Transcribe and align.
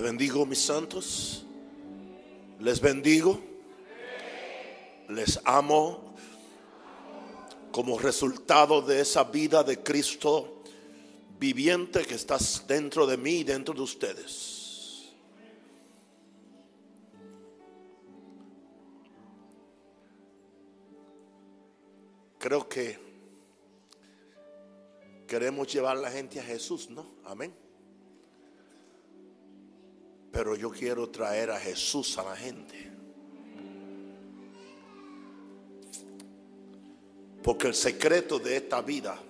Bendigo, 0.00 0.46
mis 0.46 0.60
santos. 0.60 1.44
Les 2.58 2.80
bendigo. 2.80 3.38
Les 5.08 5.38
amo 5.44 6.14
como 7.70 7.98
resultado 7.98 8.80
de 8.80 9.00
esa 9.00 9.24
vida 9.24 9.62
de 9.62 9.82
Cristo 9.82 10.62
viviente 11.38 12.04
que 12.04 12.14
está 12.14 12.38
dentro 12.66 13.06
de 13.06 13.16
mí 13.16 13.40
y 13.40 13.44
dentro 13.44 13.74
de 13.74 13.82
ustedes. 13.82 15.10
Creo 22.38 22.68
que 22.68 22.98
queremos 25.26 25.70
llevar 25.70 25.96
a 25.96 26.00
la 26.00 26.10
gente 26.10 26.40
a 26.40 26.42
Jesús, 26.42 26.88
¿no? 26.88 27.06
Amén. 27.24 27.69
Pero 30.42 30.56
yo 30.56 30.70
quiero 30.70 31.10
traer 31.10 31.50
a 31.50 31.60
Jesús 31.60 32.16
a 32.16 32.22
la 32.22 32.34
gente. 32.34 32.90
Porque 37.42 37.66
el 37.66 37.74
secreto 37.74 38.38
de 38.38 38.56
esta 38.56 38.80
vida 38.80 39.20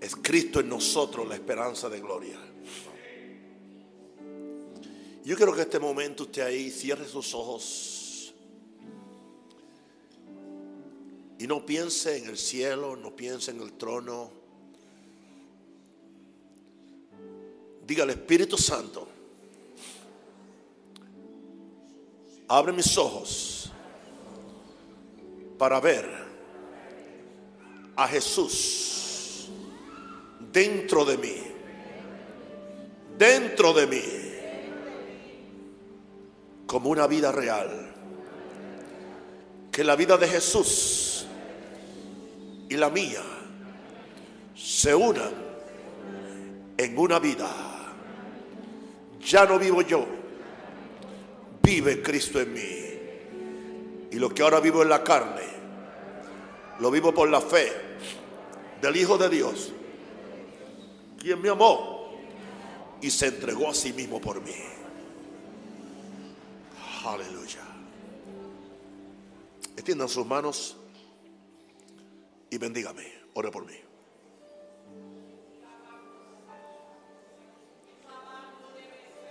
es 0.00 0.16
Cristo 0.16 0.60
en 0.60 0.70
nosotros, 0.70 1.28
la 1.28 1.34
esperanza 1.34 1.90
de 1.90 2.00
gloria. 2.00 2.38
Yo 5.22 5.36
quiero 5.36 5.54
que 5.54 5.60
este 5.60 5.78
momento 5.78 6.22
usted 6.22 6.40
ahí 6.40 6.70
cierre 6.70 7.06
sus 7.06 7.34
ojos 7.34 8.32
y 11.38 11.46
no 11.46 11.66
piense 11.66 12.16
en 12.16 12.24
el 12.30 12.38
cielo, 12.38 12.96
no 12.96 13.14
piense 13.14 13.50
en 13.50 13.60
el 13.60 13.74
trono. 13.74 14.37
Diga 17.88 18.02
al 18.02 18.10
Espíritu 18.10 18.58
Santo, 18.58 19.08
abre 22.46 22.70
mis 22.70 22.98
ojos 22.98 23.72
para 25.56 25.80
ver 25.80 26.06
a 27.96 28.06
Jesús 28.06 29.48
dentro 30.52 31.06
de 31.06 31.16
mí, 31.16 31.36
dentro 33.16 33.72
de 33.72 33.86
mí, 33.86 34.02
como 36.66 36.90
una 36.90 37.06
vida 37.06 37.32
real. 37.32 37.94
Que 39.72 39.82
la 39.82 39.96
vida 39.96 40.18
de 40.18 40.28
Jesús 40.28 41.24
y 42.68 42.76
la 42.76 42.90
mía 42.90 43.22
se 44.54 44.94
unan 44.94 45.32
en 46.76 46.98
una 46.98 47.18
vida 47.18 47.67
ya 49.20 49.44
no 49.46 49.58
vivo 49.58 49.82
yo, 49.82 50.06
vive 51.62 52.02
Cristo 52.02 52.40
en 52.40 52.52
mí. 52.52 52.88
Y 54.10 54.16
lo 54.16 54.30
que 54.30 54.42
ahora 54.42 54.60
vivo 54.60 54.82
en 54.82 54.88
la 54.88 55.04
carne, 55.04 55.42
lo 56.80 56.90
vivo 56.90 57.12
por 57.12 57.28
la 57.28 57.40
fe 57.40 57.72
del 58.80 58.96
Hijo 58.96 59.18
de 59.18 59.28
Dios, 59.28 59.72
quien 61.18 61.40
me 61.40 61.50
amó 61.50 62.12
y 63.00 63.10
se 63.10 63.26
entregó 63.26 63.68
a 63.68 63.74
sí 63.74 63.92
mismo 63.92 64.20
por 64.20 64.40
mí. 64.40 64.54
Aleluya. 67.04 67.62
Extiendan 69.76 70.08
sus 70.08 70.26
manos 70.26 70.76
y 72.50 72.58
bendígame. 72.58 73.18
Ore 73.34 73.50
por 73.50 73.64
mí. 73.64 73.87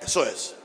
Eso 0.08 0.24
es. 0.24 0.56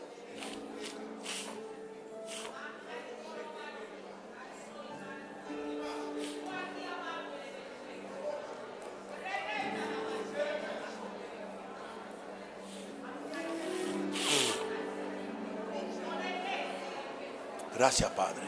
Gracias, 17.75 18.11
Padre. 18.11 18.43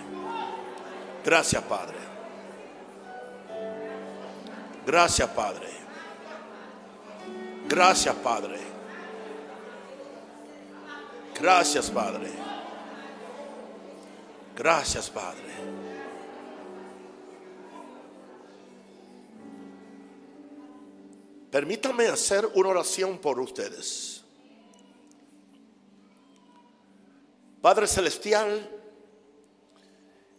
Gracias, 1.24 1.62
Padre. 1.64 1.98
Gracias, 4.86 5.28
Padre. 5.30 5.68
Gracias, 7.68 8.14
Padre. 8.14 8.73
Gracias, 11.40 11.90
Padre. 11.90 12.30
Gracias, 14.56 15.10
Padre. 15.10 15.42
Permítanme 21.50 22.06
hacer 22.06 22.48
una 22.54 22.70
oración 22.70 23.18
por 23.18 23.38
ustedes. 23.38 24.22
Padre 27.60 27.86
Celestial, 27.86 28.68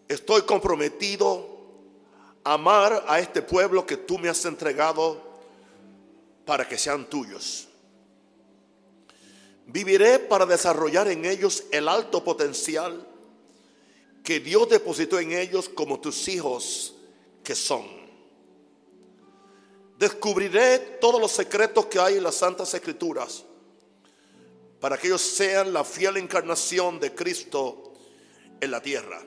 estoy 0.07 0.43
comprometido 0.43 1.55
a 2.43 2.53
amar 2.53 3.03
a 3.07 3.19
este 3.19 3.41
pueblo 3.41 3.85
que 3.85 3.97
tú 3.97 4.17
me 4.17 4.29
has 4.29 4.45
entregado 4.45 5.21
para 6.45 6.67
que 6.67 6.77
sean 6.77 7.09
tuyos. 7.09 7.67
Viviré 9.67 10.19
para 10.19 10.45
desarrollar 10.45 11.07
en 11.07 11.25
ellos 11.25 11.63
el 11.71 11.87
alto 11.87 12.23
potencial 12.23 13.07
que 14.23 14.39
Dios 14.39 14.69
depositó 14.69 15.19
en 15.19 15.31
ellos 15.33 15.69
como 15.69 15.99
tus 15.99 16.27
hijos 16.27 16.95
que 17.43 17.55
son. 17.55 17.85
Descubriré 19.97 20.79
todos 20.99 21.21
los 21.21 21.31
secretos 21.31 21.85
que 21.85 21.99
hay 21.99 22.17
en 22.17 22.23
las 22.23 22.35
Santas 22.35 22.73
Escrituras 22.73 23.43
para 24.79 24.97
que 24.97 25.07
ellos 25.07 25.21
sean 25.21 25.73
la 25.73 25.83
fiel 25.83 26.17
encarnación 26.17 26.99
de 26.99 27.15
Cristo 27.15 27.93
en 28.59 28.71
la 28.71 28.81
tierra. 28.81 29.21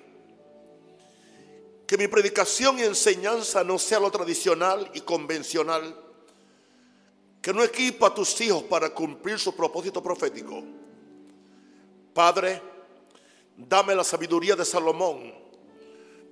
Que 1.87 1.97
mi 1.97 2.07
predicación 2.07 2.79
y 2.79 2.83
enseñanza 2.83 3.65
no 3.65 3.79
sea 3.79 3.99
lo 3.99 4.11
tradicional 4.11 4.91
y 4.95 5.01
convencional 5.01 5.97
que 7.49 7.55
no 7.55 7.65
equipa 7.65 8.09
a 8.09 8.15
tus 8.15 8.39
hijos 8.43 8.63
para 8.65 8.91
cumplir 8.91 9.39
su 9.39 9.57
propósito 9.57 10.03
profético. 10.03 10.63
Padre, 12.13 12.61
dame 13.57 13.95
la 13.95 14.05
sabiduría 14.05 14.55
de 14.55 14.67
Salomón 14.67 15.33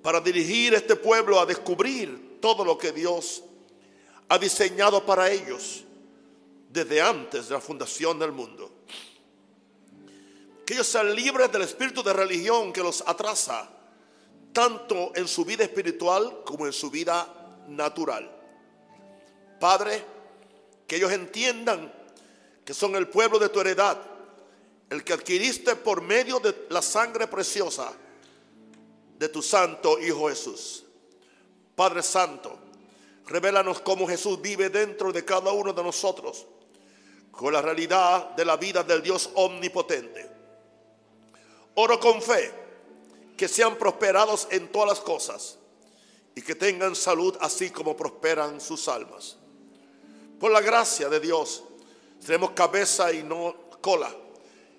para 0.02 0.20
dirigir 0.20 0.74
a 0.74 0.76
este 0.76 0.94
pueblo 0.94 1.40
a 1.40 1.46
descubrir 1.46 2.38
todo 2.38 2.66
lo 2.66 2.76
que 2.76 2.92
Dios 2.92 3.42
ha 4.28 4.36
diseñado 4.36 5.06
para 5.06 5.30
ellos 5.30 5.84
desde 6.68 7.00
antes 7.00 7.48
de 7.48 7.54
la 7.54 7.62
fundación 7.62 8.18
del 8.18 8.32
mundo. 8.32 8.70
Que 10.66 10.74
ellos 10.74 10.86
sean 10.86 11.14
libres 11.14 11.50
del 11.50 11.62
espíritu 11.62 12.02
de 12.02 12.12
religión 12.12 12.74
que 12.74 12.82
los 12.82 13.02
atrasa, 13.06 13.70
tanto 14.52 15.12
en 15.14 15.26
su 15.26 15.46
vida 15.46 15.64
espiritual 15.64 16.42
como 16.44 16.66
en 16.66 16.74
su 16.74 16.90
vida 16.90 17.64
natural. 17.68 18.30
Padre, 19.58 20.15
que 20.86 20.96
ellos 20.96 21.12
entiendan 21.12 21.92
que 22.64 22.74
son 22.74 22.96
el 22.96 23.08
pueblo 23.08 23.38
de 23.38 23.48
tu 23.48 23.60
heredad, 23.60 23.98
el 24.90 25.04
que 25.04 25.12
adquiriste 25.12 25.76
por 25.76 26.00
medio 26.00 26.38
de 26.40 26.66
la 26.70 26.82
sangre 26.82 27.26
preciosa 27.26 27.92
de 29.18 29.28
tu 29.28 29.42
santo 29.42 29.98
Hijo 29.98 30.28
Jesús. 30.28 30.84
Padre 31.74 32.02
Santo, 32.02 32.58
revélanos 33.26 33.80
cómo 33.80 34.06
Jesús 34.06 34.40
vive 34.40 34.70
dentro 34.70 35.12
de 35.12 35.24
cada 35.24 35.52
uno 35.52 35.72
de 35.72 35.82
nosotros, 35.82 36.46
con 37.30 37.52
la 37.52 37.60
realidad 37.60 38.30
de 38.30 38.44
la 38.44 38.56
vida 38.56 38.82
del 38.82 39.02
Dios 39.02 39.30
omnipotente. 39.34 40.30
Oro 41.74 42.00
con 42.00 42.22
fe 42.22 42.52
que 43.36 43.48
sean 43.48 43.76
prosperados 43.76 44.48
en 44.50 44.72
todas 44.72 44.88
las 44.88 45.00
cosas 45.00 45.58
y 46.34 46.42
que 46.42 46.54
tengan 46.54 46.96
salud 46.96 47.36
así 47.40 47.70
como 47.70 47.96
prosperan 47.96 48.60
sus 48.60 48.88
almas. 48.88 49.36
Por 50.38 50.52
la 50.52 50.60
gracia 50.60 51.08
de 51.08 51.20
Dios, 51.20 51.64
seremos 52.18 52.50
cabeza 52.50 53.12
y 53.12 53.22
no 53.22 53.54
cola. 53.80 54.14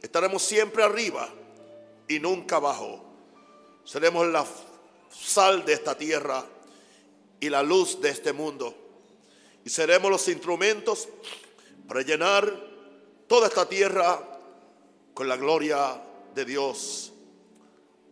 Estaremos 0.01 0.43
siempre 0.43 0.83
arriba 0.83 1.29
y 2.07 2.19
nunca 2.19 2.57
abajo. 2.57 3.03
Seremos 3.83 4.27
la 4.27 4.45
sal 5.09 5.65
de 5.65 5.73
esta 5.73 5.97
tierra 5.97 6.45
y 7.39 7.49
la 7.49 7.63
luz 7.63 7.99
de 8.01 8.09
este 8.09 8.33
mundo. 8.33 8.75
Y 9.63 9.69
seremos 9.69 10.11
los 10.11 10.27
instrumentos 10.27 11.09
para 11.87 12.01
llenar 12.01 12.53
toda 13.27 13.47
esta 13.47 13.67
tierra 13.67 14.39
con 15.13 15.27
la 15.27 15.37
gloria 15.37 16.01
de 16.35 16.45
Dios. 16.45 17.11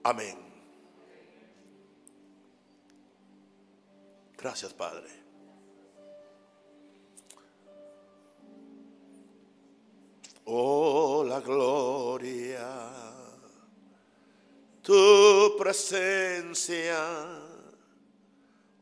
Amén. 0.03 0.38
Gracias, 4.38 4.74
Padre. 4.74 5.09
la 11.35 11.41
gloria. 11.41 12.91
Tu 14.81 15.55
presencia, 15.57 16.97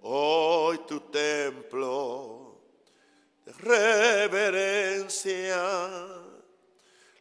hoy 0.02 0.78
tu 0.88 1.00
templo 1.00 2.60
de 3.46 3.54
reverencia, 3.54 5.64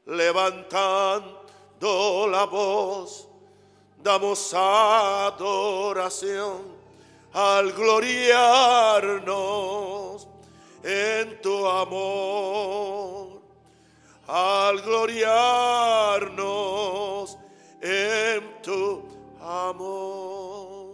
levantando 0.07 2.27
la 2.29 2.45
voz, 2.45 3.29
damos 4.03 4.53
adoración 4.53 6.61
al 7.33 7.73
gloriarnos 7.73 10.29
en 10.83 11.41
tu 11.41 11.67
amor 11.67 13.12
al 14.27 14.81
gloriarnos 14.83 15.39
en 17.81 18.63
tu 18.63 19.03
amor. 19.41 20.93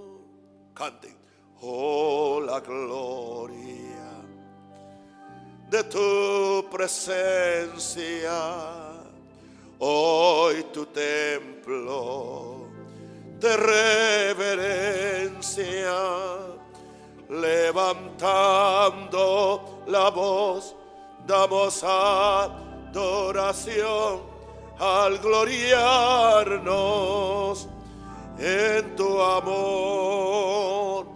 Canten, 0.75 1.17
oh 1.61 2.41
la 2.45 2.61
gloria 2.61 3.69
de 5.71 5.85
tu 5.85 6.65
presencia, 6.71 8.33
hoy 9.79 10.65
tu 10.73 10.87
templo 10.87 12.69
de 13.39 13.57
reverencia, 14.35 15.95
levantando 17.29 18.65
la 19.87 20.11
voz, 20.11 20.75
damos 21.27 21.85
adoración 22.91 24.21
al 24.79 25.19
gloriarnos 25.19 26.59
en 28.39 28.97
tu 28.97 29.21
amor, 29.21 31.07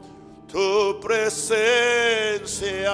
tu 0.49 0.99
presencia 1.01 2.93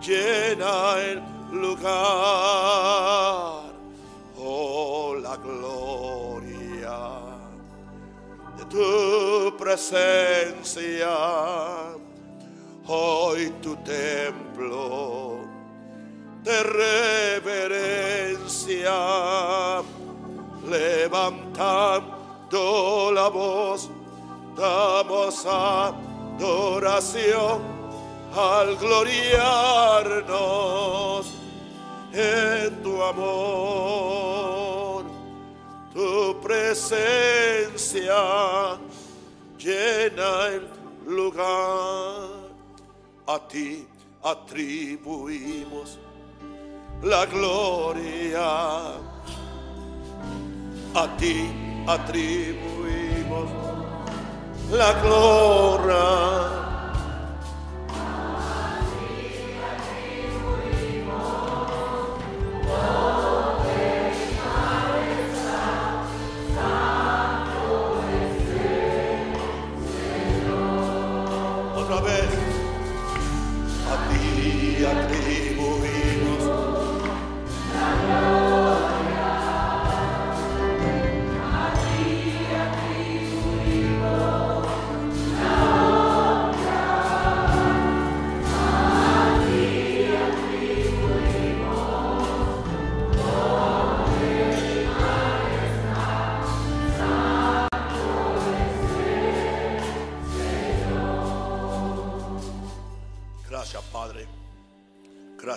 llena 0.00 0.96
el 1.00 1.20
lugar. 1.52 1.84
Oh, 4.38 5.16
la 5.20 5.36
gloria 5.36 7.20
de 8.56 8.64
tu 8.66 9.56
presencia, 9.56 11.16
hoy 12.86 13.52
tu 13.60 13.74
templo 13.76 15.33
de 16.44 16.62
reverencia, 17.42 19.82
levantando 20.68 23.10
la 23.12 23.28
voz, 23.28 23.90
damos 24.54 25.44
adoración 25.46 27.62
al 28.36 28.76
gloriarnos 28.76 30.20
en 32.12 32.82
tu 32.82 33.02
amor, 33.02 35.04
tu 35.94 36.38
presencia 36.42 38.14
llena 39.58 40.48
el 40.48 40.68
lugar. 41.06 42.44
A 43.26 43.38
ti 43.48 43.88
atribuimos 44.22 45.98
la 47.04 47.26
gloria. 47.26 48.96
A 50.94 51.08
ti 51.18 51.50
atribuimos 51.86 53.50
la 54.70 54.92
gloria. 55.02 56.63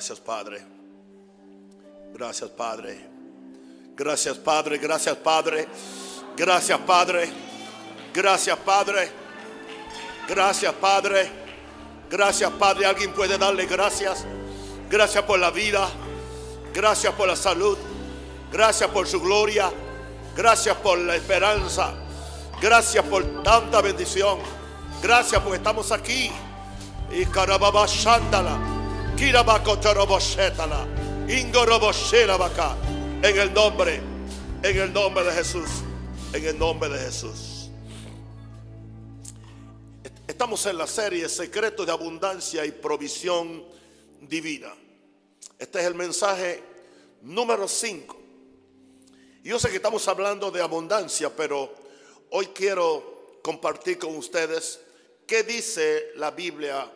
Gracias, 0.08 0.26
Padre. 0.26 0.66
Gracias, 2.14 2.50
Padre. 2.52 3.10
Gracias, 3.94 4.38
Padre. 4.38 4.78
Gracias, 4.78 5.18
Padre. 5.18 5.68
Gracias, 6.38 6.80
Padre. 6.80 7.30
Gracias, 8.14 8.58
Padre. 8.60 9.12
Gracias, 10.26 10.74
Padre. 10.76 11.30
Gracias, 12.10 12.52
Padre. 12.52 12.86
Alguien 12.86 13.12
puede 13.12 13.38
darle 13.38 13.66
gracias. 13.66 14.24
Gracias 14.90 15.26
por 15.26 15.40
la 15.40 15.52
vida. 15.52 15.90
Gracias 16.74 17.14
por 17.14 17.28
la 17.28 17.36
salud. 17.36 17.78
Gracias 18.50 18.90
por 18.90 19.08
su 19.08 19.20
gloria. 19.20 19.70
Gracias 20.38 20.78
por 20.78 21.00
la 21.00 21.18
esperanza. 21.18 21.92
Gracias 22.62 23.04
por 23.04 23.44
tanta 23.44 23.82
bendición. 23.82 24.40
Gracias 25.02 25.42
porque 25.42 25.58
estamos 25.58 25.92
aquí. 25.92 26.32
Y 27.12 27.26
carababa 27.26 27.86
shandala. 27.88 28.77
En 33.24 33.36
el 33.36 33.52
nombre, 33.52 34.00
en 34.62 34.78
el 34.78 34.94
nombre 34.94 35.24
de 35.24 35.32
Jesús. 35.32 35.68
En 36.34 36.46
el 36.46 36.60
nombre 36.60 36.88
de 36.88 37.00
Jesús. 37.00 37.72
Estamos 40.28 40.64
en 40.68 40.78
la 40.78 40.86
serie 40.86 41.28
Secreto 41.30 41.84
de 41.84 41.92
Abundancia 41.92 42.64
y 42.64 42.72
Provisión 42.72 43.66
Divina. 44.22 44.72
Este 45.58 45.80
es 45.80 45.86
el 45.86 45.96
mensaje 45.96 46.62
número 47.24 47.68
5. 47.68 48.16
Yo 49.44 49.58
sé 49.58 49.70
que 49.72 49.78
estamos 49.78 50.08
hablando 50.08 50.52
de 50.52 50.62
abundancia, 50.62 51.36
pero 51.36 51.74
hoy 52.30 52.46
quiero 52.54 53.40
compartir 53.42 53.98
con 53.98 54.16
ustedes 54.16 54.80
qué 55.26 55.42
dice 55.42 56.12
la 56.18 56.30
Biblia 56.30 56.88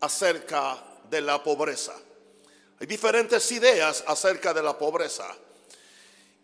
acerca 0.00 0.84
de 1.10 1.20
la 1.20 1.42
pobreza. 1.42 1.94
Hay 2.80 2.86
diferentes 2.86 3.50
ideas 3.52 4.04
acerca 4.06 4.54
de 4.54 4.62
la 4.62 4.78
pobreza. 4.78 5.26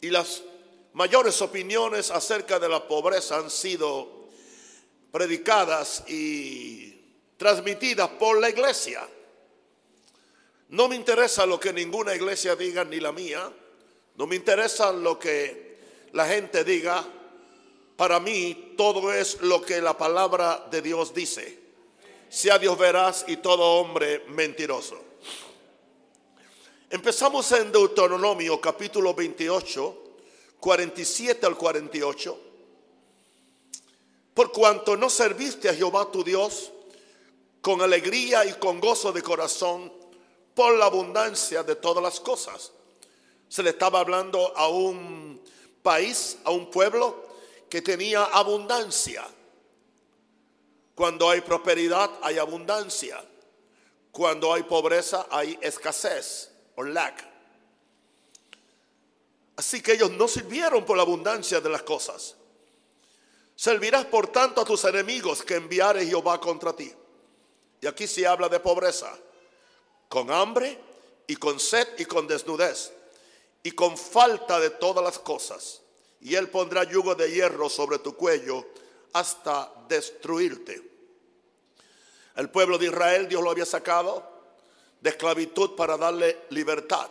Y 0.00 0.10
las 0.10 0.42
mayores 0.94 1.40
opiniones 1.42 2.10
acerca 2.10 2.58
de 2.58 2.68
la 2.68 2.86
pobreza 2.86 3.38
han 3.38 3.50
sido 3.50 4.28
predicadas 5.12 6.04
y 6.08 7.00
transmitidas 7.36 8.08
por 8.10 8.40
la 8.40 8.48
iglesia. 8.48 9.06
No 10.70 10.88
me 10.88 10.96
interesa 10.96 11.46
lo 11.46 11.60
que 11.60 11.72
ninguna 11.72 12.14
iglesia 12.14 12.56
diga, 12.56 12.84
ni 12.84 12.98
la 12.98 13.12
mía. 13.12 13.52
No 14.16 14.26
me 14.26 14.34
interesa 14.34 14.92
lo 14.92 15.18
que 15.18 15.78
la 16.12 16.26
gente 16.26 16.64
diga. 16.64 17.04
Para 17.96 18.18
mí 18.18 18.74
todo 18.76 19.12
es 19.12 19.40
lo 19.40 19.62
que 19.62 19.80
la 19.80 19.96
palabra 19.96 20.66
de 20.70 20.82
Dios 20.82 21.14
dice. 21.14 21.63
Sea 22.34 22.58
Dios 22.58 22.76
veraz 22.76 23.24
y 23.28 23.36
todo 23.36 23.62
hombre 23.62 24.24
mentiroso. 24.26 25.00
Empezamos 26.90 27.52
en 27.52 27.70
Deuteronomio 27.70 28.60
capítulo 28.60 29.14
28, 29.14 29.98
47 30.58 31.46
al 31.46 31.56
48. 31.56 32.40
Por 34.34 34.50
cuanto 34.50 34.96
no 34.96 35.08
serviste 35.08 35.68
a 35.68 35.74
Jehová 35.74 36.10
tu 36.10 36.24
Dios 36.24 36.72
con 37.60 37.80
alegría 37.80 38.44
y 38.44 38.54
con 38.54 38.80
gozo 38.80 39.12
de 39.12 39.22
corazón 39.22 39.92
por 40.56 40.76
la 40.76 40.86
abundancia 40.86 41.62
de 41.62 41.76
todas 41.76 42.02
las 42.02 42.18
cosas. 42.18 42.72
Se 43.48 43.62
le 43.62 43.70
estaba 43.70 44.00
hablando 44.00 44.52
a 44.56 44.66
un 44.66 45.40
país, 45.84 46.38
a 46.42 46.50
un 46.50 46.68
pueblo 46.68 47.28
que 47.70 47.80
tenía 47.80 48.24
abundancia. 48.24 49.24
Cuando 50.94 51.30
hay 51.30 51.40
prosperidad 51.40 52.10
hay 52.22 52.38
abundancia. 52.38 53.22
Cuando 54.12 54.52
hay 54.52 54.62
pobreza 54.62 55.26
hay 55.30 55.58
escasez 55.60 56.50
o 56.76 56.84
lack. 56.84 57.32
Así 59.56 59.80
que 59.80 59.92
ellos 59.92 60.10
no 60.10 60.28
sirvieron 60.28 60.84
por 60.84 60.96
la 60.96 61.02
abundancia 61.02 61.60
de 61.60 61.68
las 61.68 61.82
cosas, 61.82 62.36
Servirás 63.56 64.04
por 64.06 64.28
tanto 64.28 64.60
a 64.60 64.64
tus 64.64 64.84
enemigos 64.84 65.42
que 65.42 65.54
enviare 65.54 66.04
Jehová 66.04 66.40
contra 66.40 66.74
ti. 66.74 66.92
Y 67.80 67.86
aquí 67.86 68.06
se 68.06 68.26
habla 68.26 68.48
de 68.48 68.58
pobreza, 68.58 69.16
con 70.08 70.30
hambre 70.30 70.78
y 71.26 71.36
con 71.36 71.60
sed 71.60 71.86
y 71.98 72.04
con 72.04 72.26
desnudez 72.26 72.92
y 73.62 73.70
con 73.70 73.96
falta 73.96 74.58
de 74.58 74.70
todas 74.70 75.04
las 75.04 75.18
cosas. 75.18 75.82
Y 76.20 76.34
él 76.34 76.48
pondrá 76.48 76.84
yugo 76.84 77.14
de 77.14 77.30
hierro 77.30 77.68
sobre 77.68 77.98
tu 77.98 78.16
cuello 78.16 78.66
hasta 79.14 79.72
destruirte. 79.88 80.82
El 82.36 82.50
pueblo 82.50 82.76
de 82.78 82.86
Israel 82.86 83.28
Dios 83.28 83.42
lo 83.42 83.50
había 83.50 83.64
sacado 83.64 84.22
de 85.00 85.10
esclavitud 85.10 85.76
para 85.76 85.96
darle 85.96 86.46
libertad, 86.50 87.08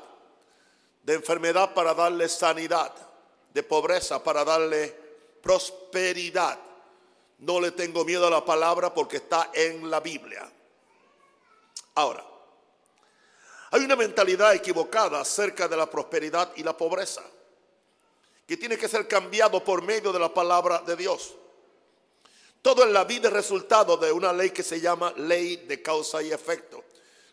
de 1.02 1.14
enfermedad 1.14 1.74
para 1.74 1.94
darle 1.94 2.28
sanidad, 2.28 2.94
de 3.54 3.64
pobreza 3.64 4.24
para 4.24 4.44
darle 4.44 4.96
prosperidad. 5.42 6.60
No 7.40 7.60
le 7.60 7.72
tengo 7.72 8.04
miedo 8.04 8.28
a 8.28 8.32
la 8.32 8.44
palabra 8.44 8.94
porque 8.94 9.18
está 9.18 9.50
en 9.54 9.90
la 9.90 10.00
Biblia. 10.00 10.52
Ahora, 11.96 12.26
hay 13.72 13.82
una 13.82 13.96
mentalidad 13.96 14.54
equivocada 14.54 15.22
acerca 15.22 15.68
de 15.68 15.78
la 15.78 15.90
prosperidad 15.90 16.52
y 16.56 16.64
la 16.64 16.76
pobreza 16.76 17.24
que 18.46 18.58
tiene 18.58 18.78
que 18.78 18.90
ser 18.90 19.08
cambiado 19.08 19.64
por 19.64 19.82
medio 19.82 20.12
de 20.12 20.20
la 20.20 20.34
palabra 20.34 20.80
de 20.80 20.96
Dios. 20.96 21.34
Todo 22.64 22.84
en 22.84 22.94
la 22.94 23.04
vida 23.04 23.28
es 23.28 23.34
resultado 23.34 23.98
de 23.98 24.10
una 24.10 24.32
ley 24.32 24.52
que 24.52 24.64
se 24.64 24.80
llama 24.80 25.14
ley 25.18 25.58
de 25.68 25.82
causa 25.82 26.24
y 26.24 26.32
efecto. 26.32 26.82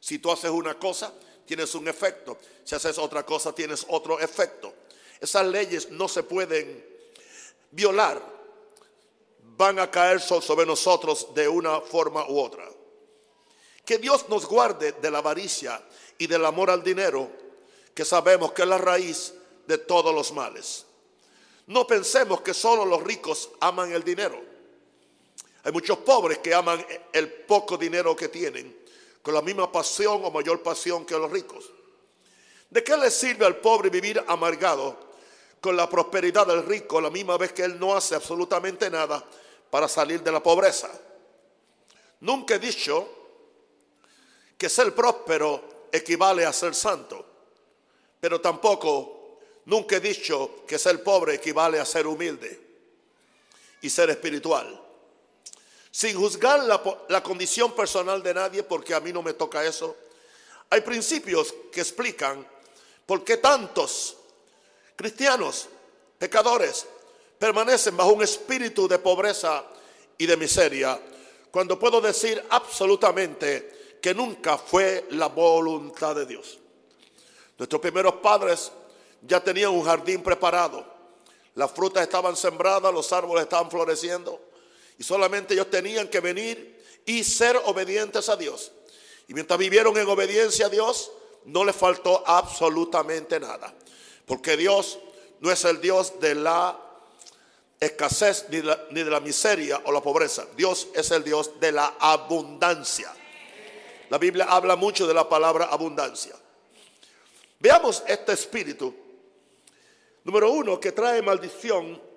Si 0.01 0.19
tú 0.19 0.33
haces 0.33 0.51
una 0.51 0.77
cosa, 0.77 1.15
tienes 1.47 1.73
un 1.77 1.87
efecto. 1.87 2.37
Si 2.65 2.75
haces 2.75 2.99
otra 2.99 3.25
cosa, 3.25 3.55
tienes 3.55 3.87
otro 3.91 4.19
efecto. 4.19 4.75
Esas 5.21 5.47
leyes 5.47 5.89
no 5.93 6.09
se 6.09 6.25
pueden 6.25 6.85
violar. 7.71 8.21
Van 9.57 9.79
a 9.79 9.89
caer 9.89 10.21
sobre 10.21 10.67
nosotros 10.67 11.33
de 11.33 11.47
una 11.47 11.81
forma 11.81 12.29
u 12.29 12.41
otra. 12.41 12.69
Que 13.85 13.99
Dios 13.99 14.29
nos 14.29 14.47
guarde 14.47 14.93
de 15.01 15.11
la 15.13 15.19
avaricia 15.19 15.81
y 16.19 16.27
del 16.27 16.45
amor 16.45 16.71
al 16.71 16.83
dinero, 16.83 17.31
que 17.95 18.05
sabemos 18.05 18.51
que 18.51 18.63
es 18.63 18.69
la 18.69 18.79
raíz 18.79 19.33
de 19.69 19.79
todos 19.79 20.13
los 20.13 20.33
males. 20.33 20.87
No 21.69 21.87
pensemos 21.87 22.41
que 22.41 22.53
solo 22.53 22.85
los 22.85 23.05
ricos 23.05 23.49
aman 23.61 23.93
el 23.93 24.03
dinero. 24.03 24.51
Hay 25.63 25.73
muchos 25.73 25.99
pobres 25.99 26.39
que 26.39 26.55
aman 26.55 26.85
el 27.13 27.31
poco 27.31 27.77
dinero 27.77 28.17
que 28.17 28.29
tienen 28.29 28.81
con 29.23 29.35
la 29.35 29.43
misma 29.43 29.71
pasión 29.71 30.25
o 30.25 30.31
mayor 30.31 30.63
pasión 30.63 31.05
que 31.05 31.19
los 31.19 31.31
ricos. 31.31 31.71
¿De 32.71 32.83
qué 32.83 32.97
le 32.97 33.11
sirve 33.11 33.45
al 33.45 33.57
pobre 33.57 33.91
vivir 33.91 34.23
amargado 34.27 35.11
con 35.61 35.77
la 35.77 35.89
prosperidad 35.91 36.47
del 36.47 36.65
rico 36.65 37.01
la 37.01 37.11
misma 37.11 37.37
vez 37.37 37.53
que 37.53 37.65
él 37.65 37.79
no 37.79 37.95
hace 37.95 38.15
absolutamente 38.15 38.89
nada 38.89 39.23
para 39.71 39.89
salir 39.89 40.23
de 40.23 40.33
la 40.33 40.43
pobreza? 40.43 40.91
Nunca 42.21 42.55
he 42.55 42.59
dicho 42.59 43.09
que 44.57 44.69
ser 44.69 44.95
próspero 44.95 45.89
equivale 45.93 46.47
a 46.47 46.53
ser 46.53 46.75
santo, 46.75 47.27
pero 48.19 48.41
tampoco 48.41 49.39
nunca 49.67 49.97
he 49.97 50.01
dicho 50.01 50.65
que 50.67 50.79
ser 50.79 51.03
pobre 51.03 51.35
equivale 51.35 51.79
a 51.79 51.85
ser 51.85 52.07
humilde 52.07 52.69
y 53.83 53.91
ser 53.91 54.09
espiritual 54.11 54.90
sin 55.91 56.17
juzgar 56.17 56.61
la, 56.65 57.23
condición 57.23 57.73
personal 57.73 58.23
de 58.23 58.35
nadie, 58.35 58.63
porque 58.63 58.95
a 58.95 59.01
mí 59.01 59.13
no 59.13 59.23
me 59.23 59.33
toca 59.33 59.65
eso. 59.65 59.97
Hay 60.71 60.83
principios 60.83 61.53
que 61.73 61.81
explican 61.81 62.47
por 63.07 63.25
qué 63.25 63.39
tantos 63.39 64.17
cristianos, 64.95 65.69
pecadores, 66.19 66.87
permanecen 67.39 67.97
bajo 67.97 68.13
un 68.13 68.23
espíritu 68.23 68.87
de 68.87 68.99
pobreza 68.99 69.65
y 70.17 70.27
de 70.27 70.37
miseria, 70.37 71.01
cuando 71.51 71.79
puedo 71.79 72.01
decir 72.01 72.45
absolutamente 72.51 73.99
que 74.01 74.15
nunca 74.15 74.59
fue 74.59 75.07
la 75.11 75.27
voluntad 75.27 76.15
de 76.15 76.27
Dios. 76.27 76.59
Nuestros 77.59 77.81
primeros 77.81 78.15
padres 78.17 78.71
ya 79.23 79.43
tenían 79.43 79.71
un 79.71 79.83
jardín 79.83 80.23
preparado, 80.23 80.85
las 81.55 81.73
frutas 81.73 82.03
estaban 82.03 82.37
sembradas, 82.37 82.95
los 82.95 83.13
árboles 83.13 83.43
estaban 83.43 83.71
floreciendo. 83.71 84.50
Y 85.01 85.03
solamente 85.03 85.55
ellos 85.55 85.71
tenían 85.71 86.09
que 86.09 86.21
venir 86.21 86.79
y 87.07 87.25
ser 87.25 87.57
obedientes 87.65 88.29
a 88.29 88.37
Dios. 88.37 88.71
Y 89.29 89.33
mientras 89.33 89.59
vivieron 89.59 89.97
en 89.97 90.07
obediencia 90.07 90.67
a 90.67 90.69
Dios, 90.69 91.11
no 91.47 91.65
les 91.65 91.75
faltó 91.75 92.23
absolutamente 92.27 93.41
nada. 93.41 93.73
Porque 94.27 94.59
Dios 94.59 94.99
no 95.41 95.51
es 95.51 95.65
el 95.65 95.81
Dios 95.81 96.21
de 96.21 96.35
la 96.35 96.79
escasez 97.81 98.45
ni 98.51 98.61
de 98.61 99.11
la, 99.11 99.21
miseria 99.21 99.81
o 99.87 99.91
la 99.91 100.03
pobreza. 100.03 100.47
Dios 100.55 100.89
es 100.95 101.11
el 101.13 101.25
Dios 101.25 101.59
de 101.59 101.73
la 101.73 101.95
abundancia. 101.99 103.11
La 104.11 104.19
Biblia 104.19 104.49
habla 104.51 104.77
mucho 104.77 105.07
de 105.07 105.15
la 105.15 105.27
palabra 105.27 105.65
abundancia. 105.65 106.37
Veamos 107.59 108.03
este 108.07 108.33
espíritu. 108.33 108.95
Número 110.25 110.51
uno, 110.51 110.79
que 110.79 110.93
trae 110.93 111.23
maldición 111.23 112.10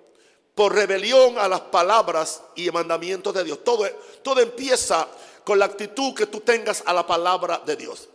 por 0.54 0.74
rebelión 0.74 1.38
a 1.38 1.48
las 1.48 1.60
palabras 1.62 2.42
y 2.54 2.70
mandamientos 2.70 3.34
de 3.34 3.44
Dios. 3.44 3.64
Todo, 3.64 3.88
todo 4.22 4.40
empieza 4.40 5.08
con 5.42 5.58
la 5.58 5.66
actitud 5.66 6.14
que 6.14 6.26
tú 6.26 6.40
tengas 6.40 6.82
a 6.86 6.92
la 6.92 7.06
palabra 7.06 7.62
de 7.64 7.76
Dios. 7.76 8.08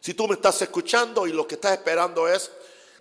Si 0.00 0.12
tú 0.14 0.28
me 0.28 0.34
estás 0.34 0.60
escuchando 0.60 1.26
y 1.26 1.32
lo 1.32 1.46
que 1.46 1.54
estás 1.54 1.72
esperando 1.72 2.28
es 2.28 2.50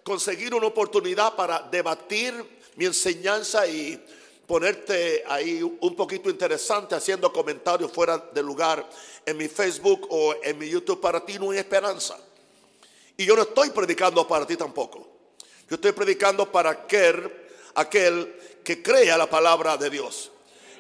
conseguir 0.04 0.54
una 0.56 0.68
oportunidad 0.68 1.36
para 1.36 1.60
debatir 1.60 2.34
mi 2.76 2.86
enseñanza 2.86 3.68
y 3.68 4.02
ponerte 4.48 5.24
ahí 5.28 5.62
un 5.62 5.96
poquito 5.96 6.30
interesante 6.30 6.96
haciendo 6.96 7.32
comentarios 7.32 7.92
fuera 7.92 8.18
de 8.18 8.42
lugar 8.42 8.88
en 9.26 9.38
mi 9.38 9.48
Facebook 9.48 10.08
o 10.10 10.36
en 10.42 10.58
mi 10.58 10.70
YouTube, 10.70 11.00
para 11.00 11.26
ti 11.26 11.38
no 11.40 11.52
hay 11.52 11.60
esperanza. 11.60 12.18
Y 13.18 13.26
yo 13.26 13.36
no 13.36 13.44
estoy 13.44 13.70
predicando 13.70 14.28
para 14.28 14.46
ti 14.46 14.58
tampoco. 14.58 15.08
Yo 15.70 15.76
estoy 15.76 15.92
predicando 15.92 16.52
para 16.52 16.86
que 16.86 17.43
aquel 17.76 18.60
que 18.64 18.82
crea 18.82 19.18
la 19.18 19.30
palabra 19.30 19.78
de 19.78 19.90
Dios 19.90 20.32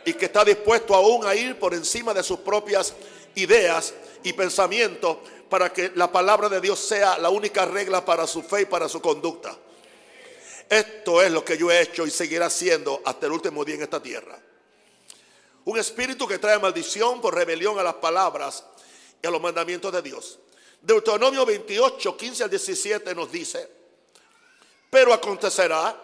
y 0.05 0.13
que 0.13 0.25
está 0.25 0.43
dispuesto 0.43 0.95
aún 0.95 1.25
a 1.25 1.35
ir 1.35 1.57
por 1.59 1.73
encima 1.73 2.13
de 2.13 2.23
sus 2.23 2.39
propias 2.39 2.93
ideas 3.35 3.93
y 4.23 4.33
pensamientos 4.33 5.17
para 5.49 5.71
que 5.71 5.91
la 5.95 6.11
palabra 6.11 6.49
de 6.49 6.59
Dios 6.61 6.79
sea 6.79 7.17
la 7.17 7.29
única 7.29 7.65
regla 7.65 8.03
para 8.03 8.25
su 8.27 8.41
fe 8.41 8.61
y 8.61 8.65
para 8.65 8.89
su 8.89 9.01
conducta. 9.01 9.57
Esto 10.69 11.21
es 11.21 11.31
lo 11.31 11.43
que 11.43 11.57
yo 11.57 11.69
he 11.71 11.81
hecho 11.81 12.05
y 12.05 12.11
seguiré 12.11 12.43
haciendo 12.43 13.01
hasta 13.05 13.25
el 13.27 13.33
último 13.33 13.63
día 13.63 13.75
en 13.75 13.83
esta 13.83 14.01
tierra. 14.01 14.39
Un 15.65 15.77
espíritu 15.77 16.27
que 16.27 16.39
trae 16.39 16.59
maldición 16.59 17.21
por 17.21 17.35
rebelión 17.35 17.77
a 17.79 17.83
las 17.83 17.95
palabras 17.95 18.65
y 19.21 19.27
a 19.27 19.31
los 19.31 19.41
mandamientos 19.41 19.93
de 19.93 20.01
Dios. 20.01 20.39
Deuteronomio 20.81 21.45
28, 21.45 22.17
15 22.17 22.43
al 22.43 22.49
17 22.49 23.15
nos 23.15 23.31
dice, 23.31 23.69
pero 24.89 25.13
acontecerá 25.13 25.95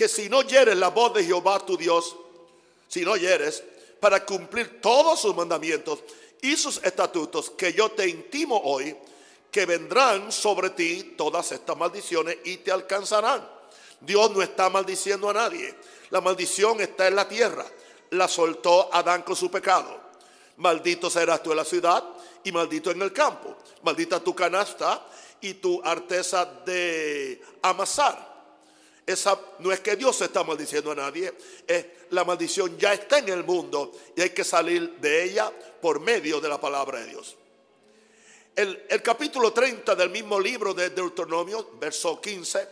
que 0.00 0.08
si 0.08 0.30
no 0.30 0.38
oyeres 0.38 0.78
la 0.78 0.88
voz 0.88 1.12
de 1.12 1.22
Jehová 1.22 1.58
tu 1.58 1.76
Dios, 1.76 2.16
si 2.88 3.04
no 3.04 3.10
oyeres, 3.10 3.62
para 4.00 4.24
cumplir 4.24 4.80
todos 4.80 5.20
sus 5.20 5.36
mandamientos 5.36 5.98
y 6.40 6.56
sus 6.56 6.82
estatutos 6.82 7.50
que 7.50 7.74
yo 7.74 7.90
te 7.90 8.08
intimo 8.08 8.58
hoy, 8.64 8.96
que 9.50 9.66
vendrán 9.66 10.32
sobre 10.32 10.70
ti 10.70 11.14
todas 11.18 11.52
estas 11.52 11.76
maldiciones 11.76 12.38
y 12.44 12.56
te 12.56 12.72
alcanzarán. 12.72 13.46
Dios 14.00 14.30
no 14.30 14.40
está 14.40 14.70
maldiciendo 14.70 15.28
a 15.28 15.34
nadie. 15.34 15.74
La 16.08 16.22
maldición 16.22 16.80
está 16.80 17.06
en 17.06 17.16
la 17.16 17.28
tierra. 17.28 17.66
La 18.12 18.26
soltó 18.26 18.88
Adán 18.94 19.20
con 19.20 19.36
su 19.36 19.50
pecado. 19.50 20.00
Maldito 20.56 21.10
serás 21.10 21.42
tú 21.42 21.50
en 21.50 21.58
la 21.58 21.64
ciudad 21.66 22.02
y 22.42 22.52
maldito 22.52 22.90
en 22.90 23.02
el 23.02 23.12
campo. 23.12 23.54
Maldita 23.82 24.18
tu 24.18 24.34
canasta 24.34 25.06
y 25.42 25.52
tu 25.52 25.78
arteza 25.84 26.46
de 26.64 27.42
amasar. 27.60 28.29
Esa 29.10 29.38
no 29.58 29.72
es 29.72 29.80
que 29.80 29.96
Dios 29.96 30.20
está 30.20 30.44
maldiciendo 30.44 30.92
a 30.92 30.94
nadie, 30.94 31.32
es 31.66 31.86
la 32.10 32.24
maldición 32.24 32.78
ya 32.78 32.92
está 32.92 33.18
en 33.18 33.28
el 33.28 33.44
mundo 33.44 33.92
y 34.16 34.20
hay 34.20 34.30
que 34.30 34.44
salir 34.44 34.98
de 34.98 35.24
ella 35.24 35.52
por 35.80 35.98
medio 36.00 36.40
de 36.40 36.48
la 36.48 36.60
palabra 36.60 37.00
de 37.00 37.06
Dios. 37.06 37.36
El, 38.54 38.86
el 38.88 39.02
capítulo 39.02 39.52
30 39.52 39.94
del 39.94 40.10
mismo 40.10 40.38
libro 40.38 40.74
de 40.74 40.90
Deuteronomio, 40.90 41.70
verso 41.80 42.20
15, 42.20 42.68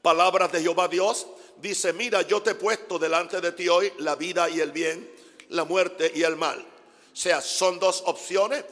palabras 0.00 0.52
de 0.52 0.62
Jehová 0.62 0.88
Dios, 0.88 1.26
dice, 1.60 1.92
mira, 1.92 2.22
yo 2.22 2.40
te 2.40 2.52
he 2.52 2.54
puesto 2.54 2.98
delante 2.98 3.40
de 3.40 3.52
ti 3.52 3.68
hoy 3.68 3.92
la 3.98 4.16
vida 4.16 4.48
y 4.48 4.60
el 4.60 4.72
bien, 4.72 5.10
la 5.50 5.64
muerte 5.64 6.10
y 6.14 6.22
el 6.22 6.36
mal. 6.36 6.58
O 7.12 7.16
sea, 7.16 7.40
son 7.40 7.78
dos 7.78 8.02
opciones 8.06 8.64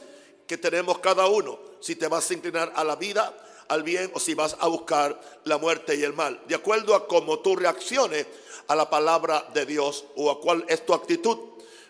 que 0.47 0.57
tenemos 0.57 0.97
cada 0.99 1.27
uno. 1.27 1.59
Si 1.79 1.95
te 1.95 2.07
vas 2.07 2.29
a 2.29 2.33
inclinar 2.33 2.71
a 2.75 2.83
la 2.83 2.95
vida, 2.95 3.35
al 3.69 3.83
bien 3.83 4.11
o 4.13 4.19
si 4.19 4.33
vas 4.33 4.57
a 4.59 4.67
buscar 4.67 5.19
la 5.45 5.57
muerte 5.57 5.95
y 5.95 6.03
el 6.03 6.13
mal. 6.13 6.41
De 6.47 6.55
acuerdo 6.55 6.93
a 6.95 7.07
cómo 7.07 7.39
tú 7.39 7.55
reacciones 7.55 8.27
a 8.67 8.75
la 8.75 8.89
palabra 8.89 9.49
de 9.53 9.65
Dios 9.65 10.05
o 10.15 10.29
a 10.29 10.39
cuál 10.39 10.65
es 10.67 10.85
tu 10.85 10.93
actitud 10.93 11.37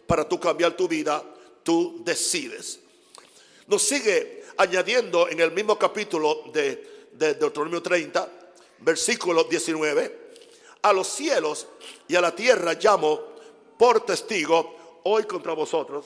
para 0.05 0.27
tú 0.27 0.39
cambiar 0.39 0.73
tu 0.77 0.87
vida, 0.87 1.23
tú 1.63 2.01
decides. 2.03 2.79
Nos 3.67 3.81
sigue 3.81 4.43
añadiendo 4.57 5.27
en 5.29 5.39
el 5.39 5.51
mismo 5.51 5.77
capítulo 5.79 6.43
de, 6.53 7.07
de 7.13 7.33
Deuteronomio 7.35 7.81
30, 7.81 8.29
versículo 8.79 9.45
19. 9.45 10.29
A 10.81 10.93
los 10.93 11.07
cielos 11.07 11.67
y 12.07 12.15
a 12.15 12.21
la 12.21 12.35
tierra 12.35 12.73
llamo 12.73 13.19
por 13.77 14.05
testigo 14.05 15.01
hoy 15.03 15.23
contra 15.23 15.53
vosotros, 15.53 16.05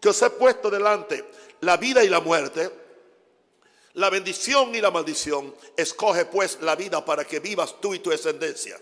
que 0.00 0.08
os 0.08 0.22
he 0.22 0.30
puesto 0.30 0.70
delante 0.70 1.24
la 1.60 1.76
vida 1.76 2.04
y 2.04 2.08
la 2.08 2.20
muerte, 2.20 2.81
la 3.94 4.10
bendición 4.10 4.74
y 4.74 4.80
la 4.80 4.90
maldición. 4.90 5.54
Escoge 5.76 6.26
pues 6.26 6.58
la 6.62 6.76
vida 6.76 7.04
para 7.04 7.24
que 7.24 7.40
vivas 7.40 7.80
tú 7.80 7.94
y 7.94 7.98
tu 7.98 8.10
descendencia. 8.10 8.80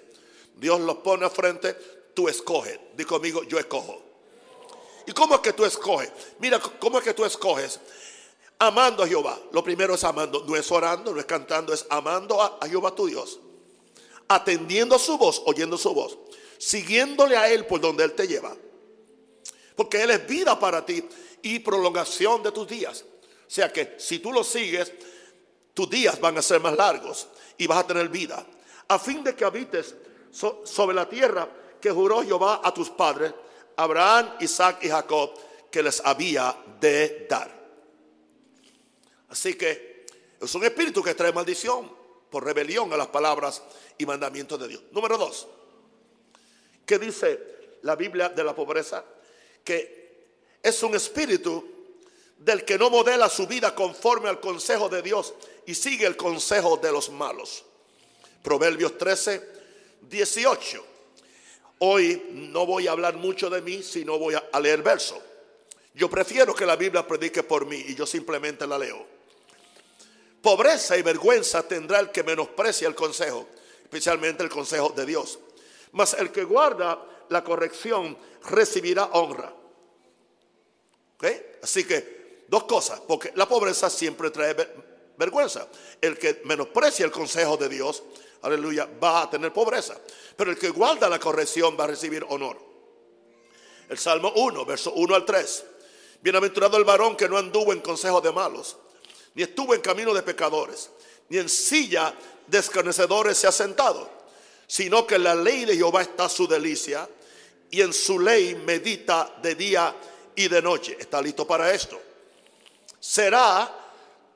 Dios 0.57 0.81
los 0.81 0.99
pone 0.99 1.26
a 1.26 1.31
frente, 1.31 1.75
tú 2.14 2.29
escoges. 2.29 2.79
Di 2.97 3.05
conmigo, 3.05 3.43
yo 3.45 3.59
escojo. 3.59 4.02
¿Y 5.07 5.12
cómo 5.12 5.37
es 5.37 5.40
que 5.40 5.52
tú 5.52 5.64
escoges? 5.64 6.12
Mira, 6.38 6.61
¿cómo 6.79 6.99
es 6.99 7.05
que 7.05 7.14
tú 7.14 7.25
escoges? 7.25 7.81
Amando 8.59 9.02
a 9.02 9.09
Jehová. 9.09 9.40
Lo 9.52 9.64
primero 9.64 9.95
es 9.95 10.05
amando. 10.05 10.45
No 10.47 10.55
es 10.55 10.71
orando, 10.71 11.12
no 11.12 11.19
es 11.19 11.26
cantando, 11.26 11.73
es 11.73 11.87
amando 11.88 12.40
a, 12.40 12.59
Jehová 12.69 12.95
tu 12.95 13.07
Dios. 13.07 13.40
Atendiendo 14.29 14.99
su 14.99 15.19
voz, 15.19 15.43
oyendo 15.47 15.76
su 15.79 15.93
voz. 15.93 16.19
Siguiéndole 16.59 17.37
a 17.37 17.50
Él 17.50 17.67
por 17.67 17.81
donde 17.81 18.05
Él 18.05 18.12
te 18.12 18.29
lleva. 18.29 18.55
Porque 19.75 20.02
Él 20.02 20.11
es 20.11 20.26
vida 20.26 20.61
para 20.61 20.85
ti 20.85 21.02
y 21.43 21.59
prolongación 21.61 22.43
de 22.43 22.52
tus 22.52 22.69
días. 22.69 23.05
O 23.50 23.52
sea 23.52 23.73
que 23.73 23.97
si 23.99 24.21
tú 24.21 24.33
lo 24.33 24.45
sigues, 24.45 24.92
tus 25.75 25.90
días 25.90 26.21
van 26.21 26.38
a 26.38 26.42
ser 26.42 26.61
más 26.61 26.76
largos 26.76 27.26
y 27.59 27.66
vas 27.66 27.78
a 27.78 27.87
tener 27.88 28.09
vida. 28.09 28.47
A 28.87 28.97
fin 28.97 29.25
de 29.25 29.35
que 29.35 29.45
habites 29.45 29.92
sobre 30.30 30.95
la 30.95 31.09
tierra 31.09 31.50
que 31.80 31.90
juró 31.90 32.23
Jehová 32.23 32.61
a 32.62 32.73
tus 32.73 32.90
padres, 32.90 33.35
Abraham, 33.75 34.37
Isaac 34.38 34.78
y 34.83 34.88
Jacob, 34.88 35.33
que 35.69 35.83
les 35.83 36.00
había 36.04 36.57
de 36.80 37.26
dar. 37.28 37.50
Así 39.30 39.54
que 39.54 40.07
es 40.40 40.54
un 40.54 40.62
espíritu 40.62 41.02
que 41.02 41.16
trae 41.16 41.33
maldición 41.33 41.92
por 42.30 42.45
rebelión 42.45 42.92
a 42.92 42.97
las 42.97 43.09
palabras 43.09 43.64
y 43.99 44.07
mandamientos 44.07 44.61
de 44.61 44.69
Dios. 44.69 44.83
Número 44.92 45.19
dos, 45.19 45.49
¿qué 46.87 47.00
dice 47.00 47.78
la 47.83 47.97
Biblia 47.97 48.28
de 48.28 48.45
la 48.45 48.54
pobreza? 48.54 49.04
Que 49.64 50.37
es 50.62 50.80
un 50.85 50.95
espíritu 50.95 51.80
del 52.41 52.65
que 52.65 52.79
no 52.79 52.89
modela 52.89 53.29
su 53.29 53.47
vida 53.47 53.75
conforme 53.75 54.31
al 54.31 54.41
consejo 54.41 54.89
de 54.89 55.03
Dios 55.03 55.35
y 55.67 55.75
sigue 55.75 56.07
el 56.07 56.17
consejo 56.17 56.79
de 56.79 56.91
los 56.91 57.11
malos. 57.11 57.65
Proverbios 58.43 58.97
13, 58.97 59.47
18. 60.01 60.85
Hoy 61.81 62.23
no 62.31 62.65
voy 62.65 62.89
a 62.89 62.93
hablar 62.93 63.17
mucho 63.17 63.51
de 63.51 63.61
mí, 63.61 63.83
sino 63.83 64.19
voy 64.19 64.35
a 64.35 64.61
leer 64.61 64.83
verso. 64.83 65.21
Yo 65.95 66.09
prefiero 66.09 66.55
que 66.55 66.65
la 66.65 66.77
Biblia 66.77 67.07
predique 67.07 67.43
por 67.43 67.67
mí 67.67 67.85
y 67.89 67.95
yo 67.95 68.07
simplemente 68.07 68.67
la 68.67 68.79
leo. 68.79 69.07
Pobreza 70.41 70.97
y 70.97 71.03
vergüenza 71.03 71.63
tendrá 71.69 72.01
el 72.01 72.11
que 72.11 72.23
menosprecia 72.23 72.89
el 72.89 72.95
consejo, 72.95 73.49
especialmente 73.83 74.43
el 74.43 74.49
consejo 74.49 74.89
de 74.97 75.05
Dios. 75.05 75.39
Mas 75.93 76.15
el 76.15 76.33
que 76.33 76.45
guarda 76.45 77.05
la 77.29 77.45
corrección 77.45 78.17
recibirá 78.49 79.05
honra. 79.13 79.53
Así 81.63 81.85
que 81.85 82.20
dos 82.50 82.64
cosas, 82.64 83.00
porque 83.07 83.33
la 83.37 83.49
pobreza 83.49 83.88
siempre 83.88 84.30
trae 84.30 84.54
vergüenza. 85.16 85.69
El 86.00 86.19
que 86.19 86.42
menosprecia 86.45 87.07
el 87.07 87.12
consejo 87.12 87.57
de 87.57 87.69
Dios 87.71 88.02
aleluya, 88.42 88.88
va 89.02 89.23
a 89.23 89.30
tener 89.30 89.52
pobreza. 89.52 89.97
Pero 90.37 90.50
el 90.50 90.59
que 90.59 90.71
guarda 90.71 91.09
la 91.09 91.19
corrección 91.19 91.76
va 91.78 91.85
a 91.85 91.88
recibir 91.88 92.25
honor. 92.28 92.59
El 93.89 93.99
Salmo 93.99 94.32
1, 94.34 94.65
verso 94.65 94.93
1 94.93 95.15
al 95.15 95.25
3. 95.25 95.65
Bienaventurado 96.23 96.76
el 96.76 96.84
varón 96.84 97.17
que 97.17 97.28
no 97.28 97.39
anduvo 97.39 97.73
en 97.73 97.80
consejo 97.80 98.21
de 98.21 98.32
malos, 98.32 98.76
ni 99.34 99.43
estuvo 99.43 99.75
en 99.75 99.80
camino 99.80 100.13
de 100.13 100.23
pecadores, 100.23 100.91
ni 101.28 101.39
en 101.39 101.49
silla 101.49 102.15
de 102.47 102.58
escarnecedores 102.58 103.39
se 103.39 103.47
ha 103.47 103.52
sentado, 103.52 104.10
sino 104.67 105.06
que 105.06 105.15
en 105.15 105.25
la 105.25 105.34
ley 105.34 105.65
de 105.65 105.76
Jehová 105.76 106.02
está 106.02 106.28
su 106.28 106.47
delicia, 106.47 107.08
y 107.71 107.80
en 107.80 107.93
su 107.93 108.19
ley 108.19 108.54
medita 108.67 109.36
de 109.41 109.54
día 109.54 109.95
y 110.34 110.49
de 110.49 110.60
noche. 110.60 110.97
¿Está 110.99 111.23
listo 111.23 111.47
para 111.47 111.73
esto? 111.73 112.00
Será 113.00 113.75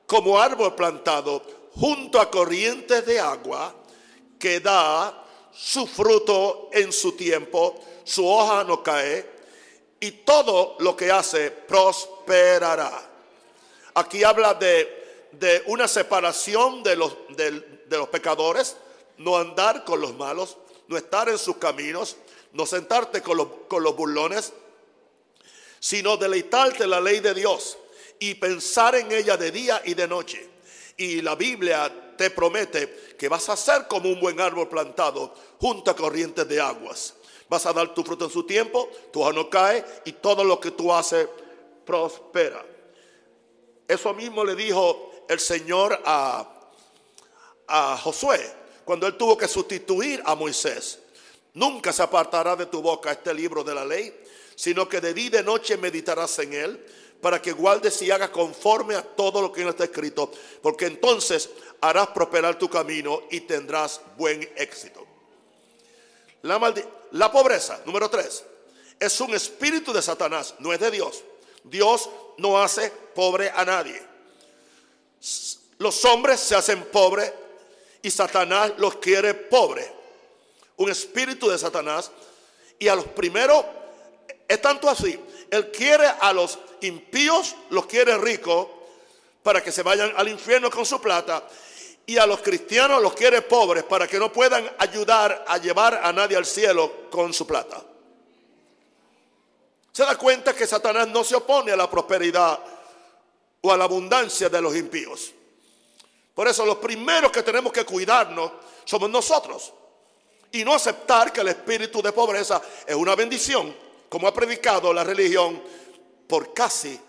como 0.07 0.39
árbol 0.39 0.73
plantado 0.73 1.41
junto 1.75 2.19
a 2.19 2.31
corrientes 2.31 3.05
de 3.05 3.19
agua 3.19 3.73
que 4.39 4.59
da 4.59 5.23
su 5.53 5.85
fruto 5.87 6.69
en 6.73 6.91
su 6.91 7.13
tiempo, 7.13 7.79
su 8.03 8.27
hoja 8.27 8.63
no 8.63 8.83
cae 8.83 9.29
y 9.99 10.11
todo 10.11 10.75
lo 10.79 10.95
que 10.95 11.11
hace 11.11 11.51
prosperará. 11.51 12.91
Aquí 13.93 14.23
habla 14.23 14.55
de, 14.55 15.29
de 15.31 15.63
una 15.67 15.87
separación 15.87 16.83
de 16.83 16.95
los, 16.95 17.15
de, 17.29 17.63
los 17.89 18.09
pecadores, 18.09 18.77
no 19.17 19.37
andar 19.37 19.85
con 19.85 20.01
los 20.01 20.15
malos, 20.15 20.57
no 20.87 20.97
estar 20.97 21.29
en 21.29 21.37
sus 21.37 21.57
caminos, 21.57 22.17
no 22.51 22.65
sentarte 22.65 23.21
con 23.21 23.37
los, 23.37 23.47
con 23.67 23.83
los 23.83 23.95
burlones, 23.95 24.53
sino 25.79 26.17
deleitarte 26.17 26.87
la 26.87 26.99
ley 26.99 27.19
de 27.19 27.33
Dios 27.33 27.77
y 28.19 28.35
pensar 28.35 28.95
en 28.95 29.11
ella 29.11 29.37
de 29.37 29.51
día 29.51 29.81
y 29.85 29.93
de 29.93 30.07
noche. 30.07 30.49
Y 30.97 31.21
la 31.21 31.35
Biblia 31.35 32.13
te 32.17 32.29
promete 32.29 33.15
que 33.17 33.27
vas 33.27 33.49
a 33.49 33.57
ser 33.57 33.87
como 33.87 34.09
un 34.09 34.19
buen 34.19 34.39
árbol 34.39 34.69
plantado 34.69 35.33
junto 35.59 35.91
a 35.91 35.95
corrientes 35.95 36.47
de 36.47 36.59
aguas. 36.59 37.15
Vas 37.49 37.65
a 37.65 37.73
dar 37.73 37.93
tu 37.93 38.03
fruto 38.03 38.25
en 38.25 38.31
su 38.31 38.43
tiempo, 38.43 38.89
tu 39.11 39.21
hoja 39.21 39.33
no 39.33 39.49
cae 39.49 39.83
y 40.05 40.13
todo 40.13 40.43
lo 40.43 40.59
que 40.59 40.71
tú 40.71 40.91
haces 40.91 41.27
prospera. 41.85 42.65
Eso 43.87 44.13
mismo 44.13 44.43
le 44.43 44.55
dijo 44.55 45.11
el 45.29 45.39
Señor 45.39 46.01
a, 46.05 46.49
a 47.67 47.97
Josué 47.97 48.39
cuando 48.83 49.07
él 49.07 49.15
tuvo 49.15 49.37
que 49.37 49.47
sustituir 49.47 50.21
a 50.25 50.35
Moisés. 50.35 50.99
Nunca 51.53 51.93
se 51.93 52.03
apartará 52.03 52.55
de 52.55 52.65
tu 52.65 52.81
boca 52.81 53.11
este 53.11 53.33
libro 53.33 53.63
de 53.63 53.73
la 53.73 53.85
ley, 53.85 54.13
sino 54.55 54.89
que 54.89 55.01
de 55.01 55.13
día 55.13 55.25
y 55.25 55.29
de 55.29 55.43
noche 55.43 55.77
meditarás 55.77 56.37
en 56.39 56.53
él 56.53 56.85
para 57.21 57.41
que 57.41 57.51
guardes 57.51 58.01
y 58.01 58.11
hagas 58.11 58.29
conforme 58.29 58.95
a 58.95 59.01
todo 59.01 59.41
lo 59.41 59.51
que 59.51 59.63
no 59.63 59.71
está 59.71 59.85
escrito, 59.85 60.31
porque 60.61 60.85
entonces 60.85 61.49
harás 61.81 62.07
prosperar 62.07 62.57
tu 62.59 62.69
camino 62.69 63.23
y 63.31 63.41
tendrás 63.41 64.01
buen 64.17 64.47
éxito. 64.55 65.05
La, 66.43 66.73
la 67.11 67.31
pobreza, 67.31 67.81
número 67.85 68.09
tres, 68.09 68.43
es 68.99 69.19
un 69.19 69.33
espíritu 69.33 69.91
de 69.91 70.01
Satanás, 70.01 70.55
no 70.59 70.71
es 70.73 70.79
de 70.79 70.91
Dios. 70.91 71.23
Dios 71.63 72.09
no 72.37 72.61
hace 72.61 72.91
pobre 73.13 73.49
a 73.49 73.65
nadie. 73.65 74.01
Los 75.77 76.05
hombres 76.05 76.39
se 76.39 76.55
hacen 76.55 76.83
pobres 76.85 77.33
y 78.01 78.11
Satanás 78.11 78.73
los 78.77 78.97
quiere 78.97 79.33
pobres. 79.33 79.89
Un 80.77 80.91
espíritu 80.91 81.49
de 81.49 81.57
Satanás. 81.57 82.11
Y 82.77 82.87
a 82.87 82.95
los 82.95 83.05
primeros, 83.05 83.65
es 84.47 84.61
tanto 84.61 84.89
así, 84.89 85.19
él 85.51 85.71
quiere 85.71 86.05
a 86.05 86.33
los 86.33 86.59
impíos, 86.81 87.55
los 87.69 87.85
quiere 87.85 88.17
ricos 88.17 88.67
para 89.43 89.63
que 89.63 89.71
se 89.71 89.83
vayan 89.83 90.11
al 90.15 90.27
infierno 90.27 90.69
con 90.69 90.85
su 90.85 90.99
plata. 90.99 91.47
Y 92.07 92.17
a 92.17 92.25
los 92.25 92.41
cristianos 92.41 93.01
los 93.01 93.13
quiere 93.13 93.41
pobres 93.41 93.83
para 93.83 94.07
que 94.07 94.19
no 94.19 94.31
puedan 94.31 94.69
ayudar 94.77 95.45
a 95.47 95.57
llevar 95.57 96.01
a 96.03 96.13
nadie 96.13 96.37
al 96.37 96.45
cielo 96.45 97.09
con 97.09 97.33
su 97.33 97.47
plata. 97.47 97.83
Se 99.91 100.03
da 100.03 100.17
cuenta 100.17 100.53
que 100.53 100.67
Satanás 100.67 101.07
no 101.07 101.23
se 101.23 101.35
opone 101.35 101.71
a 101.71 101.75
la 101.75 101.89
prosperidad 101.89 102.59
o 103.61 103.71
a 103.71 103.77
la 103.77 103.85
abundancia 103.85 104.49
de 104.49 104.61
los 104.61 104.75
impíos. 104.75 105.31
Por 106.33 106.47
eso 106.47 106.65
los 106.65 106.77
primeros 106.77 107.31
que 107.31 107.41
tenemos 107.41 107.71
que 107.71 107.85
cuidarnos 107.85 108.51
somos 108.83 109.09
nosotros. 109.09 109.73
Y 110.51 110.63
no 110.63 110.73
aceptar 110.73 111.31
que 111.31 111.41
el 111.41 111.47
espíritu 111.47 112.01
de 112.01 112.11
pobreza 112.11 112.61
es 112.85 112.95
una 112.95 113.15
bendición, 113.15 113.75
como 114.09 114.27
ha 114.27 114.33
predicado 114.33 114.93
la 114.93 115.03
religión 115.03 115.61
por 116.27 116.53
casi 116.53 116.99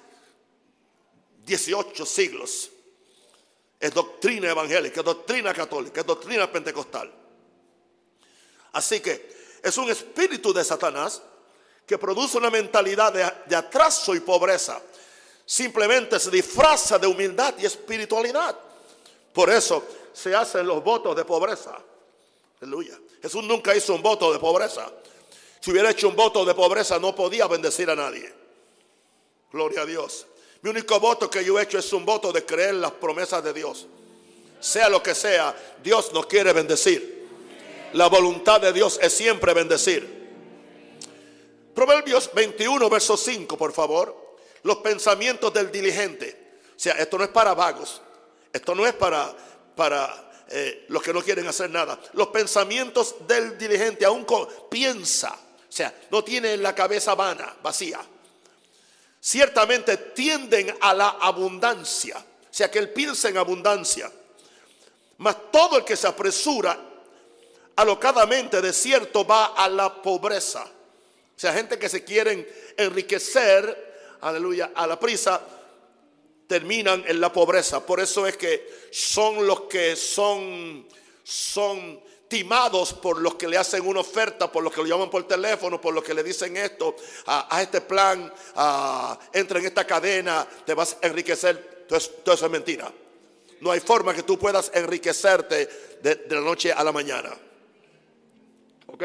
18 1.45 2.05
siglos. 2.05 2.71
Es 3.79 3.93
doctrina 3.93 4.51
evangélica, 4.51 5.01
es 5.01 5.05
doctrina 5.05 5.53
católica, 5.53 6.01
es 6.01 6.07
doctrina 6.07 6.51
pentecostal. 6.51 7.13
Así 8.73 9.01
que 9.01 9.35
es 9.63 9.77
un 9.79 9.91
espíritu 9.91 10.53
de 10.53 10.65
Satanás 10.65 11.23
que 11.87 11.99
produce 11.99 12.37
una 12.37 12.51
mentalidad 12.51 13.13
de, 13.47 13.57
atraso 13.57 14.15
y 14.15 14.21
pobreza. 14.21 14.83
Simplemente 15.45 16.19
se 16.19 16.31
disfraza 16.31 16.99
de 16.99 17.07
humildad 17.07 17.55
y 17.59 17.67
espiritualidad. 17.67 18.59
Por 19.33 19.51
eso 19.51 19.85
se 20.13 20.35
hacen 20.35 20.67
los 20.67 20.83
votos 20.83 21.15
de 21.15 21.25
pobreza. 21.25 21.79
Aleluya. 22.61 22.99
Jesús 23.23 23.45
nunca 23.45 23.75
hizo 23.75 23.95
un 23.95 24.03
voto 24.03 24.33
de 24.33 24.39
pobreza. 24.39 24.91
Si 25.67 25.73
hubiera 25.73 25.91
hecho 25.91 26.09
un 26.09 26.15
voto 26.15 26.45
de 26.45 26.55
pobreza 26.55 26.97
no 27.01 27.13
podía 27.13 27.49
bendecir 27.49 27.91
a 27.91 27.97
nadie. 27.97 28.33
Gloria 29.51 29.81
a 29.81 29.85
Dios. 29.85 30.25
Mi 30.63 30.71
único 30.71 31.01
voto 31.01 31.29
que 31.29 31.45
yo 31.45 31.59
he 31.59 31.65
hecho 31.65 31.77
es 31.77 31.93
un 31.93 32.07
voto 32.07 32.31
de 32.33 32.47
creer 32.47 32.69
en 32.71 32.81
las 32.83 32.93
promesas 32.93 33.43
de 33.43 33.53
Dios. 33.53 33.89
Sea 34.61 34.89
lo 34.89 35.03
que 35.03 35.13
sea, 35.13 35.57
Dios 35.83 36.13
nos 36.13 36.27
quiere 36.27 36.53
bendecir. 36.53 37.27
La 37.95 38.07
voluntad 38.07 38.61
de 38.61 38.73
Dios 38.73 39.01
es 39.03 39.13
siempre 39.13 39.55
bendecir. 39.55 40.29
Proverbios 41.75 42.31
21, 42.33 42.89
verso 42.89 43.17
5, 43.17 43.59
por 43.59 43.73
favor. 43.73 44.37
Los 44.63 44.77
pensamientos 44.77 45.53
del 45.53 45.73
diligente. 45.73 46.61
O 46.77 46.79
sea, 46.79 46.93
esto 46.93 47.19
no 47.19 47.25
es 47.25 47.31
para 47.31 47.55
vagos. 47.55 48.01
Esto 48.53 48.73
no 48.73 48.87
es 48.87 48.93
para, 48.93 49.37
para 49.75 50.31
eh, 50.49 50.85
los 50.91 51.03
que 51.03 51.13
no 51.13 51.23
quieren 51.23 51.49
hacer 51.49 51.71
nada. 51.71 51.99
Los 52.13 52.29
pensamientos 52.29 53.17
del 53.27 53.59
diligente 53.59 54.05
aún 54.05 54.25
piensa, 54.71 55.37
sea, 55.77 55.95
no 56.11 56.25
tiene 56.25 56.57
la 56.57 56.75
cabeza 56.75 57.15
vana, 57.15 57.55
vacía. 57.63 58.01
Ciertamente 59.21 59.97
tienden 59.97 60.75
a 60.81 60.95
la 60.95 61.09
abundancia, 61.21 62.17
o 62.17 62.55
sea, 62.55 62.71
que 62.71 62.79
él 62.79 62.91
piensa 62.91 63.29
en 63.29 63.37
abundancia. 63.37 64.11
Mas 65.19 65.37
todo 65.53 65.77
el 65.77 65.85
que 65.85 65.97
se 65.97 66.07
apresura 66.07 66.79
alocadamente 67.77 68.63
de 68.63 68.73
cierto 68.73 69.27
va 69.27 69.47
a 69.47 69.69
la 69.69 70.01
pobreza. 70.01 70.63
O 70.63 71.39
sea, 71.39 71.53
gente 71.53 71.79
que 71.79 71.91
se 71.91 72.05
quieren 72.05 72.49
enriquecer, 72.79 74.17
aleluya, 74.23 74.71
a 74.75 74.87
la 74.87 74.99
prisa, 74.99 75.43
terminan 76.47 77.05
en 77.07 77.21
la 77.21 77.31
pobreza. 77.31 77.85
Por 77.85 78.01
eso 78.01 78.27
es 78.27 78.39
que 78.39 78.89
son 78.91 79.47
los 79.47 79.63
que 79.63 79.95
son, 79.95 80.87
son 81.23 82.01
timados 82.29 82.93
por 82.93 83.21
los 83.21 83.35
que 83.37 83.49
le 83.49 83.57
hacen 83.57 83.87
una 83.87 84.01
oferta, 84.01 84.51
por 84.51 84.63
los 84.63 84.73
que 84.73 84.81
lo 84.83 84.87
llaman 84.87 85.11
por 85.11 85.27
teléfono, 85.27 85.81
por 85.81 85.95
los 85.95 86.03
que 86.03 86.15
le 86.15 86.23
dicen 86.23 86.57
esto, 86.57 86.97
a, 87.27 87.63
este 87.63 87.81
plan, 87.81 88.33
entra 89.33 89.59
en 89.59 89.67
esta 89.67 89.87
cadena, 89.87 90.47
te 90.65 90.75
vas 90.75 90.97
a 91.01 91.07
enriquecer. 91.07 91.87
todo 91.87 92.35
eso 92.35 92.47
es 92.47 92.51
mentira. 92.51 92.93
No 93.61 93.71
hay 93.71 93.81
forma 93.81 94.15
que 94.15 94.23
tú 94.23 94.39
puedas 94.39 94.71
enriquecerte 94.75 95.99
de, 96.03 96.27
la 96.29 96.41
noche 96.41 96.73
a 96.73 96.83
la 96.85 96.93
mañana. 96.93 97.37
¿Ok? 98.89 99.03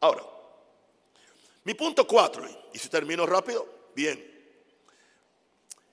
Ahora, 0.00 0.22
mi 1.64 1.74
punto 1.74 2.06
cuatro, 2.06 2.46
y 2.72 2.78
si 2.78 2.88
termino 2.88 3.26
rápido, 3.26 3.66
bien. 3.94 4.34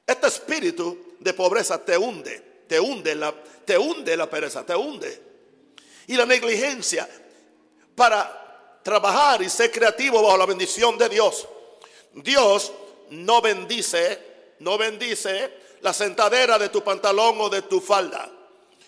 Este 0.06 0.28
espíritu 0.28 1.16
de 1.20 1.34
pobreza 1.34 1.84
te 1.84 1.98
hunde, 1.98 2.64
te 2.68 2.80
hunde 2.80 3.16
la, 3.16 3.34
te 3.66 3.78
hunde 3.78 4.18
la 4.18 4.30
pereza, 4.30 4.66
te 4.66 4.76
hunde. 4.76 5.33
Y 6.08 6.16
la 6.16 6.26
negligencia 6.26 7.08
para 7.96 8.80
trabajar 8.84 9.42
y 9.42 9.50
ser 9.50 9.72
creativo 9.72 10.22
bajo 10.22 10.38
la 10.38 10.46
bendición 10.46 10.98
de 10.98 11.10
Dios. 11.10 11.48
Dios 12.14 12.72
no 13.10 13.42
bendice, 13.42 14.56
no 14.60 14.78
bendice 14.78 15.52
la 15.82 15.94
sentadera 15.94 16.58
de 16.60 16.70
tu 16.70 16.84
pantalón 16.84 17.40
o 17.40 17.50
de 17.50 17.64
tu 17.64 17.80
falda. 17.82 18.30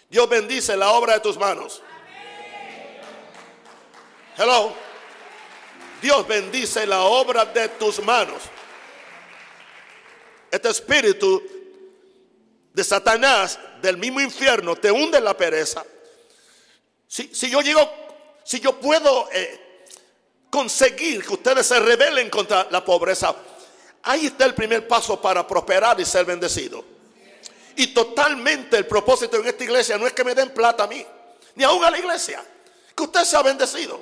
Dios 0.09 0.29
bendice 0.29 0.77
la 0.77 0.91
obra 0.91 1.15
de 1.15 1.19
tus 1.21 1.37
manos. 1.37 1.81
Hello. 4.37 4.73
Dios 6.01 6.27
bendice 6.27 6.85
la 6.85 7.03
obra 7.03 7.45
de 7.45 7.69
tus 7.69 7.99
manos. 8.03 8.43
Este 10.51 10.69
espíritu 10.69 11.41
de 12.73 12.83
Satanás, 12.83 13.57
del 13.81 13.97
mismo 13.97 14.21
infierno, 14.21 14.75
te 14.75 14.91
hunde 14.91 15.17
en 15.17 15.23
la 15.23 15.35
pereza. 15.35 15.83
Si, 17.15 17.49
yo 17.49 17.61
llego, 17.61 17.89
si 18.43 18.59
yo 18.59 18.79
puedo 18.79 19.29
eh, 19.31 19.79
conseguir 20.49 21.25
que 21.25 21.33
ustedes 21.33 21.65
se 21.65 21.79
rebelen 21.79 22.29
contra 22.29 22.67
la 22.69 22.83
pobreza, 22.83 23.35
Ahí 24.05 24.27
está 24.27 24.45
el 24.45 24.53
primer 24.53 24.87
paso 24.87 25.19
para 25.19 25.47
prosperar 25.47 25.99
y 25.99 26.05
ser 26.05 26.25
bendecido. 26.25 26.83
Y 27.75 27.87
totalmente 27.87 28.77
el 28.77 28.85
propósito 28.85 29.37
en 29.37 29.47
esta 29.47 29.63
iglesia 29.63 29.97
no 29.97 30.05
es 30.05 30.13
que 30.13 30.23
me 30.23 30.35
den 30.35 30.53
plata 30.53 30.83
a 30.83 30.87
mí, 30.87 31.03
ni 31.55 31.63
aún 31.63 31.83
a 31.83 31.89
la 31.89 31.97
iglesia, 31.97 32.43
que 32.95 33.03
usted 33.03 33.23
sea 33.23 33.41
bendecido. 33.41 33.99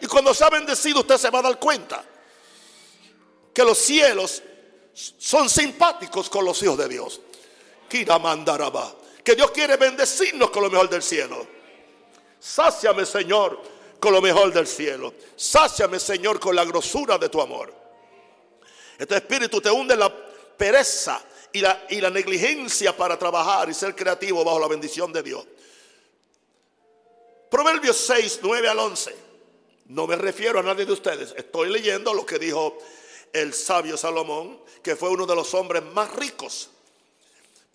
Y 0.00 0.06
cuando 0.06 0.32
sea 0.32 0.48
bendecido 0.48 1.00
usted 1.00 1.18
se 1.18 1.28
va 1.28 1.40
a 1.40 1.42
dar 1.42 1.58
cuenta 1.58 2.02
que 3.52 3.64
los 3.64 3.76
cielos 3.76 4.42
son 4.94 5.50
simpáticos 5.50 6.30
con 6.30 6.44
los 6.44 6.62
hijos 6.62 6.78
de 6.78 6.88
Dios. 6.88 7.20
Que 7.88 9.34
Dios 9.34 9.50
quiere 9.50 9.76
bendecirnos 9.76 10.50
con 10.50 10.62
lo 10.62 10.70
mejor 10.70 10.88
del 10.88 11.02
cielo. 11.02 11.46
Sáciame, 12.46 13.04
Señor, 13.04 13.60
con 13.98 14.12
lo 14.12 14.22
mejor 14.22 14.52
del 14.52 14.68
cielo. 14.68 15.12
Sáciame, 15.34 15.98
Señor, 15.98 16.38
con 16.38 16.54
la 16.54 16.64
grosura 16.64 17.18
de 17.18 17.28
tu 17.28 17.40
amor. 17.40 17.74
Este 18.96 19.16
espíritu 19.16 19.60
te 19.60 19.68
hunde 19.68 19.96
la 19.96 20.14
pereza 20.56 21.20
y 21.52 21.60
la, 21.60 21.86
y 21.90 22.00
la 22.00 22.08
negligencia 22.08 22.96
para 22.96 23.18
trabajar 23.18 23.68
y 23.68 23.74
ser 23.74 23.96
creativo 23.96 24.44
bajo 24.44 24.60
la 24.60 24.68
bendición 24.68 25.12
de 25.12 25.24
Dios. 25.24 25.44
Proverbios 27.50 27.96
6, 27.96 28.38
9 28.40 28.68
al 28.68 28.78
11. 28.78 29.16
No 29.86 30.06
me 30.06 30.14
refiero 30.14 30.60
a 30.60 30.62
nadie 30.62 30.86
de 30.86 30.92
ustedes. 30.92 31.34
Estoy 31.36 31.68
leyendo 31.68 32.14
lo 32.14 32.24
que 32.24 32.38
dijo 32.38 32.78
el 33.32 33.54
sabio 33.54 33.96
Salomón, 33.96 34.62
que 34.84 34.94
fue 34.94 35.10
uno 35.10 35.26
de 35.26 35.34
los 35.34 35.52
hombres 35.52 35.82
más 35.82 36.14
ricos. 36.14 36.70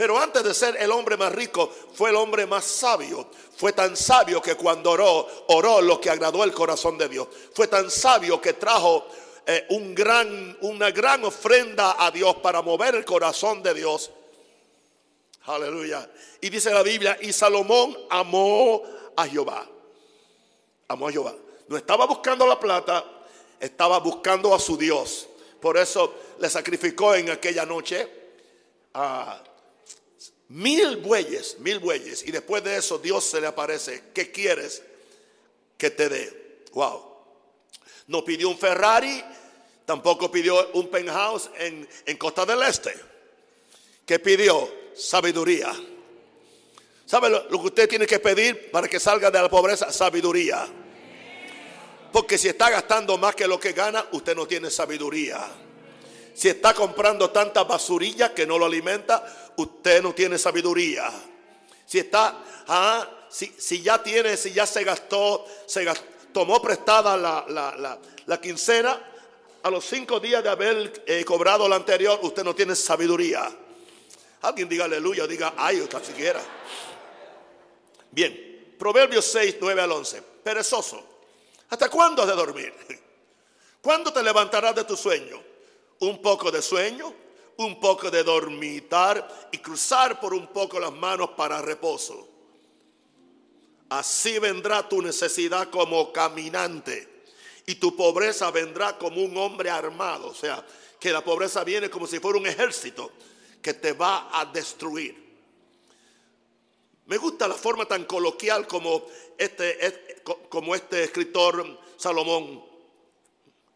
Pero 0.02 0.18
antes 0.18 0.44
de 0.44 0.56
ser 0.56 0.78
el 0.78 0.90
hombre 0.92 1.16
más 1.16 1.32
rico, 1.32 1.72
fue 1.94 2.10
el 2.10 2.16
hombre 2.16 2.48
más 2.48 2.66
sabio. 2.66 3.28
Fue 3.56 3.72
tan 3.72 3.96
sabio 3.96 4.42
que 4.42 4.56
cuando 4.56 4.90
oró, 4.90 5.28
oró 5.50 5.80
lo 5.80 6.02
que 6.02 6.10
agradó 6.10 6.44
el 6.44 6.52
corazón 6.54 6.98
de 6.98 7.08
Dios. 7.08 7.28
Fue 7.54 7.68
tan 7.68 7.92
sabio 7.92 8.42
que 8.42 8.54
trajo 8.54 9.06
eh, 9.46 9.68
una 9.70 10.90
gran 10.90 11.24
ofrenda 11.24 12.04
a 12.04 12.10
Dios 12.10 12.38
para 12.38 12.64
mover 12.64 12.96
el 12.96 13.06
corazón 13.06 13.62
de 13.62 13.76
Dios. 13.76 14.10
Aleluya. 15.44 16.10
Y 16.42 16.50
dice 16.50 16.72
la 16.72 16.82
Biblia, 16.82 17.20
y 17.22 17.32
Salomón 17.32 17.96
amó 18.10 18.82
a 19.16 19.28
Jehová. 19.28 19.68
Amó 20.88 21.10
a 21.10 21.12
Jehová. 21.12 21.36
No 21.68 21.78
estaba 21.78 22.08
buscando 22.08 22.48
la 22.48 22.60
plata, 22.60 23.06
estaba 23.60 24.00
buscando 24.00 24.56
a 24.56 24.60
su 24.60 24.78
Dios. 24.78 25.28
Por 25.62 25.78
eso 25.78 26.12
le 26.40 26.50
sacrificó 26.50 27.14
en 27.14 27.30
aquella 27.30 27.68
noche 27.68 28.10
a 28.96 29.44
mil 30.52 30.98
bueyes, 30.98 31.58
mil 31.60 31.80
bueyes. 31.80 32.24
Y 32.28 32.32
después 32.32 32.64
de 32.64 32.78
eso 32.78 32.98
Dios 32.98 33.24
se 33.24 33.40
le 33.40 33.48
aparece. 33.48 34.04
¿Qué 34.14 34.32
quieres 34.32 34.84
que 35.78 35.90
te 35.90 36.10
dé? 36.10 36.64
Wow. 36.74 37.04
No 38.08 38.24
pidió 38.26 38.50
un 38.50 38.58
Ferrari, 38.58 39.24
tampoco 39.86 40.30
pidió 40.30 40.72
un 40.74 40.90
penthouse 40.90 41.50
en, 41.58 41.88
en 42.06 42.18
Costa 42.18 42.46
del 42.46 42.62
Este. 42.64 42.94
¿Qué 44.06 44.20
pidió? 44.20 44.70
Sabiduría. 44.94 45.74
¿Sabe 47.06 47.30
lo, 47.30 47.50
lo, 47.50 47.62
que 47.62 47.68
usted 47.68 47.90
tiene 47.90 48.06
que 48.06 48.20
pedir 48.20 48.72
para 48.72 48.88
que 48.88 49.00
salga 49.00 49.32
de 49.32 49.42
la 49.42 49.50
pobreza? 49.50 49.92
Sabiduría. 49.92 50.68
Porque 52.12 52.38
si 52.38 52.50
está 52.50 52.70
gastando 52.70 53.18
más 53.18 53.36
que 53.36 53.48
lo 53.48 53.58
que 53.60 53.72
gana, 53.72 54.06
usted 54.12 54.36
no 54.36 54.46
tiene 54.46 54.70
sabiduría. 54.70 55.50
Si 56.34 56.50
está 56.50 56.74
comprando 56.74 57.30
tanta 57.30 57.64
basurilla 57.64 58.34
que 58.34 58.46
no 58.46 58.58
lo 58.58 58.66
alimenta, 58.66 59.52
usted 59.58 60.02
no 60.02 60.14
tiene 60.14 60.38
sabiduría. 60.38 61.10
Si 61.86 62.00
está, 62.00 62.44
ah, 62.68 63.08
si, 63.30 63.48
si 63.58 63.82
ya 63.82 64.02
tiene, 64.02 64.38
si 64.38 64.52
ya 64.52 64.66
se 64.66 64.84
gastó, 64.84 65.46
se 65.66 65.84
gastó, 65.84 66.06
tomó 66.32 66.62
prestada 66.62 67.18
la, 67.18 68.40
quincena, 68.42 69.00
a 69.64 69.70
los 69.70 69.86
cinco 69.86 70.20
días 70.20 70.44
de 70.44 70.50
haber 70.50 71.04
eh, 71.06 71.24
cobrado 71.24 71.68
la 71.68 71.76
anterior, 71.76 72.20
usted 72.24 72.44
no 72.44 72.56
tiene 72.56 72.76
sabiduría. 72.76 73.52
Alguien 74.42 74.68
diga 74.68 74.86
aleluya, 74.86 75.28
diga 75.28 75.54
ay, 75.56 75.82
usted 75.82 76.04
siquiera. 76.04 76.42
Bien, 78.10 78.76
Proverbios 78.80 79.26
6, 79.26 79.58
9 79.62 79.82
al 79.82 79.92
11. 79.92 80.22
Perezoso, 80.44 81.04
¿hasta 81.70 81.90
cuándo 81.90 82.24
has 82.24 82.28
de 82.28 82.36
dormir? 82.36 82.74
¿Cuándo 83.82 84.12
te 84.12 84.24
levantarás 84.24 84.76
de 84.76 84.84
tu 84.84 84.98
sueño? 84.98 85.51
Un 86.02 86.22
poco 86.22 86.52
de 86.52 86.62
sueño, 86.62 87.14
un 87.58 87.80
poco 87.80 88.12
de 88.12 88.24
dormitar 88.24 89.50
y 89.52 89.58
cruzar 89.58 90.20
por 90.20 90.34
un 90.34 90.48
poco 90.48 90.80
las 90.80 90.92
manos 90.92 91.32
para 91.32 91.62
reposo 91.62 92.28
Así 93.92 94.40
vendrá 94.40 94.88
tu 94.88 95.02
necesidad 95.02 95.70
como 95.70 96.14
caminante 96.14 97.26
y 97.66 97.76
tu 97.76 97.94
pobreza 97.94 98.50
vendrá 98.50 98.98
como 98.98 99.22
un 99.22 99.36
hombre 99.36 99.70
armado. 99.70 100.30
O 100.30 100.34
sea, 100.34 100.66
que 100.98 101.12
la 101.12 101.22
pobreza 101.22 101.66
viene 101.66 101.90
como 101.90 102.08
si 102.08 102.20
fuera 102.20 102.40
un 102.40 102.48
ejército 102.48 103.12
que 103.62 103.74
te 103.74 103.92
va 103.92 104.30
a 104.32 104.46
destruir. 104.46 105.14
Me 107.06 107.18
gusta 107.18 107.50
la 107.50 107.56
forma 107.56 107.86
tan 107.86 108.06
coloquial 108.06 108.66
como 108.66 109.04
este, 109.38 110.24
como 110.48 110.74
este 110.74 111.04
escritor 111.04 111.78
Salomón. 111.98 112.71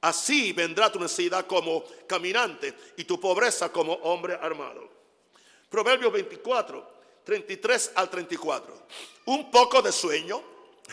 Así 0.06 0.54
vendrá 0.54 0.92
tu 0.92 1.00
necesidad 1.00 1.48
como 1.48 1.84
caminante 2.06 2.76
y 2.96 3.06
tu 3.06 3.20
pobreza 3.20 3.72
como 3.72 3.94
hombre 3.94 4.38
armado. 4.40 4.88
Proverbios 5.68 6.14
24, 6.14 6.88
33 7.24 7.94
al 7.96 8.08
34. 8.12 8.72
Un 9.26 9.50
poco 9.50 9.82
de 9.82 9.92
sueño, 9.92 10.44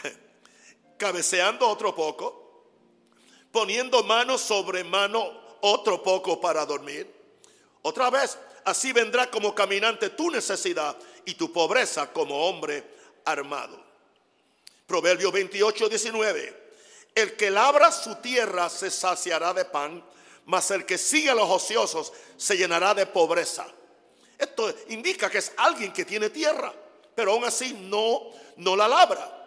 cabeceando 0.97 1.69
otro 1.69 1.95
poco, 1.95 2.71
poniendo 3.53 4.03
mano 4.03 4.39
sobre 4.39 4.83
mano 4.83 5.31
otro 5.61 6.03
poco 6.03 6.41
para 6.41 6.65
dormir. 6.65 7.07
Otra 7.83 8.09
vez, 8.09 8.39
así 8.65 8.95
vendrá 8.95 9.31
como 9.31 9.55
caminante 9.55 10.09
tu 10.09 10.31
necesidad 10.31 10.97
y 11.27 11.35
tu 11.35 11.53
pobreza 11.53 12.11
como 12.15 12.49
hombre 12.49 12.83
armado. 13.27 13.79
Proverbio 14.87 15.31
28, 15.31 15.91
19. 15.91 16.62
El 17.15 17.37
que 17.37 17.51
labra 17.51 17.93
su 17.93 18.17
tierra 18.17 18.69
se 18.71 18.91
saciará 18.91 19.53
de 19.53 19.65
pan, 19.65 20.05
mas 20.47 20.71
el 20.71 20.87
que 20.87 20.99
sigue 20.99 21.31
a 21.31 21.35
los 21.35 21.49
ociosos 21.49 22.13
se 22.37 22.57
llenará 22.57 22.95
de 22.95 23.07
pobreza. 23.07 23.67
Esto 24.39 24.75
indica 24.89 25.31
que 25.31 25.39
es 25.39 25.53
alguien 25.57 25.93
que 25.93 26.05
tiene 26.05 26.31
tierra. 26.31 26.73
pero 27.15 27.33
aún 27.33 27.45
así 27.45 27.75
no, 27.75 28.31
no 28.57 28.75
la 28.75 28.89
labra. 28.89 29.43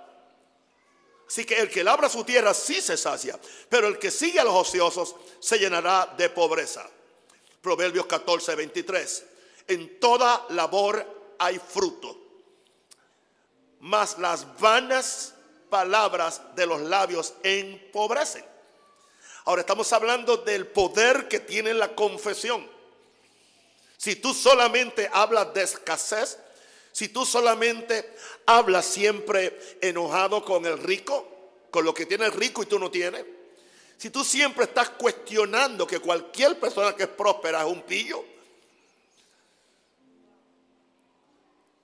Así 1.28 1.43
que 1.45 1.58
el 1.58 1.69
que 1.69 1.84
labra 1.84 2.08
su 2.08 2.23
tierra 2.23 2.54
sí 2.54 2.80
se 2.80 2.95
sacia, 2.95 3.39
pero 3.67 3.88
el 3.88 3.97
que 3.97 4.12
sigue 4.12 4.39
a 4.39 4.43
los 4.43 4.54
ociosos 4.54 5.15
se 5.39 5.58
llenará 5.58 6.13
de 6.15 6.30
pobreza. 6.30 6.88
Proverbios 7.62 8.06
14, 8.06 8.54
23. 8.54 9.25
En 9.67 9.99
toda 9.99 10.45
labor 10.49 11.36
hay 11.39 11.60
fruto, 11.60 12.15
mas 13.80 14.19
las 14.19 14.60
vanas 14.60 15.35
palabras 15.75 16.41
de 16.55 16.65
los 16.65 16.79
labios 16.79 17.33
empobrecen. 17.43 18.45
Ahora 19.43 19.59
estamos 19.59 19.91
hablando 19.91 20.38
del 20.38 20.67
poder 20.67 21.27
que 21.27 21.41
tiene 21.41 21.73
la 21.73 21.93
confesión. 21.93 22.65
Si 23.97 24.15
tú 24.15 24.33
solamente 24.33 25.09
hablas 25.11 25.53
de 25.53 25.63
escasez, 25.63 26.39
si 26.93 27.09
tú 27.09 27.25
solamente 27.25 28.15
hablas 28.45 28.85
siempre 28.85 29.59
enojado 29.81 30.45
con 30.45 30.65
el 30.65 30.77
rico, 30.77 31.27
con 31.69 31.83
lo 31.83 31.93
que 31.93 32.05
tiene 32.05 32.27
el 32.27 32.31
rico 32.31 32.63
y 32.63 32.67
tú 32.67 32.79
no 32.79 32.89
tienes, 32.89 33.25
si 33.97 34.09
tú 34.09 34.23
siempre 34.23 34.63
estás 34.63 34.91
cuestionando 34.91 35.85
que 35.85 35.99
cualquier 35.99 36.57
persona 36.57 36.95
que 36.95 37.03
es 37.03 37.09
próspera 37.09 37.65
es 37.65 37.67
un 37.67 37.81
pillo, 37.81 38.23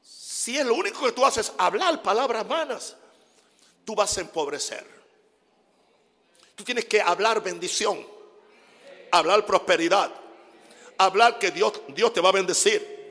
si 0.01 0.58
es 0.58 0.65
lo 0.65 0.75
único 0.75 1.06
que 1.06 1.12
tú 1.12 1.25
haces 1.25 1.51
hablar 1.58 2.01
palabras 2.01 2.47
malas, 2.47 2.95
tú 3.86 3.96
vas 3.96 4.17
a 4.17 4.22
empobrecer. 4.22 4.86
Tú 6.56 6.63
tienes 6.63 6.86
que 6.86 7.02
hablar 7.02 7.41
bendición, 7.41 8.06
hablar 9.12 9.46
prosperidad, 9.46 10.12
hablar 10.98 11.39
que 11.39 11.52
Dios, 11.52 11.74
Dios 11.89 12.13
te 12.13 12.22
va 12.22 12.30
a 12.30 12.34
bendecir. 12.34 13.02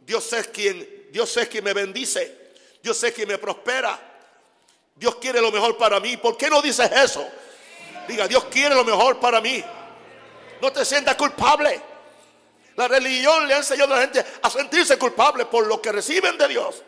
Dios 0.00 0.32
es 0.32 0.48
quien, 0.48 1.08
Dios 1.10 1.36
es 1.36 1.48
quien 1.48 1.64
me 1.64 1.72
bendice. 1.72 2.44
Dios 2.82 3.02
es 3.02 3.12
quien 3.12 3.28
me 3.28 3.38
prospera. 3.38 3.98
Dios 4.94 5.16
quiere 5.16 5.40
lo 5.40 5.50
mejor 5.50 5.76
para 5.76 5.98
mí. 6.00 6.16
¿Por 6.16 6.36
qué 6.36 6.48
no 6.48 6.60
dices 6.62 6.90
eso? 6.92 7.26
Diga, 8.06 8.28
Dios 8.28 8.44
quiere 8.44 8.74
lo 8.74 8.84
mejor 8.84 9.18
para 9.18 9.40
mí. 9.40 9.64
No 10.60 10.72
te 10.72 10.84
sientas 10.84 11.16
culpable. 11.16 11.80
La 12.76 12.88
religión 12.88 13.46
le 13.46 13.54
ha 13.54 13.58
enseñado 13.58 13.94
a 13.94 13.96
la 13.96 14.02
gente 14.02 14.24
a 14.42 14.50
sentirse 14.50 14.98
culpable 14.98 15.46
por 15.46 15.66
lo 15.66 15.80
que 15.80 15.92
reciben 15.92 16.36
de 16.36 16.48
Dios. 16.48 16.82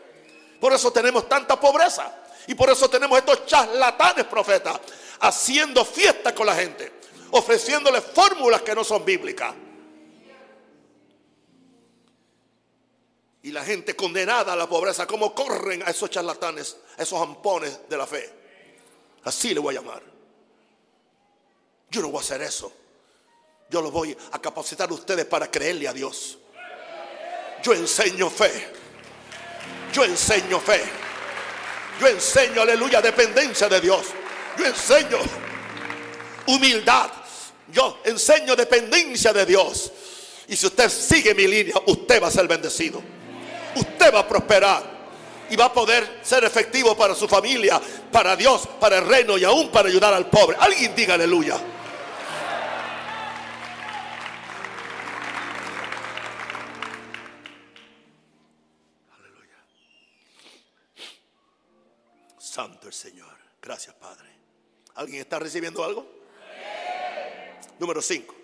Por 0.59 0.73
eso 0.73 0.91
tenemos 0.91 1.27
tanta 1.27 1.59
pobreza. 1.59 2.23
Y 2.47 2.55
por 2.55 2.69
eso 2.69 2.89
tenemos 2.89 3.19
estos 3.19 3.45
charlatanes 3.45 4.25
profetas 4.25 4.79
haciendo 5.19 5.83
fiesta 5.83 6.33
con 6.33 6.45
la 6.45 6.55
gente, 6.55 6.91
ofreciéndole 7.31 8.01
fórmulas 8.01 8.61
que 8.61 8.73
no 8.73 8.83
son 8.83 9.03
bíblicas. 9.03 9.53
Y 13.43 13.51
la 13.51 13.63
gente 13.63 13.95
condenada 13.95 14.53
a 14.53 14.55
la 14.55 14.67
pobreza, 14.67 15.05
como 15.05 15.33
corren 15.33 15.83
a 15.83 15.91
esos 15.91 16.09
charlatanes, 16.09 16.77
a 16.97 17.03
esos 17.03 17.21
ampones 17.21 17.87
de 17.87 17.97
la 17.97 18.07
fe. 18.07 18.29
Así 19.23 19.53
le 19.53 19.59
voy 19.59 19.75
a 19.75 19.79
llamar. 19.81 20.01
Yo 21.89 22.01
no 22.01 22.09
voy 22.09 22.19
a 22.19 22.21
hacer 22.21 22.41
eso. 22.41 22.71
Yo 23.69 23.81
los 23.81 23.91
voy 23.91 24.15
a 24.31 24.39
capacitar 24.39 24.89
a 24.89 24.93
ustedes 24.93 25.25
para 25.25 25.51
creerle 25.51 25.87
a 25.87 25.93
Dios. 25.93 26.37
Yo 27.63 27.73
enseño 27.73 28.29
fe. 28.29 28.73
Yo 29.93 30.03
enseño 30.03 30.59
fe. 30.59 30.83
Yo 31.99 32.07
enseño, 32.07 32.61
aleluya, 32.61 33.01
dependencia 33.01 33.67
de 33.67 33.81
Dios. 33.81 34.07
Yo 34.57 34.65
enseño 34.65 35.17
humildad. 36.47 37.09
Yo 37.71 37.99
enseño 38.05 38.55
dependencia 38.55 39.33
de 39.33 39.45
Dios. 39.45 39.91
Y 40.47 40.55
si 40.55 40.67
usted 40.67 40.89
sigue 40.89 41.33
mi 41.33 41.47
línea, 41.47 41.75
usted 41.87 42.21
va 42.21 42.27
a 42.27 42.31
ser 42.31 42.47
bendecido. 42.47 43.01
Usted 43.75 44.13
va 44.13 44.19
a 44.19 44.27
prosperar. 44.27 44.97
Y 45.49 45.55
va 45.55 45.65
a 45.65 45.73
poder 45.73 46.19
ser 46.23 46.43
efectivo 46.43 46.95
para 46.95 47.15
su 47.15 47.25
familia, 47.25 47.79
para 48.11 48.35
Dios, 48.35 48.67
para 48.81 48.97
el 48.97 49.07
reino 49.07 49.37
y 49.37 49.45
aún 49.45 49.69
para 49.69 49.87
ayudar 49.87 50.13
al 50.13 50.29
pobre. 50.29 50.57
Alguien 50.59 50.93
diga 50.93 51.13
aleluya. 51.13 51.57
Santo 62.57 62.87
el 62.87 62.93
Señor. 62.93 63.37
Gracias, 63.61 63.93
Padre. 63.97 64.27
¿Alguien 64.95 65.21
está 65.21 65.37
recibiendo 65.37 65.83
algo? 65.83 66.07
Número 67.77 68.01
5. 68.01 68.35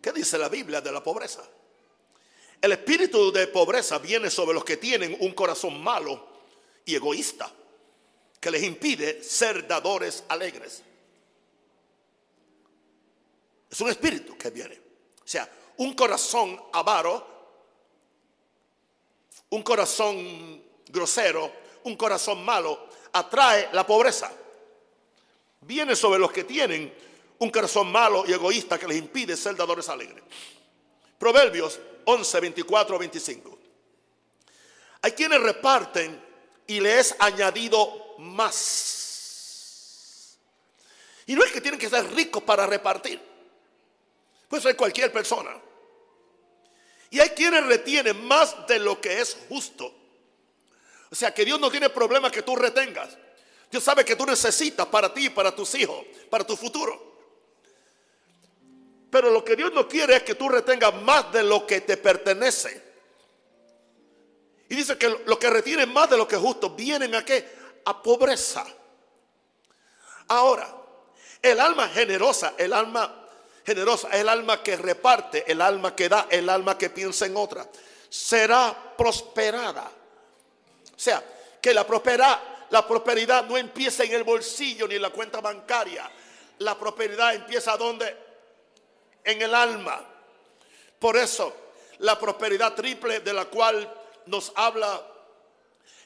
¿Qué 0.00 0.12
dice 0.12 0.38
la 0.38 0.48
Biblia 0.48 0.80
de 0.80 0.92
la 0.92 1.02
pobreza? 1.02 1.42
El 2.62 2.70
espíritu 2.70 3.32
de 3.32 3.48
pobreza 3.48 3.98
viene 3.98 4.30
sobre 4.30 4.54
los 4.54 4.64
que 4.64 4.76
tienen 4.76 5.16
un 5.18 5.32
corazón 5.32 5.82
malo 5.82 6.28
y 6.84 6.94
egoísta, 6.94 7.52
que 8.38 8.52
les 8.52 8.62
impide 8.62 9.20
ser 9.20 9.66
dadores 9.66 10.22
alegres. 10.28 10.80
Es 13.68 13.80
un 13.80 13.90
espíritu 13.90 14.38
que 14.38 14.50
viene. 14.50 14.80
O 15.24 15.26
sea, 15.26 15.50
un 15.78 15.92
corazón 15.94 16.62
avaro, 16.72 17.26
un 19.50 19.62
corazón 19.64 20.62
grosero, 20.86 21.63
un 21.84 21.96
corazón 21.96 22.44
malo 22.44 22.88
atrae 23.12 23.70
la 23.72 23.86
pobreza. 23.86 24.32
Viene 25.60 25.96
sobre 25.96 26.18
los 26.18 26.32
que 26.32 26.44
tienen 26.44 26.92
un 27.38 27.50
corazón 27.50 27.90
malo 27.90 28.24
y 28.26 28.32
egoísta 28.32 28.78
que 28.78 28.86
les 28.86 28.98
impide 28.98 29.36
ser 29.36 29.56
dadores 29.56 29.88
alegres. 29.88 30.22
Proverbios 31.18 31.80
11, 32.04 32.40
24, 32.40 32.98
25. 32.98 33.58
Hay 35.02 35.12
quienes 35.12 35.40
reparten 35.40 36.22
y 36.66 36.80
les 36.80 37.12
es 37.12 37.16
añadido 37.18 38.16
más. 38.18 39.02
Y 41.26 41.34
no 41.34 41.44
es 41.44 41.52
que 41.52 41.60
tienen 41.60 41.80
que 41.80 41.88
ser 41.88 42.12
ricos 42.14 42.42
para 42.42 42.66
repartir. 42.66 43.20
Puede 44.48 44.62
ser 44.62 44.76
cualquier 44.76 45.12
persona. 45.12 45.50
Y 47.10 47.20
hay 47.20 47.30
quienes 47.30 47.64
retienen 47.66 48.26
más 48.26 48.66
de 48.66 48.78
lo 48.78 49.00
que 49.00 49.20
es 49.20 49.36
justo 49.48 50.03
o 51.14 51.16
sea 51.16 51.32
que 51.32 51.44
Dios 51.44 51.60
no 51.60 51.70
tiene 51.70 51.90
problema 51.90 52.28
que 52.28 52.42
tú 52.42 52.56
retengas. 52.56 53.16
Dios 53.70 53.84
sabe 53.84 54.04
que 54.04 54.16
tú 54.16 54.26
necesitas 54.26 54.84
para 54.88 55.14
ti, 55.14 55.30
para 55.30 55.54
tus 55.54 55.72
hijos, 55.76 56.04
para 56.28 56.44
tu 56.44 56.56
futuro. 56.56 57.14
Pero 59.10 59.30
lo 59.30 59.44
que 59.44 59.54
Dios 59.54 59.72
no 59.72 59.86
quiere 59.86 60.16
es 60.16 60.24
que 60.24 60.34
tú 60.34 60.48
retengas 60.48 60.92
más 61.02 61.32
de 61.32 61.44
lo 61.44 61.68
que 61.68 61.82
te 61.82 61.96
pertenece. 61.98 62.82
Y 64.68 64.74
dice 64.74 64.98
que 64.98 65.08
los 65.24 65.38
que 65.38 65.50
retienen 65.50 65.92
más 65.92 66.10
de 66.10 66.16
lo 66.16 66.26
que 66.26 66.34
es 66.34 66.40
justo 66.40 66.70
vienen 66.70 67.14
a 67.14 67.24
qué? 67.24 67.48
A 67.84 68.02
pobreza. 68.02 68.66
Ahora, 70.26 70.68
el 71.40 71.60
alma 71.60 71.88
generosa, 71.90 72.54
el 72.58 72.72
alma 72.72 73.28
generosa, 73.64 74.08
el 74.08 74.28
alma 74.28 74.64
que 74.64 74.76
reparte, 74.76 75.44
el 75.46 75.60
alma 75.60 75.94
que 75.94 76.08
da, 76.08 76.26
el 76.28 76.48
alma 76.48 76.76
que 76.76 76.90
piensa 76.90 77.26
en 77.26 77.36
otra, 77.36 77.68
será 78.08 78.96
prosperada. 78.98 79.92
O 80.96 80.98
sea, 80.98 81.22
que 81.60 81.74
la 81.74 81.86
prosperidad, 81.86 82.40
la 82.70 82.86
prosperidad 82.86 83.44
no 83.44 83.56
empieza 83.56 84.04
en 84.04 84.12
el 84.12 84.24
bolsillo 84.24 84.86
ni 84.86 84.96
en 84.96 85.02
la 85.02 85.10
cuenta 85.10 85.40
bancaria. 85.40 86.10
La 86.58 86.78
prosperidad 86.78 87.34
empieza 87.34 87.76
donde? 87.76 88.16
En 89.24 89.40
el 89.42 89.54
alma. 89.54 90.04
Por 90.98 91.16
eso, 91.16 91.54
la 91.98 92.18
prosperidad 92.18 92.74
triple 92.74 93.20
de 93.20 93.32
la 93.32 93.46
cual 93.46 93.92
nos 94.26 94.52
habla 94.54 95.02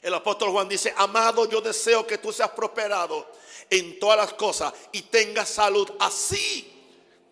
el 0.01 0.13
apóstol 0.13 0.51
Juan 0.51 0.69
dice, 0.69 0.93
amado, 0.95 1.47
yo 1.49 1.59
deseo 1.59 2.07
que 2.07 2.17
tú 2.17 2.31
seas 2.31 2.49
prosperado 2.51 3.27
en 3.69 3.99
todas 3.99 4.17
las 4.17 4.33
cosas 4.33 4.73
y 4.93 5.03
tengas 5.03 5.49
salud, 5.49 5.91
así 5.99 6.73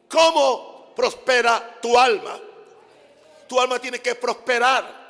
como 0.09 0.93
prospera 0.95 1.79
tu 1.81 1.97
alma. 1.97 2.39
Tu 3.47 3.59
alma 3.59 3.79
tiene 3.79 4.01
que 4.01 4.15
prosperar 4.15 5.06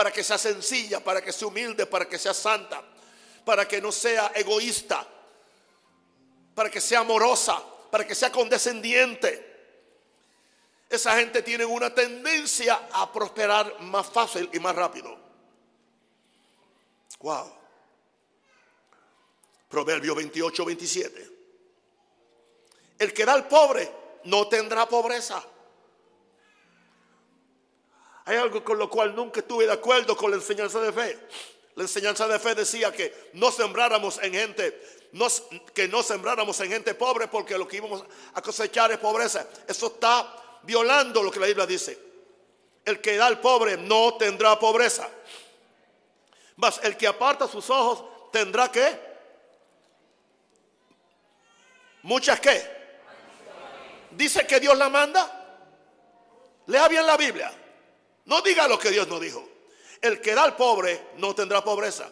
para 0.00 0.10
que 0.10 0.24
sea 0.24 0.38
sencilla, 0.38 1.04
para 1.04 1.20
que 1.20 1.30
sea 1.30 1.46
humilde, 1.46 1.84
para 1.84 2.08
que 2.08 2.18
sea 2.18 2.32
santa, 2.32 2.82
para 3.44 3.68
que 3.68 3.82
no 3.82 3.92
sea 3.92 4.32
egoísta, 4.34 5.06
para 6.54 6.70
que 6.70 6.80
sea 6.80 7.00
amorosa, 7.00 7.62
para 7.90 8.06
que 8.06 8.14
sea 8.14 8.32
condescendiente. 8.32 9.76
Esa 10.88 11.16
gente 11.16 11.42
tiene 11.42 11.66
una 11.66 11.94
tendencia 11.94 12.88
a 12.90 13.12
prosperar 13.12 13.78
más 13.82 14.06
fácil 14.06 14.48
y 14.54 14.58
más 14.58 14.74
rápido. 14.74 15.18
Wow. 17.18 17.52
Proverbio 19.68 20.14
28, 20.14 20.64
27. 20.64 21.30
El 23.00 23.12
que 23.12 23.26
da 23.26 23.34
al 23.34 23.46
pobre 23.46 23.92
no 24.24 24.48
tendrá 24.48 24.88
pobreza. 24.88 25.44
Hay 28.24 28.36
algo 28.36 28.62
con 28.62 28.78
lo 28.78 28.88
cual 28.88 29.14
nunca 29.14 29.40
estuve 29.40 29.66
de 29.66 29.72
acuerdo 29.72 30.16
con 30.16 30.30
la 30.30 30.36
enseñanza 30.36 30.80
de 30.80 30.92
fe. 30.92 31.18
La 31.74 31.82
enseñanza 31.82 32.26
de 32.28 32.38
fe 32.38 32.54
decía 32.54 32.92
que 32.92 33.30
no 33.34 33.50
sembráramos 33.50 34.18
en 34.22 34.34
gente, 34.34 34.80
que 35.74 35.88
no 35.88 36.02
sembráramos 36.02 36.60
en 36.60 36.70
gente 36.70 36.94
pobre 36.94 37.28
porque 37.28 37.56
lo 37.56 37.66
que 37.66 37.78
íbamos 37.78 38.04
a 38.34 38.42
cosechar 38.42 38.90
es 38.92 38.98
pobreza. 38.98 39.46
Eso 39.66 39.86
está 39.86 40.60
violando 40.62 41.22
lo 41.22 41.30
que 41.30 41.40
la 41.40 41.46
Biblia 41.46 41.66
dice. 41.66 41.98
El 42.84 43.00
que 43.00 43.16
da 43.16 43.26
al 43.26 43.40
pobre 43.40 43.76
no 43.76 44.14
tendrá 44.14 44.58
pobreza. 44.58 45.08
Mas 46.56 46.80
el 46.82 46.96
que 46.96 47.06
aparta 47.06 47.48
sus 47.48 47.70
ojos 47.70 48.30
tendrá 48.30 48.70
que 48.70 49.10
muchas 52.02 52.40
que 52.40 52.80
dice 54.10 54.46
que 54.46 54.60
Dios 54.60 54.76
la 54.76 54.88
manda. 54.88 55.36
Lea 56.66 56.88
bien 56.88 57.06
la 57.06 57.16
Biblia. 57.16 57.52
No 58.30 58.40
diga 58.42 58.68
lo 58.68 58.78
que 58.78 58.90
Dios 58.90 59.08
no 59.08 59.18
dijo. 59.18 59.46
El 60.00 60.20
que 60.20 60.36
da 60.36 60.44
al 60.44 60.54
pobre 60.54 61.08
no 61.16 61.34
tendrá 61.34 61.64
pobreza. 61.64 62.08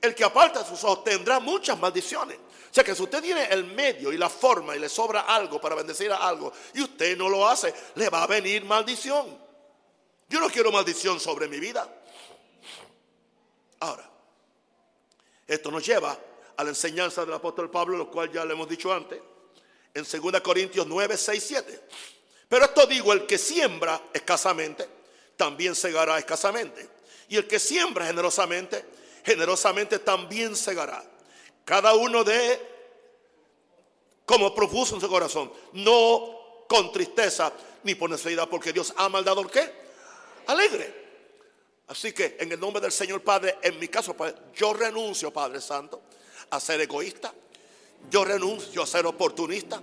El 0.00 0.14
que 0.14 0.24
aparta 0.24 0.64
sus 0.64 0.82
ojos 0.82 1.04
tendrá 1.04 1.40
muchas 1.40 1.78
maldiciones. 1.78 2.38
O 2.38 2.74
sea 2.74 2.82
que 2.82 2.94
si 2.94 3.02
usted 3.02 3.22
tiene 3.22 3.44
el 3.44 3.64
medio 3.64 4.10
y 4.10 4.16
la 4.16 4.30
forma 4.30 4.74
y 4.74 4.78
le 4.78 4.88
sobra 4.88 5.20
algo 5.22 5.60
para 5.60 5.74
bendecir 5.74 6.10
a 6.10 6.26
algo 6.26 6.50
y 6.72 6.80
usted 6.80 7.18
no 7.18 7.28
lo 7.28 7.46
hace, 7.46 7.74
le 7.96 8.08
va 8.08 8.22
a 8.22 8.26
venir 8.26 8.64
maldición. 8.64 9.38
Yo 10.26 10.40
no 10.40 10.48
quiero 10.48 10.72
maldición 10.72 11.20
sobre 11.20 11.48
mi 11.48 11.60
vida. 11.60 11.86
Ahora, 13.80 14.08
esto 15.46 15.70
nos 15.70 15.84
lleva 15.84 16.18
a 16.56 16.64
la 16.64 16.70
enseñanza 16.70 17.26
del 17.26 17.34
apóstol 17.34 17.70
Pablo, 17.70 17.98
lo 17.98 18.10
cual 18.10 18.32
ya 18.32 18.42
le 18.46 18.54
hemos 18.54 18.70
dicho 18.70 18.90
antes, 18.90 19.20
en 19.92 20.02
2 20.02 20.40
Corintios 20.40 20.86
9, 20.86 21.14
6, 21.14 21.44
7. 21.46 21.80
Pero 22.48 22.64
esto 22.64 22.86
digo, 22.86 23.12
el 23.12 23.26
que 23.26 23.36
siembra 23.36 24.00
escasamente, 24.14 24.97
también 25.38 25.74
segará 25.74 26.18
escasamente. 26.18 26.86
Y 27.30 27.36
el 27.36 27.46
que 27.46 27.58
siembra 27.58 28.04
generosamente, 28.04 28.84
generosamente 29.24 29.98
también 30.00 30.54
segará. 30.54 31.02
Cada 31.64 31.94
uno 31.94 32.24
de 32.24 32.76
como 34.26 34.54
propuso 34.54 34.94
en 34.94 35.00
su 35.00 35.08
corazón, 35.08 35.50
no 35.72 36.66
con 36.68 36.92
tristeza 36.92 37.50
ni 37.84 37.94
por 37.94 38.10
necesidad, 38.10 38.46
porque 38.46 38.74
Dios 38.74 38.92
ha 38.98 39.08
maldado 39.08 39.40
el 39.40 39.48
qué? 39.48 39.72
Alegre. 40.46 41.08
Así 41.86 42.12
que 42.12 42.36
en 42.38 42.52
el 42.52 42.60
nombre 42.60 42.82
del 42.82 42.92
Señor 42.92 43.22
Padre, 43.22 43.56
en 43.62 43.78
mi 43.78 43.88
caso, 43.88 44.14
Padre, 44.14 44.34
yo 44.54 44.74
renuncio, 44.74 45.32
Padre 45.32 45.62
Santo, 45.62 46.02
a 46.50 46.60
ser 46.60 46.80
egoísta. 46.82 47.32
Yo 48.10 48.24
renuncio 48.24 48.82
a 48.82 48.86
ser 48.86 49.06
oportunista. 49.06 49.80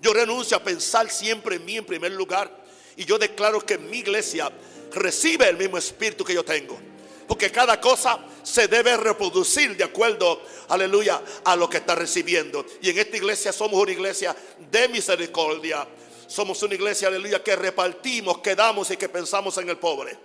Yo 0.00 0.12
renuncio 0.12 0.56
a 0.56 0.62
pensar 0.62 1.10
siempre 1.10 1.56
en 1.56 1.64
mí 1.64 1.76
en 1.76 1.84
primer 1.84 2.12
lugar. 2.12 2.50
Y 2.96 3.04
yo 3.04 3.18
declaro 3.18 3.60
que 3.66 3.78
mi 3.78 3.98
iglesia 3.98 4.50
recibe 4.92 5.48
el 5.48 5.56
mismo 5.56 5.78
espíritu 5.78 6.24
que 6.24 6.34
yo 6.34 6.44
tengo. 6.44 6.78
Porque 7.26 7.52
cada 7.52 7.78
cosa 7.78 8.18
se 8.42 8.68
debe 8.68 8.96
reproducir 8.96 9.76
de 9.76 9.84
acuerdo, 9.84 10.42
aleluya, 10.68 11.22
a 11.44 11.54
lo 11.56 11.68
que 11.68 11.76
está 11.76 11.94
recibiendo. 11.94 12.64
Y 12.80 12.88
en 12.88 12.98
esta 12.98 13.18
iglesia 13.18 13.52
somos 13.52 13.78
una 13.80 13.92
iglesia 13.92 14.34
de 14.70 14.88
misericordia. 14.88 15.86
Somos 16.26 16.62
una 16.62 16.74
iglesia, 16.74 17.08
aleluya, 17.08 17.42
que 17.44 17.54
repartimos, 17.54 18.38
que 18.38 18.54
damos 18.54 18.90
y 18.90 18.96
que 18.96 19.10
pensamos 19.10 19.58
en 19.58 19.68
el 19.68 19.76
pobre. 19.76 20.18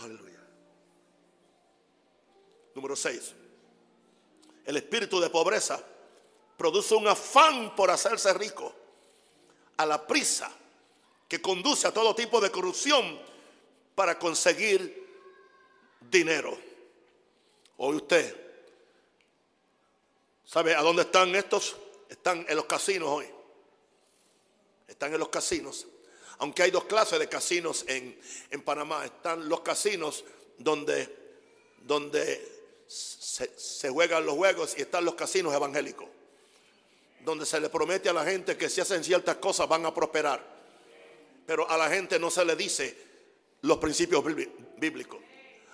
Aleluya. 0.00 0.40
Número 2.74 2.94
6. 2.94 3.34
El 4.66 4.76
espíritu 4.76 5.20
de 5.20 5.30
pobreza 5.30 5.82
produce 6.58 6.94
un 6.94 7.08
afán 7.08 7.74
por 7.74 7.90
hacerse 7.90 8.34
rico, 8.34 8.74
a 9.78 9.86
la 9.86 10.06
prisa 10.06 10.57
que 11.28 11.40
conduce 11.42 11.86
a 11.86 11.92
todo 11.92 12.14
tipo 12.14 12.40
de 12.40 12.50
corrupción 12.50 13.20
para 13.94 14.18
conseguir 14.18 15.06
dinero. 16.00 16.58
Hoy 17.76 17.96
usted 17.96 18.34
sabe 20.44 20.74
a 20.74 20.80
dónde 20.80 21.02
están 21.02 21.34
estos? 21.34 21.76
Están 22.08 22.46
en 22.48 22.56
los 22.56 22.64
casinos 22.64 23.08
hoy. 23.10 23.26
Están 24.86 25.12
en 25.12 25.20
los 25.20 25.28
casinos. 25.28 25.86
Aunque 26.38 26.62
hay 26.62 26.70
dos 26.70 26.84
clases 26.84 27.18
de 27.18 27.28
casinos 27.28 27.84
en, 27.86 28.18
en 28.50 28.62
Panamá. 28.62 29.04
Están 29.04 29.48
los 29.48 29.60
casinos 29.60 30.24
donde, 30.56 31.14
donde 31.82 32.84
se, 32.86 33.52
se 33.58 33.90
juegan 33.90 34.24
los 34.24 34.34
juegos 34.34 34.74
y 34.78 34.82
están 34.82 35.04
los 35.04 35.14
casinos 35.14 35.54
evangélicos 35.54 36.08
donde 37.24 37.44
se 37.44 37.60
le 37.60 37.68
promete 37.68 38.08
a 38.08 38.12
la 38.14 38.24
gente 38.24 38.56
que 38.56 38.70
si 38.70 38.80
hacen 38.80 39.04
ciertas 39.04 39.36
cosas 39.36 39.68
van 39.68 39.84
a 39.84 39.92
prosperar. 39.92 40.57
Pero 41.48 41.66
a 41.70 41.78
la 41.78 41.88
gente 41.88 42.18
no 42.18 42.30
se 42.30 42.44
le 42.44 42.54
dice 42.56 42.94
los 43.62 43.78
principios 43.78 44.22
bíblicos. 44.76 45.18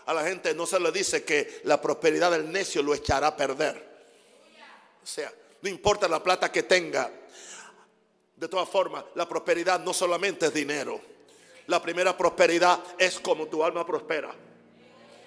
A 0.07 0.15
la 0.15 0.23
gente 0.23 0.55
no 0.55 0.67
se 0.67 0.79
le 0.79 0.93
dice 0.93 1.25
que 1.25 1.63
la 1.65 1.83
prosperidad 1.83 2.31
del 2.31 2.49
necio 2.53 2.81
lo 2.81 2.95
echará 2.95 3.27
a 3.27 3.37
perder. 3.37 3.85
O 5.03 5.05
sea, 5.05 5.33
no 5.63 5.69
importa 5.69 6.07
la 6.07 6.23
plata 6.23 6.53
que 6.53 6.63
tenga. 6.63 7.11
De 8.37 8.47
todas 8.47 8.69
formas, 8.69 9.05
la 9.17 9.29
prosperidad 9.29 9.81
no 9.81 9.93
solamente 9.93 10.47
es 10.47 10.55
dinero. 10.55 11.01
La 11.67 11.83
primera 11.83 12.17
prosperidad 12.17 12.79
es 12.97 13.19
como 13.19 13.49
tu 13.49 13.65
alma 13.65 13.85
prospera. 13.85 14.33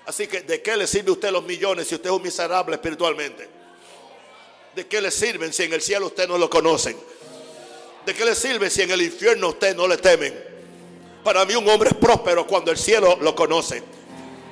Así 0.06 0.28
que, 0.28 0.44
¿de 0.44 0.62
qué 0.62 0.78
le 0.78 0.88
sirve 0.88 1.10
a 1.10 1.12
usted 1.12 1.30
los 1.30 1.44
millones 1.44 1.90
si 1.90 1.96
usted 1.96 2.10
es 2.10 2.16
un 2.16 2.24
miserable 2.24 2.76
espiritualmente? 2.76 3.50
¿De 4.74 4.88
qué 4.88 5.02
le 5.02 5.12
sirven 5.12 5.52
si 5.52 5.64
en 5.64 5.74
el 5.74 5.82
cielo 5.82 6.06
usted 6.06 6.26
no 6.26 6.38
lo 6.38 6.50
conocen? 6.50 6.98
¿De 8.08 8.16
qué 8.16 8.24
le 8.24 8.36
sirve 8.36 8.70
si 8.70 8.84
en 8.84 8.92
el 8.92 9.02
infierno 9.02 9.50
usted 9.50 9.76
no 9.76 9.86
le 9.86 9.98
temen? 9.98 10.34
Para 11.26 11.44
mí 11.44 11.56
un 11.56 11.68
hombre 11.68 11.90
es 11.90 11.96
próspero 11.98 12.48
cuando 12.48 12.72
el 12.72 12.78
cielo 12.78 13.18
lo 13.20 13.36
conoce. 13.36 13.84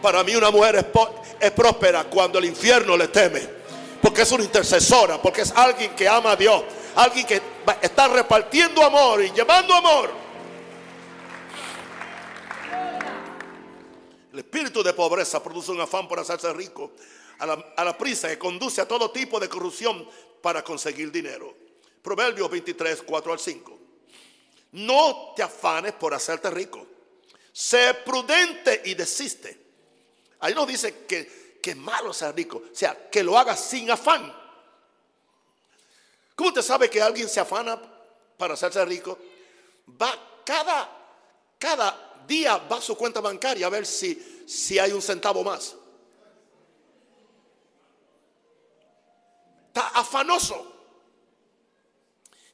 Para 0.01 0.25
mí 0.25 0.35
una 0.35 0.51
mujer 0.51 0.75
es, 0.75 0.85
es 1.39 1.51
próspera 1.51 2.03
cuando 2.03 2.37
el 2.37 2.43
infierno 2.43 2.97
le 2.97 3.07
teme. 3.07 3.47
Porque 4.01 4.23
es 4.23 4.31
una 4.33 4.43
intercesora, 4.43 5.21
porque 5.21 5.43
es 5.43 5.51
alguien 5.51 5.95
que 5.95 6.05
ama 6.05 6.31
a 6.31 6.35
Dios. 6.35 6.65
Alguien 6.97 7.25
que 7.25 7.41
está 7.81 8.09
repartiendo 8.09 8.83
amor 8.83 9.23
y 9.23 9.31
llevando 9.31 9.73
amor. 9.73 10.11
El 14.33 14.39
espíritu 14.39 14.83
de 14.83 14.91
pobreza 14.91 15.41
produce 15.41 15.71
un 15.71 15.79
afán 15.79 16.09
por 16.09 16.19
hacerse 16.19 16.51
rico 16.51 16.91
a 17.39 17.85
la, 17.85 17.97
prisa 17.97 18.27
que 18.27 18.37
conduce 18.37 18.81
a 18.81 18.85
todo 18.85 19.11
tipo 19.11 19.39
de 19.39 19.47
corrupción 19.47 20.05
para 20.41 20.61
conseguir 20.61 21.09
dinero. 21.09 21.64
Proverbios 22.05 22.51
23, 22.51 23.01
4 23.01 23.33
al 23.33 23.39
5. 23.39 23.79
No 24.73 25.33
te 25.35 25.41
afanes 25.41 25.93
por 25.93 26.13
hacerte 26.13 26.51
rico. 26.51 26.85
Sé 27.51 27.95
prudente 28.05 28.83
y 28.85 28.93
desiste. 28.93 29.65
Ahí 30.41 30.53
no 30.53 30.67
dice 30.67 31.05
que, 31.07 31.59
que 31.59 31.71
es 31.71 31.77
malo 31.77 32.13
ser 32.13 32.35
rico. 32.35 32.61
O 32.71 32.75
sea, 32.75 33.09
que 33.09 33.23
lo 33.23 33.35
hagas 33.37 33.59
sin 33.59 33.89
afán. 33.89 34.31
¿Cómo 36.35 36.53
te 36.53 36.61
sabe 36.61 36.89
que 36.89 37.01
alguien 37.01 37.27
se 37.27 37.39
afana 37.39 37.81
para 38.37 38.53
hacerse 38.53 38.85
rico? 38.85 39.17
Va 39.99 40.43
cada, 40.45 40.87
cada 41.57 42.23
día 42.27 42.57
va 42.57 42.77
a 42.77 42.81
su 42.81 42.95
cuenta 42.95 43.19
bancaria 43.19 43.65
a 43.65 43.69
ver 43.71 43.87
si, 43.87 44.43
si 44.47 44.77
hay 44.77 44.91
un 44.91 45.01
centavo 45.01 45.43
más. 45.43 45.75
está 49.75 49.89
afanoso. 49.89 50.74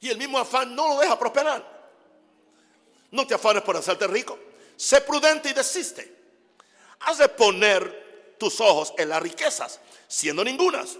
Y 0.02 0.10
el 0.10 0.18
mismo 0.18 0.38
afán 0.38 0.74
no 0.74 0.88
lo 0.88 1.00
deja 1.00 1.18
prosperar. 1.18 1.64
No 3.12 3.26
te 3.26 3.34
afanes 3.34 3.62
por 3.62 3.76
hacerte 3.76 4.06
rico. 4.08 4.38
Sé 4.76 5.00
prudente 5.00 5.50
y 5.50 5.52
desiste. 5.52 6.14
Has 7.00 7.18
de 7.18 7.28
poner 7.28 8.34
tus 8.36 8.60
ojos 8.60 8.92
en 8.98 9.08
las 9.08 9.22
riquezas, 9.22 9.78
siendo 10.08 10.42
ningunas. 10.42 10.98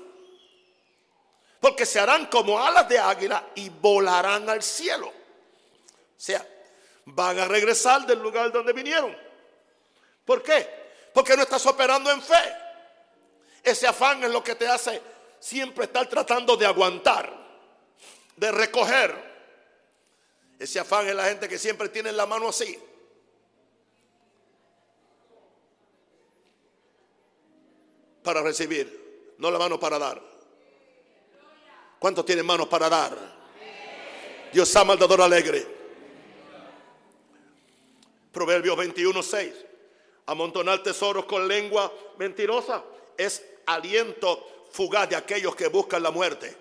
Porque 1.60 1.84
se 1.84 1.98
harán 1.98 2.26
como 2.26 2.58
alas 2.62 2.88
de 2.88 2.98
águila 2.98 3.48
y 3.56 3.68
volarán 3.68 4.48
al 4.48 4.62
cielo. 4.62 5.08
O 5.08 5.12
sea, 6.16 6.46
van 7.06 7.40
a 7.40 7.48
regresar 7.48 8.06
del 8.06 8.20
lugar 8.20 8.52
donde 8.52 8.72
vinieron. 8.72 9.16
¿Por 10.24 10.44
qué? 10.44 10.68
Porque 11.12 11.36
no 11.36 11.42
estás 11.42 11.66
operando 11.66 12.08
en 12.10 12.22
fe. 12.22 12.56
Ese 13.64 13.86
afán 13.86 14.22
es 14.22 14.30
lo 14.30 14.44
que 14.44 14.54
te 14.54 14.68
hace 14.68 15.02
siempre 15.40 15.86
estar 15.86 16.06
tratando 16.06 16.56
de 16.56 16.66
aguantar, 16.66 17.41
de 18.36 18.52
recoger. 18.52 19.32
Ese 20.58 20.78
afán 20.78 21.08
es 21.08 21.14
la 21.14 21.24
gente 21.24 21.48
que 21.48 21.58
siempre 21.58 21.88
tiene 21.88 22.12
la 22.12 22.26
mano 22.26 22.48
así. 22.48 22.78
Para 28.22 28.42
recibir, 28.42 29.34
no 29.38 29.50
la 29.50 29.58
mano 29.58 29.80
para 29.80 29.98
dar. 29.98 30.22
¿Cuántos 31.98 32.24
tienen 32.24 32.46
manos 32.46 32.68
para 32.68 32.88
dar? 32.88 33.16
Dios 34.52 34.74
ama 34.76 34.92
al 34.92 34.98
dador 34.98 35.22
alegre. 35.22 35.66
Proverbios 38.32 38.76
21, 38.76 39.22
6. 39.22 39.54
Amontonar 40.26 40.82
tesoros 40.82 41.24
con 41.24 41.48
lengua 41.48 41.92
mentirosa 42.18 42.84
es 43.16 43.44
aliento 43.66 44.68
fugaz 44.70 45.08
de 45.08 45.16
aquellos 45.16 45.54
que 45.54 45.68
buscan 45.68 46.02
la 46.02 46.10
muerte. 46.10 46.56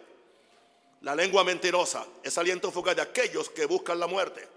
La 1.02 1.16
lengua 1.16 1.44
mentirosa 1.44 2.06
es 2.24 2.38
aliento 2.38 2.72
fugaz 2.72 2.96
de 2.96 3.02
aquellos 3.02 3.50
que 3.50 3.66
buscan 3.66 4.00
la 4.00 4.08
muerte. 4.08 4.48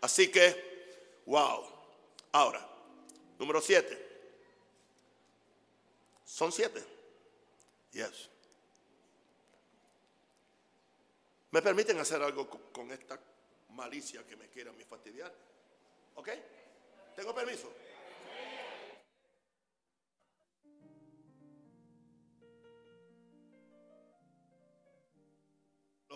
Así 0.00 0.30
que, 0.30 1.22
wow. 1.26 1.64
Ahora, 2.32 2.68
número 3.38 3.60
siete. 3.60 4.06
Son 6.24 6.50
siete. 6.50 6.84
Yes. 7.92 8.28
¿Me 11.52 11.62
permiten 11.62 11.98
hacer 12.00 12.20
algo 12.20 12.48
con 12.72 12.90
esta 12.90 13.18
malicia 13.70 14.26
que 14.26 14.36
me 14.36 14.48
quieran 14.48 14.74
fastidiar? 14.90 15.32
¿Ok? 16.16 16.28
¿Tengo 17.14 17.34
permiso? 17.34 17.72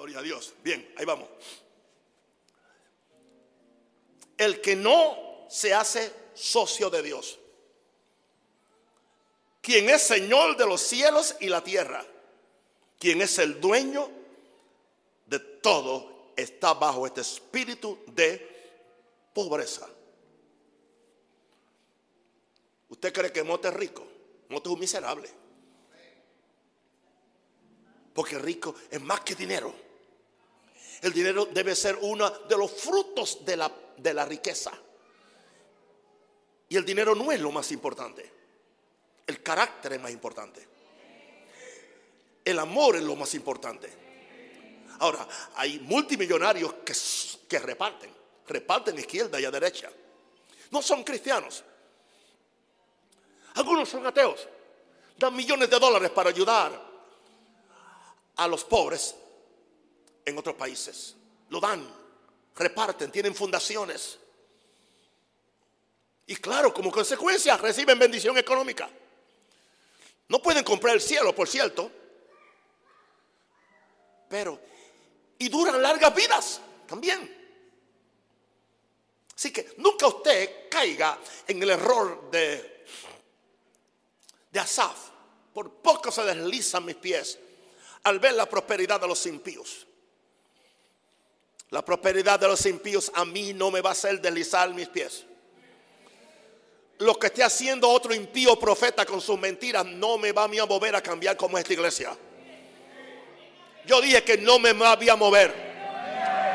Gloria 0.00 0.20
a 0.20 0.22
Dios. 0.22 0.54
Bien, 0.64 0.94
ahí 0.96 1.04
vamos. 1.04 1.28
El 4.38 4.58
que 4.62 4.74
no 4.74 5.44
se 5.50 5.74
hace 5.74 6.10
socio 6.32 6.88
de 6.88 7.02
Dios, 7.02 7.38
quien 9.60 9.90
es 9.90 10.00
Señor 10.00 10.56
de 10.56 10.64
los 10.64 10.80
cielos 10.80 11.36
y 11.40 11.50
la 11.50 11.62
tierra, 11.62 12.02
quien 12.98 13.20
es 13.20 13.38
el 13.40 13.60
dueño 13.60 14.10
de 15.26 15.38
todo, 15.38 16.32
está 16.34 16.72
bajo 16.72 17.06
este 17.06 17.20
espíritu 17.20 17.98
de 18.06 18.80
pobreza. 19.34 19.86
¿Usted 22.88 23.12
cree 23.12 23.30
que 23.30 23.42
Mote 23.42 23.68
es 23.68 23.74
rico? 23.74 24.08
Mote 24.48 24.66
es 24.66 24.72
un 24.72 24.80
miserable. 24.80 25.30
Porque 28.14 28.38
rico 28.38 28.74
es 28.90 29.02
más 29.02 29.20
que 29.20 29.34
dinero. 29.34 29.89
El 31.02 31.12
dinero 31.12 31.46
debe 31.46 31.74
ser 31.74 31.98
uno 32.02 32.28
de 32.30 32.56
los 32.56 32.70
frutos 32.70 33.44
de 33.44 33.56
la, 33.56 34.24
riqueza. 34.26 34.72
Y 36.68 36.76
el 36.76 36.84
dinero 36.84 37.14
no 37.14 37.32
es 37.32 37.40
lo 37.40 37.50
más 37.50 37.72
importante. 37.72 38.30
El 39.26 39.42
carácter 39.42 39.94
es 39.94 40.00
más 40.00 40.10
importante. 40.10 40.68
El 42.44 42.58
amor 42.58 42.96
es 42.96 43.02
lo 43.02 43.16
más 43.16 43.34
importante. 43.34 43.90
Ahora, 44.98 45.26
hay 45.56 45.78
multimillonarios 45.80 46.74
que, 46.84 46.94
que 47.48 47.58
reparten. 47.58 48.14
Reparten 48.46 48.98
izquierda 48.98 49.40
y 49.40 49.44
a 49.44 49.50
derecha. 49.50 49.90
No 50.70 50.82
son 50.82 51.02
cristianos. 51.02 51.64
Algunos 53.54 53.88
son 53.88 54.06
ateos. 54.06 54.46
Dan 55.16 55.34
millones 55.34 55.70
de 55.70 55.78
dólares 55.78 56.10
para 56.10 56.30
ayudar 56.30 56.90
a 58.36 58.48
los 58.48 58.64
pobres 58.64 59.14
en 60.24 60.38
otros 60.38 60.56
países. 60.56 61.16
Lo 61.48 61.60
dan, 61.60 61.86
reparten, 62.56 63.10
tienen 63.10 63.34
fundaciones. 63.34 64.18
Y 66.26 66.36
claro, 66.36 66.72
como 66.72 66.92
consecuencia 66.92 67.56
reciben 67.56 67.98
bendición 67.98 68.38
económica. 68.38 68.88
No 70.28 70.40
pueden 70.40 70.62
comprar 70.62 70.94
el 70.94 71.00
cielo, 71.00 71.34
por 71.34 71.48
cierto. 71.48 71.90
Pero, 74.28 74.60
y 75.38 75.48
duran 75.48 75.82
largas 75.82 76.14
vidas 76.14 76.60
también. 76.86 77.38
Así 79.34 79.52
que 79.52 79.74
nunca 79.78 80.06
usted 80.06 80.68
caiga 80.70 81.18
en 81.48 81.62
el 81.62 81.70
error 81.70 82.30
de, 82.30 82.84
de 84.52 84.60
Asaf. 84.60 85.08
Por 85.52 85.72
poco 85.82 86.12
se 86.12 86.22
deslizan 86.22 86.84
mis 86.84 86.96
pies 86.96 87.38
al 88.04 88.18
ver 88.20 88.34
la 88.34 88.48
prosperidad 88.48 89.00
de 89.00 89.08
los 89.08 89.26
impíos. 89.26 89.86
La 91.70 91.84
prosperidad 91.84 92.38
de 92.38 92.48
los 92.48 92.66
impíos 92.66 93.12
a 93.14 93.24
mí 93.24 93.52
no 93.52 93.70
me 93.70 93.80
va 93.80 93.90
a 93.90 93.92
hacer 93.92 94.20
deslizar 94.20 94.68
mis 94.70 94.88
pies. 94.88 95.24
Lo 96.98 97.16
que 97.18 97.28
esté 97.28 97.44
haciendo 97.44 97.88
otro 97.88 98.12
impío 98.12 98.58
profeta 98.58 99.06
con 99.06 99.20
sus 99.20 99.38
mentiras 99.38 99.86
no 99.86 100.18
me 100.18 100.32
va 100.32 100.44
a, 100.44 100.48
mover 100.48 100.96
a 100.96 101.00
cambiar 101.00 101.36
como 101.36 101.56
esta 101.56 101.72
iglesia. 101.72 102.16
Yo 103.86 104.00
dije 104.00 104.22
que 104.24 104.36
no 104.38 104.58
me 104.58 104.72
va 104.72 104.92
a 104.92 105.16
mover. 105.16 105.70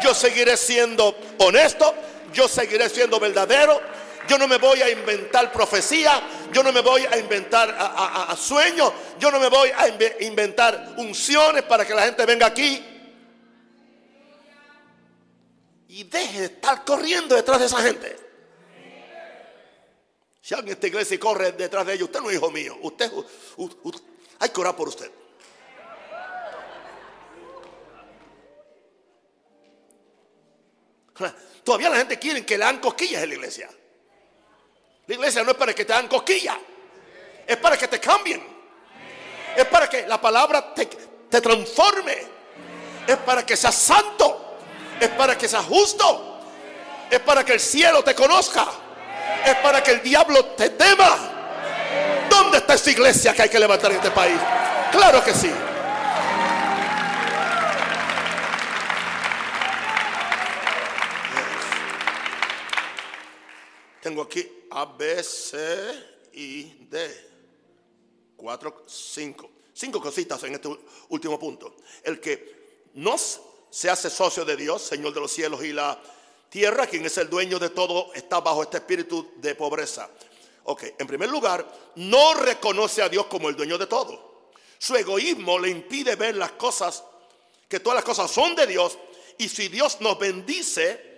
Yo 0.03 0.13
seguiré 0.13 0.57
siendo 0.57 1.17
honesto, 1.39 1.95
yo 2.33 2.47
seguiré 2.47 2.89
siendo 2.89 3.19
verdadero. 3.19 3.81
Yo 4.27 4.37
no 4.37 4.47
me 4.47 4.57
voy 4.57 4.81
a 4.81 4.89
inventar 4.89 5.51
profecía, 5.51 6.21
yo 6.51 6.63
no 6.63 6.73
me 6.73 6.81
voy 6.81 7.05
a 7.05 7.15
inventar 7.17 8.35
sueños, 8.37 8.91
yo 9.19 9.29
no 9.29 9.39
me 9.39 9.49
voy 9.49 9.69
a 9.69 9.87
inventar 10.21 10.95
unciones 10.97 11.61
para 11.63 11.85
que 11.85 11.93
la 11.93 12.01
gente 12.01 12.25
venga 12.25 12.47
aquí 12.47 12.94
y 15.95 16.03
deje 16.03 16.39
de 16.41 16.45
estar 16.47 16.83
corriendo 16.83 17.35
detrás 17.35 17.57
de 17.57 17.67
esa 17.67 17.81
gente. 17.81 18.17
Si 20.41 20.53
alguien 20.53 20.73
en 20.73 20.73
esta 20.73 20.87
iglesia 20.87 21.15
y 21.15 21.17
corre 21.17 21.53
detrás 21.53 21.85
de 21.85 21.93
ellos, 21.93 22.09
usted 22.09 22.19
no 22.19 22.29
es 22.29 22.35
hijo 22.35 22.51
mío. 22.51 22.77
Usted, 22.81 23.09
hay 24.39 24.49
que 24.49 24.59
orar 24.59 24.75
por 24.75 24.89
usted. 24.89 25.09
Todavía 31.63 31.89
la 31.89 31.95
gente 31.95 32.19
quiere 32.19 32.45
que 32.45 32.57
le 32.57 32.65
hagan 32.65 32.81
cosquillas 32.81 33.23
en 33.23 33.29
la 33.29 33.35
iglesia. 33.35 33.69
La 35.07 35.15
iglesia 35.15 35.45
no 35.45 35.51
es 35.51 35.57
para 35.57 35.73
que 35.73 35.85
te 35.85 35.93
hagan 35.93 36.09
cosquillas, 36.09 36.57
es 37.47 37.55
para 37.55 37.77
que 37.77 37.87
te 37.87 38.01
cambien. 38.01 38.45
Es 39.55 39.65
para 39.67 39.89
que 39.89 40.05
la 40.05 40.19
palabra 40.19 40.73
te, 40.73 40.87
te 40.87 41.39
transforme. 41.39 42.17
Es 43.07 43.15
para 43.17 43.45
que 43.45 43.55
seas 43.55 43.75
santo 43.75 44.44
es 44.99 45.09
para 45.09 45.37
que 45.37 45.47
seas 45.47 45.65
justo, 45.65 46.39
es 47.09 47.19
para 47.19 47.43
que 47.43 47.53
el 47.53 47.59
cielo 47.59 48.03
te 48.03 48.15
conozca, 48.15 48.65
es 49.45 49.55
para 49.55 49.83
que 49.83 49.91
el 49.91 50.01
diablo 50.01 50.45
te 50.45 50.69
tema. 50.71 51.31
¿Dónde 52.29 52.57
está 52.57 52.73
esa 52.73 52.91
iglesia 52.91 53.33
que 53.33 53.43
hay 53.43 53.49
que 53.49 53.59
levantar 53.59 53.91
en 53.91 53.97
este 53.97 54.11
país? 54.11 54.37
Claro 54.91 55.23
que 55.23 55.33
sí. 55.33 55.51
Tengo 64.01 64.21
aquí 64.21 64.67
A, 64.69 64.85
B, 64.85 65.23
C 65.23 65.57
y 66.33 66.85
D. 66.87 67.29
Cuatro, 68.35 68.83
cinco. 68.87 69.49
Cinco 69.73 69.99
cositas 69.99 70.43
en 70.43 70.53
este 70.53 70.69
último 71.09 71.39
punto. 71.39 71.75
El 72.03 72.19
que 72.21 72.89
nos 72.93 73.41
se 73.75 73.89
hace 73.89 74.09
socio 74.09 74.45
de 74.45 74.55
Dios, 74.55 74.81
Señor 74.81 75.13
de 75.13 75.19
los 75.19 75.33
cielos 75.33 75.61
y 75.61 75.73
la 75.73 76.01
tierra, 76.47 76.87
quien 76.87 77.05
es 77.05 77.17
el 77.17 77.29
dueño 77.29 77.59
de 77.59 77.71
todo, 77.71 78.13
está 78.13 78.39
bajo 78.39 78.63
este 78.63 78.77
espíritu 78.77 79.33
de 79.35 79.53
pobreza. 79.53 80.09
Ok, 80.63 80.83
en 80.97 81.05
primer 81.05 81.29
lugar, 81.29 81.69
no 81.95 82.35
reconoce 82.35 83.01
a 83.01 83.09
Dios 83.09 83.25
como 83.25 83.49
el 83.49 83.55
dueño 83.57 83.77
de 83.77 83.87
todo. 83.87 84.53
Su 84.77 84.95
egoísmo 84.95 85.59
le 85.59 85.71
impide 85.71 86.15
ver 86.15 86.37
las 86.37 86.53
cosas, 86.53 87.03
que 87.67 87.81
todas 87.81 87.97
las 87.97 88.05
cosas 88.05 88.31
son 88.31 88.55
de 88.55 88.65
Dios. 88.65 88.97
Y 89.39 89.49
si 89.49 89.67
Dios 89.67 89.99
nos 89.99 90.17
bendice, 90.17 91.15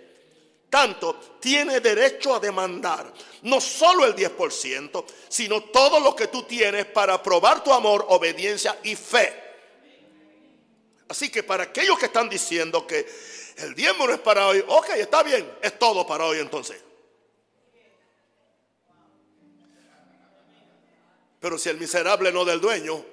tanto 0.68 1.14
tiene 1.38 1.78
derecho 1.78 2.34
a 2.34 2.40
demandar 2.40 3.14
no 3.42 3.60
solo 3.60 4.04
el 4.04 4.16
10%, 4.16 5.04
sino 5.28 5.62
todo 5.62 6.00
lo 6.00 6.16
que 6.16 6.26
tú 6.26 6.42
tienes 6.42 6.86
para 6.86 7.22
probar 7.22 7.62
tu 7.62 7.72
amor, 7.72 8.04
obediencia 8.08 8.80
y 8.82 8.96
fe. 8.96 9.47
Así 11.08 11.30
que 11.30 11.42
para 11.42 11.64
aquellos 11.64 11.98
que 11.98 12.06
están 12.06 12.28
diciendo 12.28 12.86
que 12.86 13.06
el 13.56 13.74
diezmo 13.74 14.06
no 14.06 14.12
es 14.12 14.20
para 14.20 14.46
hoy, 14.46 14.62
ok, 14.66 14.90
está 14.96 15.22
bien, 15.22 15.50
es 15.62 15.78
todo 15.78 16.06
para 16.06 16.26
hoy 16.26 16.38
entonces. 16.38 16.80
Pero 21.40 21.56
si 21.56 21.68
el 21.68 21.78
miserable 21.78 22.30
no 22.30 22.44
del 22.44 22.60
dueño, 22.60 23.04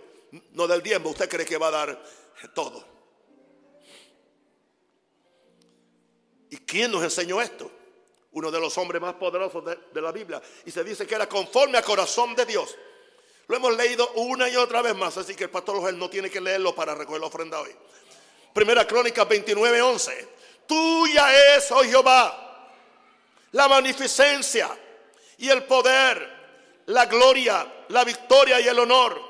no 0.53 0.67
del 0.67 0.81
diezmo, 0.81 1.09
usted 1.09 1.29
cree 1.29 1.45
que 1.45 1.57
va 1.57 1.67
a 1.67 1.71
dar 1.71 2.03
todo. 2.53 2.85
¿Y 6.49 6.57
quién 6.57 6.91
nos 6.91 7.03
enseñó 7.03 7.41
esto? 7.41 7.71
Uno 8.31 8.51
de 8.51 8.59
los 8.59 8.77
hombres 8.77 9.01
más 9.01 9.13
poderosos 9.13 9.63
de, 9.63 9.77
de 9.93 10.01
la 10.01 10.11
Biblia. 10.11 10.41
Y 10.65 10.71
se 10.71 10.83
dice 10.83 11.07
que 11.07 11.15
era 11.15 11.29
conforme 11.29 11.77
al 11.77 11.83
corazón 11.83 12.35
de 12.35 12.45
Dios. 12.45 12.75
Lo 13.47 13.55
hemos 13.55 13.75
leído 13.75 14.09
una 14.15 14.49
y 14.49 14.55
otra 14.55 14.81
vez 14.81 14.95
más, 14.95 15.17
así 15.17 15.35
que 15.35 15.43
el 15.43 15.49
pastor 15.49 15.77
Joel 15.77 15.97
no 15.97 16.09
tiene 16.09 16.29
que 16.29 16.41
leerlo 16.41 16.73
para 16.73 16.95
recoger 16.95 17.21
la 17.21 17.27
ofrenda 17.27 17.59
hoy. 17.59 17.75
Primera 18.53 18.87
Crónica 18.87 19.25
29, 19.25 19.81
11. 19.81 20.29
Tuya 20.65 21.55
es, 21.55 21.71
oh 21.71 21.83
Jehová, 21.83 22.69
la 23.51 23.67
magnificencia 23.67 24.69
y 25.37 25.49
el 25.49 25.63
poder, 25.63 26.83
la 26.87 27.05
gloria, 27.05 27.85
la 27.89 28.03
victoria 28.03 28.59
y 28.59 28.67
el 28.67 28.79
honor. 28.79 29.21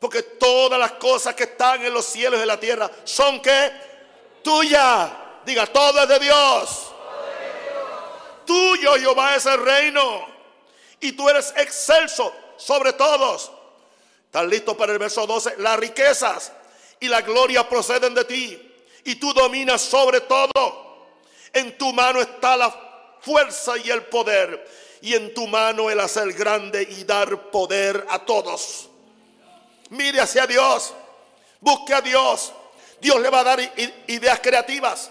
Porque 0.00 0.22
todas 0.22 0.80
las 0.80 0.92
cosas 0.92 1.34
que 1.34 1.44
están 1.44 1.84
en 1.84 1.94
los 1.94 2.04
cielos 2.04 2.40
y 2.40 2.42
en 2.42 2.48
la 2.48 2.58
tierra 2.58 2.90
son 3.04 3.40
que 3.40 3.70
tuya. 4.42 5.40
Diga, 5.44 5.66
todo 5.66 6.02
es 6.02 6.08
de 6.08 6.18
Dios. 6.18 6.92
Tuyo, 8.44 8.94
Jehová, 8.94 9.36
es 9.36 9.46
el 9.46 9.64
reino. 9.64 10.26
Y 11.00 11.12
tú 11.12 11.28
eres 11.28 11.54
excelso 11.56 12.34
sobre 12.64 12.92
todos. 12.92 13.50
¿Están 14.26 14.48
listos 14.48 14.76
para 14.76 14.92
el 14.92 14.98
verso 14.98 15.26
12? 15.26 15.56
Las 15.58 15.78
riquezas 15.78 16.52
y 17.00 17.08
la 17.08 17.20
gloria 17.22 17.68
proceden 17.68 18.14
de 18.14 18.24
ti. 18.24 18.72
Y 19.04 19.16
tú 19.16 19.32
dominas 19.34 19.82
sobre 19.82 20.20
todo. 20.20 21.08
En 21.52 21.76
tu 21.76 21.92
mano 21.92 22.20
está 22.20 22.56
la 22.56 23.18
fuerza 23.20 23.76
y 23.78 23.90
el 23.90 24.04
poder. 24.04 24.66
Y 25.02 25.14
en 25.14 25.34
tu 25.34 25.46
mano 25.48 25.90
el 25.90 25.98
hacer 26.00 26.32
grande 26.32 26.82
y 26.82 27.04
dar 27.04 27.50
poder 27.50 28.06
a 28.08 28.20
todos. 28.20 28.88
Mire 29.90 30.20
hacia 30.20 30.46
Dios. 30.46 30.94
Busque 31.60 31.92
a 31.92 32.00
Dios. 32.00 32.52
Dios 33.00 33.20
le 33.20 33.28
va 33.28 33.40
a 33.40 33.44
dar 33.44 33.60
ideas 34.06 34.40
creativas 34.40 35.10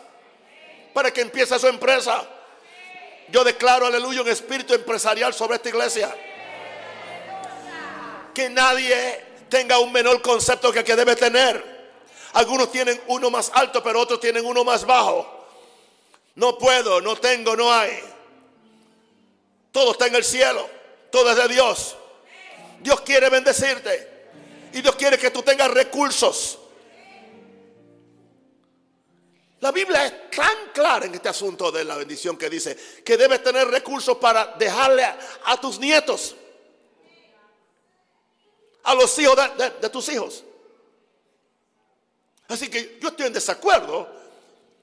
para 0.94 1.12
que 1.12 1.22
empiece 1.22 1.60
su 1.60 1.68
empresa. 1.68 2.26
Yo 3.28 3.44
declaro, 3.44 3.86
aleluya, 3.86 4.22
un 4.22 4.30
espíritu 4.30 4.74
empresarial 4.74 5.34
sobre 5.34 5.58
esta 5.58 5.70
iglesia. 5.70 6.16
Que 8.34 8.50
nadie 8.50 9.24
tenga 9.50 9.80
un 9.80 9.92
menor 9.92 10.22
concepto 10.22 10.72
que 10.72 10.80
el 10.80 10.86
que 10.86 10.96
debe 10.96 11.16
tener. 11.16 11.82
Algunos 12.34 12.72
tienen 12.72 13.02
uno 13.08 13.30
más 13.30 13.52
alto, 13.54 13.84
pero 13.84 14.00
otros 14.00 14.20
tienen 14.20 14.46
uno 14.46 14.64
más 14.64 14.86
bajo. 14.86 15.48
No 16.36 16.58
puedo, 16.58 17.02
no 17.02 17.16
tengo, 17.18 17.56
no 17.56 17.72
hay. 17.72 18.00
Todo 19.72 19.92
está 19.92 20.08
en 20.08 20.16
el 20.16 20.24
cielo. 20.24 20.70
Todo 21.12 21.32
es 21.32 21.38
de 21.38 21.48
Dios. 21.50 21.96
Dios 22.82 23.02
quiere 23.02 23.30
bendecirte. 23.30 24.10
Y 24.74 24.82
Dios 24.82 24.96
quiere 24.96 25.18
que 25.18 25.32
tú 25.32 25.42
tengas 25.44 25.70
recursos. 25.72 26.58
La 29.62 29.72
Biblia 29.72 30.06
es 30.06 30.32
tan 30.32 30.72
clara 30.74 31.06
en 31.06 31.14
este 31.14 31.30
asunto 31.30 31.72
de 31.72 31.84
la 31.84 31.96
bendición 31.96 32.36
que 32.36 32.50
dice 32.50 32.76
que 33.06 33.16
debes 33.16 33.44
tener 33.44 33.68
recursos 33.68 34.18
para 34.18 34.56
dejarle 34.58 35.04
a, 35.04 35.62
tus 35.62 35.78
nietos, 35.78 36.36
a 38.84 38.96
los 38.96 39.18
hijos 39.20 39.38
de 39.82 39.90
tus 39.90 40.10
hijos. 40.10 40.44
Así 42.48 42.70
que 42.70 42.98
yo 43.02 43.10
estoy 43.10 43.28
en 43.28 43.34
desacuerdo, 43.34 44.10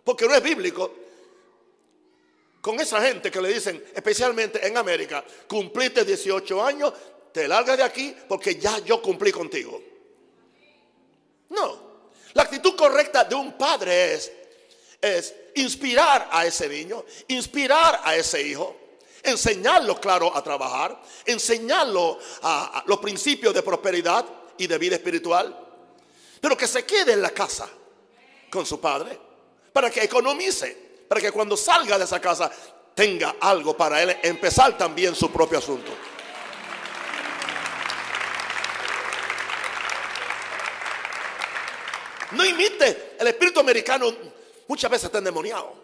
porque 0.05 0.27
no 0.27 0.35
es 0.35 0.43
bíblico, 0.43 0.95
con 2.61 2.81
esa 2.81 3.01
gente 3.01 3.31
que 3.31 3.41
le 3.41 3.53
dicen, 3.53 3.85
especialmente 3.95 4.67
en 4.67 4.77
América, 4.77 5.25
cumpliste 5.47 6.05
18 6.05 6.65
años, 6.65 6.93
te 7.33 7.47
largas 7.47 7.77
de 7.77 7.83
aquí 7.83 8.17
porque 8.27 8.57
ya 8.57 8.79
yo 8.81 9.01
cumplí 9.01 9.31
contigo. 9.31 9.83
No, 11.51 11.89
la 12.35 12.43
actitud 12.43 12.75
correcta 12.75 13.25
de 13.25 13.35
un 13.35 13.57
padre 13.57 14.15
es, 14.15 14.33
es 15.01 15.35
inspirar 15.55 16.29
a 16.31 16.47
ese 16.47 16.69
niño, 16.69 17.05
inspirar 17.29 18.01
a 18.03 18.17
ese 18.17 18.43
hijo, 18.43 18.77
enseñarlo, 19.23 20.01
claro, 20.01 20.35
a 20.35 20.43
trabajar, 20.43 21.01
enseñarlo 21.25 22.19
a 22.43 22.85
los 22.87 22.99
principios 22.99 23.55
de 23.55 23.63
prosperidad 23.63 24.25
y 24.57 24.67
de 24.67 24.79
vida 24.79 24.97
espiritual. 24.97 25.67
Pero 26.41 26.57
que 26.57 26.67
se 26.67 26.85
quede 26.85 27.13
en 27.13 27.23
la 27.23 27.31
casa 27.31 27.69
con 28.51 28.65
su 28.65 28.81
padre. 28.81 29.19
Para 29.73 29.91
que 29.91 30.03
economice, 30.03 31.05
para 31.09 31.21
que 31.21 31.33
cuando 31.33 31.57
salga 31.57 31.99
de 31.99 32.05
esa 32.05 32.21
casa 32.21 32.51
tenga 32.95 33.37
algo 33.41 33.77
para 33.77 34.03
él. 34.03 34.17
Empezar 34.23 34.77
también 34.77 35.15
su 35.15 35.31
propio 35.31 35.59
asunto. 35.59 35.93
No 42.33 42.45
imite, 42.45 43.15
el 43.19 43.27
espíritu 43.29 43.61
americano 43.61 44.13
muchas 44.67 44.91
veces 44.91 45.07
está 45.07 45.19
endemoniado. 45.19 45.78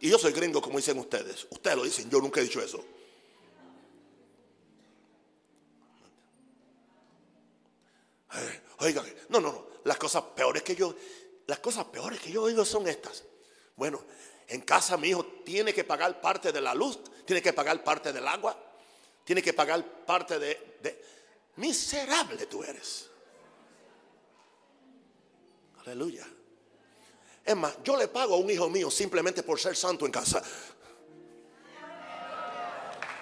Y 0.00 0.10
yo 0.10 0.18
soy 0.18 0.32
gringo 0.32 0.62
como 0.62 0.78
dicen 0.78 0.98
ustedes. 0.98 1.46
Ustedes 1.50 1.76
lo 1.76 1.84
dicen, 1.84 2.08
yo 2.08 2.20
nunca 2.20 2.40
he 2.40 2.44
dicho 2.44 2.60
eso. 2.60 2.84
Oiga, 8.80 9.04
no, 9.28 9.40
no, 9.40 9.52
no. 9.52 9.66
Las 9.84 9.96
cosas 9.96 10.22
peores 10.36 10.62
que 10.62 10.76
yo, 10.76 10.94
las 11.46 11.58
cosas 11.58 11.86
peores 11.86 12.20
que 12.20 12.30
yo 12.30 12.42
oigo 12.42 12.64
son 12.64 12.86
estas. 12.86 13.24
Bueno, 13.76 14.02
en 14.46 14.60
casa 14.60 14.96
mi 14.96 15.08
hijo 15.08 15.24
tiene 15.44 15.74
que 15.74 15.84
pagar 15.84 16.20
parte 16.20 16.52
de 16.52 16.60
la 16.60 16.74
luz, 16.74 16.98
tiene 17.24 17.42
que 17.42 17.52
pagar 17.52 17.82
parte 17.82 18.12
del 18.12 18.26
agua, 18.26 18.56
tiene 19.24 19.42
que 19.42 19.52
pagar 19.52 19.84
parte 20.04 20.38
de, 20.38 20.78
de... 20.82 21.04
miserable 21.56 22.46
tú 22.46 22.62
eres. 22.62 23.08
Aleluya. 25.80 26.26
Es 27.48 27.56
más, 27.56 27.82
yo 27.82 27.96
le 27.96 28.08
pago 28.08 28.34
a 28.34 28.36
un 28.36 28.50
hijo 28.50 28.68
mío 28.68 28.90
simplemente 28.90 29.42
por 29.42 29.58
ser 29.58 29.74
santo 29.74 30.04
en 30.04 30.12
casa. 30.12 30.42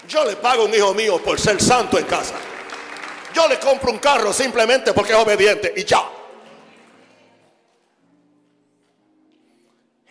Yo 0.09 0.25
le 0.25 0.35
pago 0.35 0.63
a 0.63 0.65
un 0.65 0.75
hijo 0.75 0.93
mío 0.95 1.23
por 1.23 1.39
ser 1.39 1.63
santo 1.63 1.97
en 1.97 2.07
casa. 2.07 2.35
Yo 3.33 3.47
le 3.47 3.61
compro 3.61 3.93
un 3.93 4.01
carro 4.01 4.33
simplemente 4.33 4.93
porque 4.93 5.13
es 5.13 5.19
obediente 5.19 5.73
y 5.77 5.85
ya. 5.85 6.11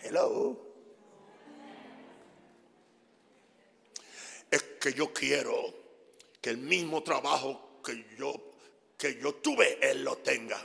Hello. 0.02 0.64
Es 4.50 4.62
que 4.80 4.94
yo 4.94 5.12
quiero 5.12 5.74
que 6.40 6.48
el 6.48 6.56
mismo 6.56 7.02
trabajo 7.02 7.82
que 7.84 8.16
yo 8.18 8.32
que 8.96 9.20
yo 9.20 9.34
tuve 9.34 9.78
él 9.82 10.02
lo 10.02 10.16
tenga. 10.16 10.58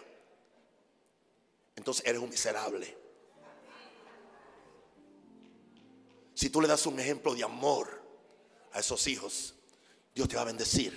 Entonces 1.76 2.06
eres 2.06 2.22
un 2.22 2.30
miserable. 2.30 3.01
Si 6.42 6.50
tú 6.50 6.60
le 6.60 6.68
das 6.68 6.88
un 6.88 7.00
ejemplo 7.00 7.36
de 7.36 7.44
amor 7.44 8.02
a 8.72 8.80
esos 8.80 9.06
hijos, 9.06 9.54
Dios 10.16 10.28
te 10.28 10.36
va 10.36 10.42
a 10.42 10.46
bendecir 10.46 10.92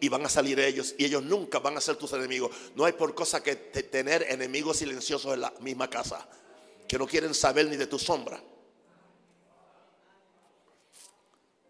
y 0.00 0.08
van 0.10 0.26
a 0.26 0.28
salir 0.28 0.60
ellos 0.60 0.94
y 0.98 1.06
ellos 1.06 1.22
nunca 1.22 1.60
van 1.60 1.78
a 1.78 1.80
ser 1.80 1.96
tus 1.96 2.12
enemigos. 2.12 2.54
No 2.74 2.84
hay 2.84 2.92
por 2.92 3.14
cosa 3.14 3.42
que 3.42 3.56
tener 3.56 4.24
enemigos 4.24 4.76
silenciosos 4.76 5.32
en 5.32 5.40
la 5.40 5.54
misma 5.60 5.88
casa 5.88 6.28
que 6.86 6.98
no 6.98 7.06
quieren 7.06 7.32
saber 7.32 7.68
ni 7.68 7.76
de 7.78 7.86
tu 7.86 7.98
sombra. 7.98 8.38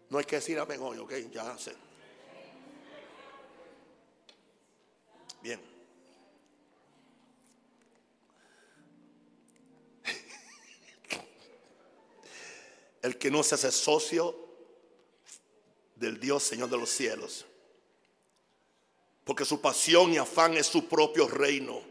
No 0.09 0.17
hay 0.17 0.25
que 0.25 0.35
decir 0.35 0.59
amén 0.59 0.81
hoy, 0.81 0.97
ok, 0.97 1.13
ya 1.31 1.57
sé. 1.57 1.73
Bien. 5.41 5.78
El 13.01 13.17
que 13.17 13.31
no 13.31 13.43
se 13.43 13.55
hace 13.55 13.71
socio 13.71 14.35
del 15.95 16.19
Dios 16.19 16.43
Señor 16.43 16.69
de 16.69 16.77
los 16.77 16.89
cielos 16.89 17.45
porque 19.29 19.45
su 19.45 19.61
pasión 19.61 20.11
y 20.11 20.17
afán 20.17 20.57
es 20.57 20.65
su 20.65 20.87
propio 20.87 21.27
reino 21.27 21.83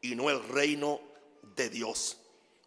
y 0.00 0.16
no 0.16 0.28
el 0.28 0.42
reino 0.48 1.00
de 1.54 1.70
Dios. 1.70 2.16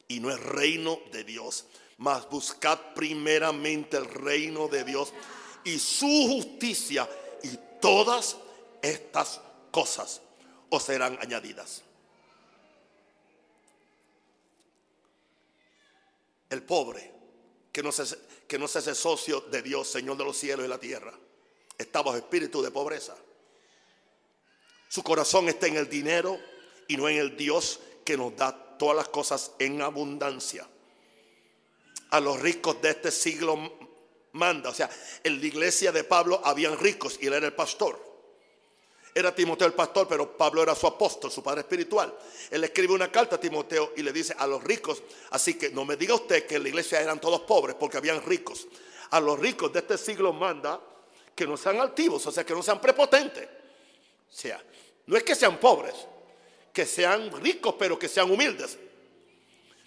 Y 0.08 0.22
no 0.22 0.32
el 0.32 0.38
reino 0.38 0.98
de 1.12 1.26
Dios. 1.26 1.66
Mas 1.98 2.30
buscad 2.30 2.80
primeramente 2.96 3.98
el 3.98 4.06
reino 4.06 4.70
de 4.70 4.86
Dios 4.86 5.14
y 5.66 5.78
su 5.78 6.08
justicia 6.30 7.10
y 7.44 7.60
todas 7.82 8.38
estas 8.82 9.42
cosas 9.72 10.22
os 10.70 10.84
serán 10.84 11.18
añadidas. 11.22 11.82
El 16.50 16.64
pobre 16.64 17.13
que 17.74 17.82
no, 17.82 17.92
se, 17.92 18.18
que 18.48 18.96
socio 18.96 19.42
de 19.42 19.64
Dios, 19.64 19.90
Señor 19.90 20.16
de 20.16 20.24
los 20.24 20.38
cielos 20.38 20.66
y 20.66 20.70
la 20.70 20.80
tierra, 20.80 21.12
está 21.78 22.04
bajo 22.04 22.16
espíritu 22.16 22.62
de 22.62 22.70
pobreza. 22.70 23.16
Su 24.88 25.02
corazón 25.02 25.50
está 25.50 25.66
en 25.66 25.78
el 25.78 25.90
dinero 25.90 26.40
y 26.88 26.96
no 26.96 27.10
en 27.10 27.18
el 27.18 27.36
Dios 27.36 27.80
que 28.06 28.16
nos 28.16 28.36
da 28.38 28.78
todas 28.78 28.96
las 28.96 29.08
cosas 29.10 29.52
en 29.58 29.82
abundancia. 29.82 30.68
A 32.12 32.20
los 32.20 32.40
ricos 32.40 32.80
de 32.80 32.92
este 32.92 33.10
siglo 33.10 33.58
manda. 34.34 34.70
O 34.70 34.74
sea, 34.74 34.92
en 35.24 35.40
la 35.40 35.48
iglesia 35.48 35.92
de 35.92 36.04
Pablo 36.04 36.42
habían 36.44 36.78
ricos 36.78 37.18
y 37.20 37.26
él 37.26 37.34
era 37.34 37.48
el 37.48 37.54
pastor. 37.54 38.13
Era 39.16 39.34
Timoteo 39.34 39.68
el 39.68 39.74
pastor, 39.74 40.08
pero 40.08 40.36
Pablo 40.36 40.64
era 40.64 40.74
su 40.74 40.88
apóstol, 40.88 41.32
su 41.32 41.44
padre 41.44 41.62
espiritual. 41.62 42.14
Él 42.50 42.64
escribe 42.64 42.94
una 42.94 43.12
carta 43.12 43.36
a 43.36 43.40
Timoteo 43.40 43.94
y 43.96 44.02
le 44.02 44.12
dice 44.12 44.34
a 44.38 44.48
los 44.48 44.64
ricos, 44.64 45.04
así 45.30 45.54
que 45.54 45.70
no 45.70 45.86
me 45.86 45.96
diga 45.96 46.16
usted 46.16 46.48
que 46.48 46.56
en 46.56 46.64
la 46.64 46.70
iglesia 46.70 47.00
eran 47.00 47.22
todos 47.22 47.42
pobres 47.42 47.76
porque 47.80 47.98
habían 47.98 48.24
ricos. 48.24 48.68
A 49.12 49.20
los 49.20 49.38
ricos 49.40 49.72
de 49.72 49.80
este 49.80 50.00
siglo 50.00 50.34
manda 50.34 50.82
que 51.36 51.46
no 51.46 51.58
sean 51.58 51.80
altivos, 51.80 52.26
o 52.26 52.32
sea, 52.32 52.44
que 52.44 52.54
no 52.54 52.64
sean 52.64 52.82
prepotentes. 52.82 53.46
O 53.46 54.36
sea, 54.36 54.60
no 55.06 55.16
es 55.16 55.24
que 55.24 55.36
sean 55.36 55.60
pobres, 55.60 55.94
que 56.72 56.86
sean 56.88 57.32
ricos, 57.40 57.76
pero 57.78 58.00
que 58.00 58.08
sean 58.08 58.32
humildes. 58.32 58.80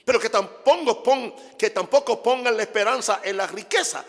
Pero 0.05 0.21
que 0.21 0.31
tampoco, 0.31 1.03
que 1.59 1.71
tampoco 1.71 2.23
pongan 2.23 2.57
la 2.57 2.63
esperanza 2.63 3.23
en 3.25 3.37
la 3.39 3.49
riqueza, 3.49 4.05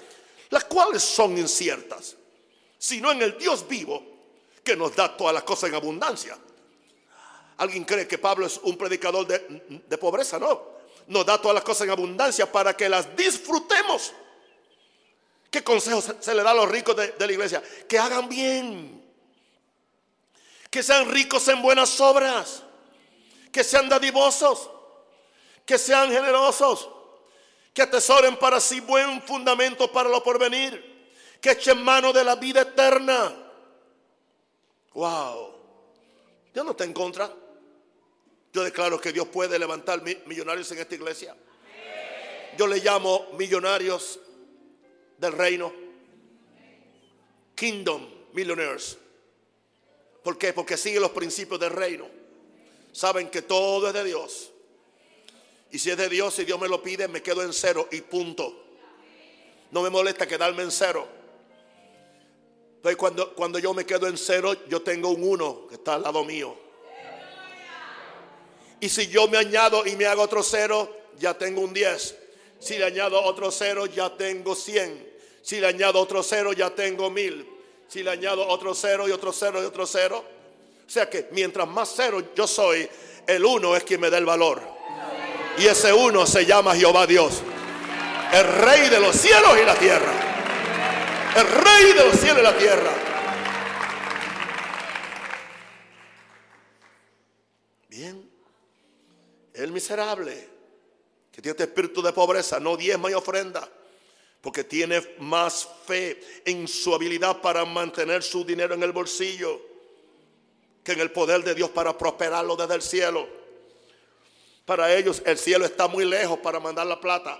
las 0.51 0.65
cuales 0.65 1.01
son 1.01 1.35
inciertas, 1.39 2.15
sino 2.77 3.11
en 3.11 3.23
el 3.23 3.35
Dios 3.35 3.67
vivo 3.67 4.16
que 4.67 4.75
nos 4.75 4.93
da 4.93 5.15
todas 5.15 5.33
las 5.33 5.43
cosas 5.43 5.69
en 5.69 5.75
abundancia. 5.75 6.37
¿Alguien 7.57 7.85
cree 7.85 8.05
que 8.05 8.17
Pablo 8.17 8.45
es 8.45 8.59
un 8.63 8.77
predicador 8.77 9.25
de, 9.25 9.97
pobreza? 9.97 10.37
No. 10.37 10.77
Nos 11.07 11.25
da 11.25 11.41
todas 11.41 11.55
las 11.55 11.63
cosas 11.63 11.87
en 11.87 11.91
abundancia 11.91 12.51
para 12.51 12.75
que 12.75 12.89
las 12.89 13.15
disfrutemos. 13.15 14.11
¿Qué 15.49 15.63
consejo 15.63 16.03
se, 16.19 16.35
le 16.35 16.43
da 16.43 16.51
a 16.51 16.53
los 16.53 16.69
ricos 16.69 16.95
de 16.95 17.15
la 17.17 17.31
iglesia? 17.31 17.63
Que 17.87 17.97
hagan 17.97 18.27
bien 18.27 18.97
que 20.69 20.83
sean 20.83 21.09
ricos 21.09 21.47
en 21.47 21.61
buenas 21.61 21.99
obras, 22.01 22.61
que 23.51 23.63
sean 23.63 23.87
dadivosos, 23.89 24.69
que 25.65 25.77
sean 25.77 26.11
generosos, 26.11 26.89
que 27.73 27.83
atesoren 27.83 28.37
para 28.37 28.59
sí 28.59 28.79
buen 28.81 29.21
fundamento 29.21 29.91
para 29.91 30.09
lo 30.09 30.21
porvenir, 30.21 31.15
que 31.41 31.51
echen 31.51 31.81
mano 31.81 32.11
de 32.11 32.23
la 32.23 32.35
vida 32.35 32.61
eterna. 32.61 33.46
Wow, 34.97 35.53
Dios 36.51 36.65
no 36.65 36.71
está 36.71 36.83
en 36.83 36.91
contra. 36.91 37.31
Yo 38.51 38.63
declaro 38.63 38.99
que 38.99 39.13
Dios 39.13 39.27
puede 39.27 39.59
levantar 39.59 40.01
millonarios 40.25 40.71
en 40.71 40.79
esta 40.79 40.95
iglesia. 40.95 41.35
Yo 42.57 42.65
le 42.65 42.79
llamo 42.79 43.27
millonarios 43.37 44.19
del 45.19 45.33
reino. 45.33 45.71
Kingdom 47.53 48.07
millionaires. 48.33 48.97
¿Por 50.23 50.35
qué? 50.35 50.51
Porque 50.51 50.75
siguen 50.77 51.03
los 51.03 51.11
principios 51.11 51.59
del 51.59 51.73
reino. 51.73 52.07
Saben 52.91 53.29
que 53.29 53.43
todo 53.43 53.89
es 53.89 53.93
de 53.93 54.03
Dios. 54.03 54.51
Y 55.69 55.77
si 55.77 55.91
es 55.91 55.97
de 55.97 56.09
Dios 56.09 56.39
y 56.39 56.45
Dios 56.45 56.59
me 56.59 56.67
lo 56.67 56.81
pide, 56.81 57.07
me 57.07 57.21
quedo 57.21 57.43
en 57.43 57.53
cero 57.53 57.87
y 57.91 58.01
punto. 58.01 58.63
No 59.69 59.83
me 59.83 59.91
molesta 59.91 60.25
quedarme 60.25 60.63
en 60.63 60.71
cero. 60.71 61.16
Entonces 62.77 62.97
cuando, 62.97 63.33
cuando 63.35 63.59
yo 63.59 63.73
me 63.73 63.85
quedo 63.85 64.07
en 64.07 64.17
cero, 64.17 64.55
yo 64.67 64.81
tengo 64.81 65.09
un 65.09 65.23
uno 65.23 65.67
que 65.67 65.75
está 65.75 65.95
al 65.95 66.03
lado 66.03 66.23
mío. 66.23 66.55
Y 68.79 68.89
si 68.89 69.07
yo 69.07 69.27
me 69.27 69.37
añado 69.37 69.85
y 69.85 69.95
me 69.95 70.05
hago 70.05 70.21
otro 70.21 70.43
cero, 70.43 70.95
ya 71.17 71.35
tengo 71.35 71.61
un 71.61 71.73
10. 71.73 72.15
Si 72.59 72.77
le 72.77 72.85
añado 72.85 73.21
otro 73.23 73.51
cero, 73.51 73.85
ya 73.85 74.15
tengo 74.15 74.55
100. 74.55 75.17
Si 75.47 75.61
le 75.61 75.67
añado 75.67 76.01
otro 76.01 76.21
cero, 76.23 76.51
ya 76.51 76.69
tengo 76.71 77.09
mil. 77.09 77.47
Si 77.87 78.03
le 78.03 78.11
añado 78.11 78.45
otro 78.45 78.75
cero 78.75 79.07
y 79.07 79.11
otro 79.11 79.31
cero 79.31 79.63
y 79.63 79.65
otro 79.65 79.87
cero. 79.87 80.21
O 80.85 80.89
sea 80.89 81.09
que 81.09 81.29
mientras 81.31 81.65
más 81.65 81.93
cero 81.95 82.21
yo 82.35 82.45
soy, 82.45 82.89
el 83.25 83.45
uno 83.45 83.73
es 83.73 83.85
quien 83.85 84.01
me 84.01 84.09
da 84.09 84.17
el 84.17 84.25
valor. 84.25 84.61
Y 85.57 85.65
ese 85.65 85.93
uno 85.93 86.27
se 86.27 86.45
llama 86.45 86.75
Jehová 86.75 87.07
Dios. 87.07 87.41
El 88.33 88.43
rey 88.45 88.89
de 88.89 88.99
los 88.99 89.15
cielos 89.15 89.57
y 89.61 89.65
la 89.65 89.75
tierra. 89.75 90.26
El 91.37 91.47
rey 91.47 91.93
de 91.93 92.03
los 92.03 92.19
cielos 92.19 92.39
y 92.39 92.43
la 92.43 92.57
tierra. 92.57 92.91
Bien. 97.87 98.27
El 99.53 99.71
miserable 99.71 100.49
que 101.31 101.39
tiene 101.39 101.51
este 101.51 101.65
espíritu 101.65 102.01
de 102.01 102.11
pobreza 102.11 102.59
no 102.59 102.75
diezma 102.75 103.11
y 103.11 103.13
ofrenda. 103.13 103.69
Porque 104.41 104.63
tiene 104.63 105.15
más 105.19 105.69
fe 105.85 106.19
en 106.43 106.67
su 106.67 106.95
habilidad 106.95 107.39
para 107.39 107.65
mantener 107.65 108.23
su 108.23 108.43
dinero 108.43 108.73
en 108.73 108.81
el 108.81 108.91
bolsillo 108.91 109.61
que 110.83 110.93
en 110.93 111.01
el 111.01 111.11
poder 111.11 111.43
de 111.43 111.53
Dios 111.53 111.69
para 111.69 111.95
prosperarlo 111.95 112.55
desde 112.55 112.73
el 112.73 112.81
cielo. 112.81 113.27
Para 114.65 114.91
ellos 114.91 115.21
el 115.23 115.37
cielo 115.37 115.65
está 115.65 115.87
muy 115.87 116.03
lejos 116.03 116.39
para 116.39 116.59
mandar 116.59 116.87
la 116.87 116.99
plata. 116.99 117.39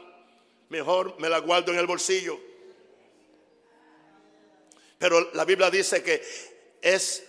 Mejor 0.69 1.19
me 1.19 1.29
la 1.29 1.39
guardo 1.39 1.71
en 1.71 1.79
el 1.79 1.87
bolsillo. 1.87 2.39
Pero 4.97 5.31
la 5.33 5.45
Biblia 5.45 5.69
dice 5.69 6.01
que 6.01 6.21
es 6.81 7.23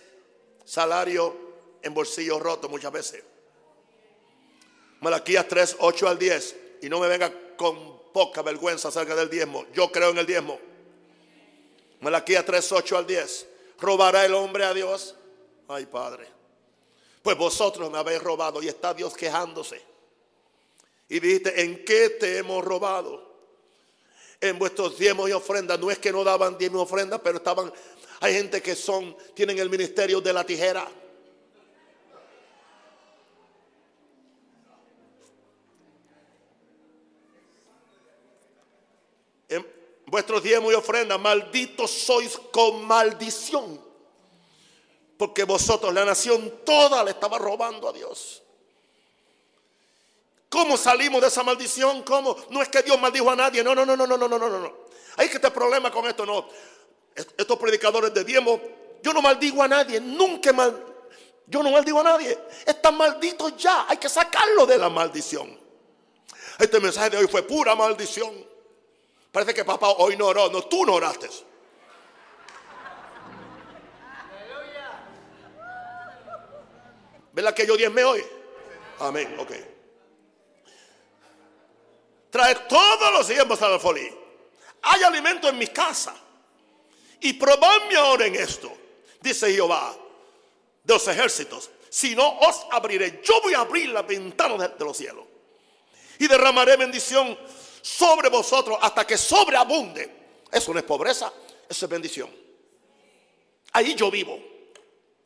salario 0.65 1.49
en 1.81 1.93
bolsillo 1.93 2.39
roto 2.39 2.69
muchas 2.69 2.91
veces. 2.91 3.23
Malaquías 5.01 5.47
3, 5.47 5.77
8 5.79 6.07
al 6.07 6.19
10. 6.19 6.55
Y 6.81 6.89
no 6.89 6.99
me 6.99 7.07
venga 7.07 7.31
con 7.55 8.11
poca 8.11 8.41
vergüenza 8.41 8.89
acerca 8.89 9.15
del 9.15 9.29
diezmo. 9.29 9.65
Yo 9.73 9.91
creo 9.91 10.09
en 10.09 10.17
el 10.17 10.25
diezmo. 10.25 10.59
Malaquías 12.01 12.45
3, 12.45 12.71
8 12.71 12.97
al 12.97 13.07
10. 13.07 13.47
¿Robará 13.79 14.25
el 14.25 14.33
hombre 14.33 14.65
a 14.65 14.73
Dios? 14.73 15.15
Ay, 15.67 15.85
Padre. 15.85 16.27
Pues 17.21 17.37
vosotros 17.37 17.91
me 17.91 17.97
habéis 17.97 18.21
robado 18.21 18.61
y 18.61 18.67
está 18.67 18.93
Dios 18.93 19.15
quejándose. 19.15 19.81
Y 21.07 21.19
dijiste, 21.19 21.61
¿en 21.61 21.83
qué 21.83 22.09
te 22.11 22.37
hemos 22.37 22.63
robado? 22.63 23.28
En 24.41 24.57
vuestros 24.57 24.97
diezmos 24.97 25.29
y 25.29 25.33
ofrendas. 25.33 25.79
No 25.79 25.91
es 25.91 25.99
que 25.99 26.11
no 26.11 26.23
daban 26.23 26.57
diezmos 26.57 26.81
y 26.81 26.83
ofrendas, 26.83 27.19
pero 27.23 27.37
estaban. 27.37 27.71
Hay 28.21 28.33
gente 28.33 28.61
que 28.61 28.75
son, 28.75 29.15
tienen 29.33 29.59
el 29.59 29.69
ministerio 29.69 30.21
de 30.21 30.33
la 30.33 30.45
tijera. 30.45 30.89
En 39.49 39.65
vuestros 40.05 40.43
diezmos 40.43 40.71
y 40.71 40.75
ofrendas, 40.75 41.19
malditos 41.19 41.91
sois 41.91 42.37
con 42.51 42.85
maldición. 42.85 43.89
Porque 45.17 45.43
vosotros, 45.43 45.93
la 45.93 46.05
nación 46.05 46.61
toda, 46.65 47.03
le 47.03 47.11
estaba 47.11 47.37
robando 47.37 47.89
a 47.89 47.93
Dios. 47.93 48.41
¿Cómo 50.49 50.77
salimos 50.77 51.21
de 51.21 51.27
esa 51.27 51.43
maldición? 51.43 52.01
¿Cómo? 52.03 52.35
No 52.49 52.61
es 52.61 52.69
que 52.69 52.81
Dios 52.81 52.99
maldijo 52.99 53.29
a 53.29 53.35
nadie. 53.35 53.63
No, 53.63 53.75
no, 53.75 53.85
no, 53.85 53.95
no, 53.95 54.05
no, 54.07 54.17
no, 54.17 54.27
no, 54.27 54.37
no, 54.39 54.59
no. 54.59 54.73
Hay 55.17 55.29
que 55.29 55.37
tener 55.37 55.53
problema 55.53 55.91
con 55.91 56.07
esto, 56.07 56.25
no. 56.25 56.47
Estos 57.15 57.59
predicadores 57.59 58.13
de 58.13 58.23
diezmo, 58.23 58.59
yo 59.03 59.13
no 59.13 59.21
maldigo 59.21 59.61
a 59.61 59.67
nadie, 59.67 59.99
nunca 59.99 60.53
mal, 60.53 60.85
yo 61.45 61.61
no 61.61 61.71
maldigo 61.71 61.99
a 61.99 62.03
nadie. 62.03 62.37
Están 62.65 62.95
malditos 62.97 63.57
ya, 63.57 63.85
hay 63.87 63.97
que 63.97 64.09
sacarlo 64.09 64.65
de 64.65 64.77
la 64.77 64.89
maldición. 64.89 65.59
Este 66.57 66.79
mensaje 66.79 67.09
de 67.11 67.17
hoy 67.17 67.27
fue 67.27 67.43
pura 67.43 67.75
maldición. 67.75 68.33
Parece 69.31 69.53
que 69.53 69.65
papá 69.65 69.89
hoy 69.89 70.15
no 70.15 70.27
oró, 70.27 70.49
no, 70.49 70.63
tú 70.63 70.85
no 70.85 70.93
oraste. 70.93 71.29
¿Verdad 77.33 77.53
que 77.53 77.67
yo 77.67 77.77
diezme 77.77 78.03
hoy? 78.03 78.25
Amén, 78.99 79.35
ok. 79.39 79.51
Trae 82.29 82.55
todos 82.67 83.13
los 83.13 83.27
diezmos 83.27 83.61
al 83.61 83.73
alfolí. 83.73 84.09
Hay 84.83 85.03
alimento 85.03 85.49
en 85.49 85.57
mi 85.57 85.67
casa. 85.67 86.15
Y 87.21 87.33
probadme 87.33 87.95
ahora 87.95 88.27
en 88.27 88.35
esto, 88.35 88.71
dice 89.19 89.51
Jehová 89.53 89.95
de 90.83 90.93
los 90.93 91.07
ejércitos. 91.07 91.69
Si 91.89 92.15
no 92.15 92.39
os 92.39 92.65
abriré, 92.71 93.21
yo 93.23 93.41
voy 93.41 93.53
a 93.53 93.59
abrir 93.59 93.89
la 93.89 94.03
ventana 94.03 94.55
de, 94.67 94.75
de 94.75 94.85
los 94.85 94.95
cielos. 94.95 95.25
Y 96.19 96.27
derramaré 96.27 96.77
bendición 96.77 97.37
sobre 97.81 98.29
vosotros 98.29 98.77
hasta 98.81 99.05
que 99.05 99.17
sobreabunde. 99.17 100.17
Eso 100.51 100.73
no 100.73 100.79
es 100.79 100.85
pobreza, 100.85 101.33
eso 101.67 101.85
es 101.85 101.91
bendición. 101.91 102.29
Ahí 103.73 103.95
yo 103.95 104.09
vivo. 104.09 104.39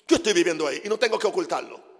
Yo 0.08 0.18
estoy 0.18 0.34
viviendo 0.34 0.68
ahí 0.68 0.82
y 0.84 0.90
no 0.90 0.98
tengo 0.98 1.18
que 1.18 1.28
ocultarlo. 1.28 1.93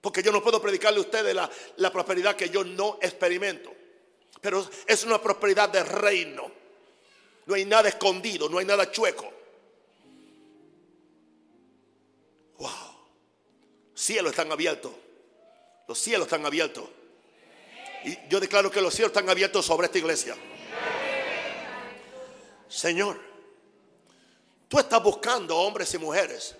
Porque 0.00 0.22
yo 0.22 0.30
no 0.30 0.42
puedo 0.42 0.62
predicarle 0.62 0.98
a 0.98 1.02
ustedes 1.02 1.34
la, 1.34 1.50
la 1.76 1.92
prosperidad 1.92 2.36
que 2.36 2.50
yo 2.50 2.62
no 2.64 2.98
experimento. 3.02 3.72
Pero 4.40 4.68
es 4.86 5.04
una 5.04 5.20
prosperidad 5.20 5.68
de 5.68 5.82
reino. 5.82 6.50
No 7.46 7.54
hay 7.54 7.64
nada 7.64 7.88
escondido, 7.88 8.48
no 8.48 8.58
hay 8.58 8.64
nada 8.64 8.90
chueco. 8.90 9.32
Wow. 12.58 12.70
Cielos 13.94 14.32
están 14.32 14.52
abiertos. 14.52 14.92
Los 15.88 15.98
cielos 15.98 16.26
están 16.26 16.44
abiertos. 16.46 16.84
Y 18.04 18.16
yo 18.28 18.38
declaro 18.38 18.70
que 18.70 18.80
los 18.80 18.94
cielos 18.94 19.10
están 19.10 19.28
abiertos 19.28 19.66
sobre 19.66 19.86
esta 19.86 19.98
iglesia. 19.98 20.36
Señor, 22.68 23.18
tú 24.68 24.78
estás 24.78 25.02
buscando 25.02 25.56
hombres 25.56 25.92
y 25.94 25.98
mujeres 25.98 26.54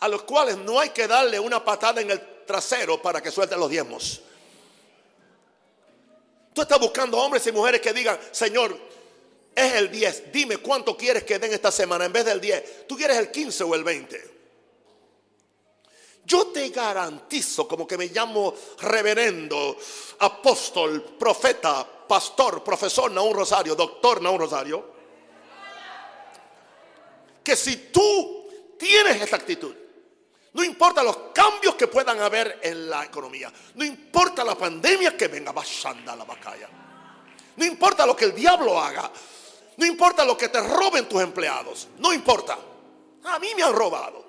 a 0.00 0.08
los 0.08 0.22
cuales 0.22 0.56
no 0.58 0.78
hay 0.78 0.90
que 0.90 1.06
darle 1.06 1.40
una 1.40 1.64
patada 1.64 2.00
en 2.00 2.10
el 2.10 2.44
trasero 2.44 3.00
para 3.00 3.22
que 3.22 3.30
suelten 3.30 3.58
los 3.58 3.70
diezmos. 3.70 4.20
Tú 6.52 6.62
estás 6.62 6.80
buscando 6.80 7.18
hombres 7.18 7.46
y 7.46 7.52
mujeres 7.52 7.80
que 7.80 7.92
digan, 7.92 8.18
Señor, 8.30 8.76
es 9.54 9.74
el 9.74 9.90
10, 9.90 10.32
dime 10.32 10.58
cuánto 10.58 10.96
quieres 10.96 11.24
que 11.24 11.38
den 11.38 11.52
esta 11.52 11.70
semana 11.70 12.04
en 12.04 12.12
vez 12.12 12.24
del 12.24 12.40
10. 12.40 12.86
¿Tú 12.86 12.96
quieres 12.96 13.16
el 13.16 13.30
15 13.30 13.64
o 13.64 13.74
el 13.74 13.84
20? 13.84 14.36
Yo 16.24 16.48
te 16.48 16.70
garantizo, 16.70 17.68
como 17.68 17.86
que 17.86 17.96
me 17.96 18.06
llamo 18.08 18.54
reverendo, 18.80 19.76
apóstol, 20.18 21.16
profeta, 21.18 21.86
pastor, 22.08 22.64
profesor 22.64 23.10
un 23.10 23.34
Rosario, 23.34 23.74
doctor 23.74 24.18
un 24.18 24.38
Rosario, 24.38 24.96
que 27.44 27.54
si 27.54 27.76
tú 27.92 28.48
tienes 28.76 29.22
esta 29.22 29.36
actitud, 29.36 29.72
no 30.56 30.64
importa 30.64 31.02
los 31.02 31.18
cambios 31.34 31.74
que 31.74 31.86
puedan 31.86 32.18
haber 32.18 32.60
en 32.62 32.88
la 32.88 33.04
economía. 33.04 33.52
No 33.74 33.84
importa 33.84 34.42
la 34.42 34.54
pandemia 34.54 35.14
que 35.14 35.28
venga, 35.28 35.52
a 35.52 36.16
la 36.16 36.24
bacalla. 36.24 36.66
No 37.56 37.64
importa 37.66 38.06
lo 38.06 38.16
que 38.16 38.24
el 38.24 38.34
diablo 38.34 38.80
haga. 38.80 39.12
No 39.76 39.84
importa 39.84 40.24
lo 40.24 40.34
que 40.34 40.48
te 40.48 40.58
roben 40.66 41.06
tus 41.06 41.20
empleados. 41.20 41.88
No 41.98 42.10
importa. 42.10 42.58
A 43.24 43.38
mí 43.38 43.48
me 43.54 43.64
han 43.64 43.74
robado. 43.74 44.24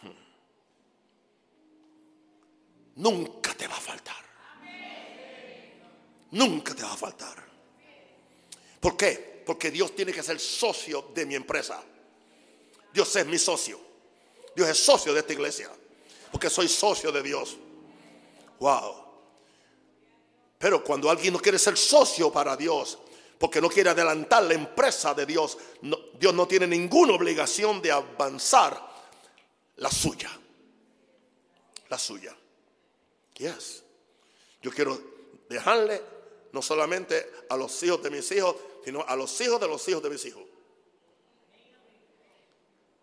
Hmm. 0.00 0.08
Nunca 2.96 3.52
te 3.52 3.68
va 3.68 3.76
a 3.76 3.80
faltar. 3.80 4.24
Nunca 6.30 6.74
te 6.74 6.82
va 6.82 6.94
a 6.94 6.96
faltar. 6.96 7.44
¿Por 8.80 8.96
qué? 8.96 9.42
Porque 9.44 9.70
Dios 9.70 9.94
tiene 9.94 10.14
que 10.14 10.22
ser 10.22 10.40
socio 10.40 11.10
de 11.14 11.26
mi 11.26 11.34
empresa. 11.34 11.82
Dios 12.90 13.14
es 13.14 13.26
mi 13.26 13.36
socio. 13.36 13.87
Dios 14.58 14.70
es 14.70 14.78
socio 14.78 15.14
de 15.14 15.20
esta 15.20 15.32
iglesia. 15.32 15.70
Porque 16.32 16.50
soy 16.50 16.66
socio 16.66 17.12
de 17.12 17.22
Dios. 17.22 17.56
Wow. 18.58 19.04
Pero 20.58 20.82
cuando 20.82 21.08
alguien 21.08 21.32
no 21.32 21.38
quiere 21.38 21.60
ser 21.60 21.76
socio 21.76 22.32
para 22.32 22.56
Dios, 22.56 22.98
porque 23.38 23.60
no 23.60 23.68
quiere 23.68 23.90
adelantar 23.90 24.42
la 24.42 24.54
empresa 24.54 25.14
de 25.14 25.26
Dios, 25.26 25.56
Dios 26.18 26.34
no 26.34 26.48
tiene 26.48 26.66
ninguna 26.66 27.12
obligación 27.12 27.80
de 27.80 27.92
avanzar 27.92 28.84
la 29.76 29.92
suya. 29.92 30.36
La 31.88 31.96
suya. 31.96 32.36
Yes. 33.36 33.84
Yo 34.60 34.72
quiero 34.72 35.00
dejarle 35.48 36.02
no 36.50 36.62
solamente 36.62 37.30
a 37.48 37.56
los 37.56 37.80
hijos 37.84 38.02
de 38.02 38.10
mis 38.10 38.28
hijos, 38.32 38.56
sino 38.84 39.04
a 39.06 39.14
los 39.14 39.40
hijos 39.40 39.60
de 39.60 39.68
los 39.68 39.88
hijos 39.88 40.02
de 40.02 40.10
mis 40.10 40.24
hijos. 40.24 40.42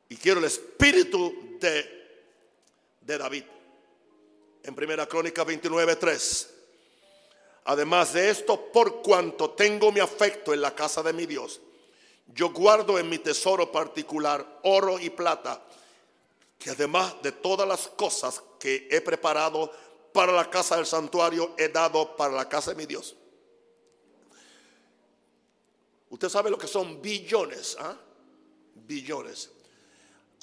Y 0.10 0.18
quiero 0.18 0.39
el 0.39 0.45
espíritu 0.45 1.45
de, 3.01 3.18
David. 3.18 3.43
En 4.63 4.76
Primera 4.76 5.05
Crónica 5.07 5.43
29, 5.43 5.95
3. 5.95 6.53
Además 7.66 8.13
de 8.13 8.30
esto, 8.30 8.72
por 8.72 9.01
cuanto 9.01 9.51
tengo 9.51 9.91
mi 9.91 9.99
afecto 9.99 10.53
en 10.53 10.61
la 10.61 10.76
casa 10.76 11.01
de 11.01 11.13
mi 11.13 11.26
Dios, 11.26 11.61
yo 12.28 12.49
guardo 12.49 12.99
en 12.99 13.09
mi 13.09 13.20
tesoro 13.20 13.72
particular 13.72 14.59
oro 14.63 14.99
y 14.99 15.09
plata, 15.09 15.63
que 16.59 16.72
además 16.72 17.16
de 17.22 17.32
todas 17.32 17.68
las 17.68 17.88
cosas 17.88 18.41
que 18.59 18.88
he 18.91 19.01
preparado 19.01 19.72
para 20.13 20.32
la 20.32 20.49
casa 20.49 20.78
del 20.78 20.86
santuario, 20.86 21.53
he 21.57 21.70
dado 21.70 22.16
para 22.16 22.34
la 22.34 22.47
casa 22.47 22.72
de 22.72 22.78
mi 22.78 22.86
Dios. 22.86 23.16
Usted 26.09 26.30
sabe 26.30 26.49
lo 26.49 26.57
que 26.57 26.68
son 26.68 27.01
billones, 27.01 27.76
¿ah? 27.80 27.97
Billones. 28.76 29.49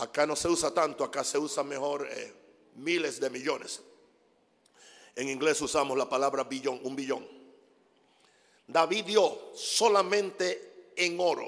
Acá 0.03 0.27
no 0.27 0.35
se 0.35 0.49
usa 0.49 0.75
tanto, 0.75 1.05
acá 1.05 1.23
se 1.23 1.39
usa 1.39 1.63
mejor 1.63 2.09
eh, 2.11 2.35
miles 2.75 3.21
de 3.21 3.31
millones. 3.31 3.81
En 5.15 5.29
inglés 5.29 5.61
usamos 5.61 5.97
la 5.97 6.09
palabra 6.09 6.43
billón, 6.43 6.81
un 6.83 6.97
billón. 6.97 7.25
David 8.67 9.05
dio 9.05 9.53
solamente 9.55 10.93
en 10.97 11.21
oro, 11.21 11.47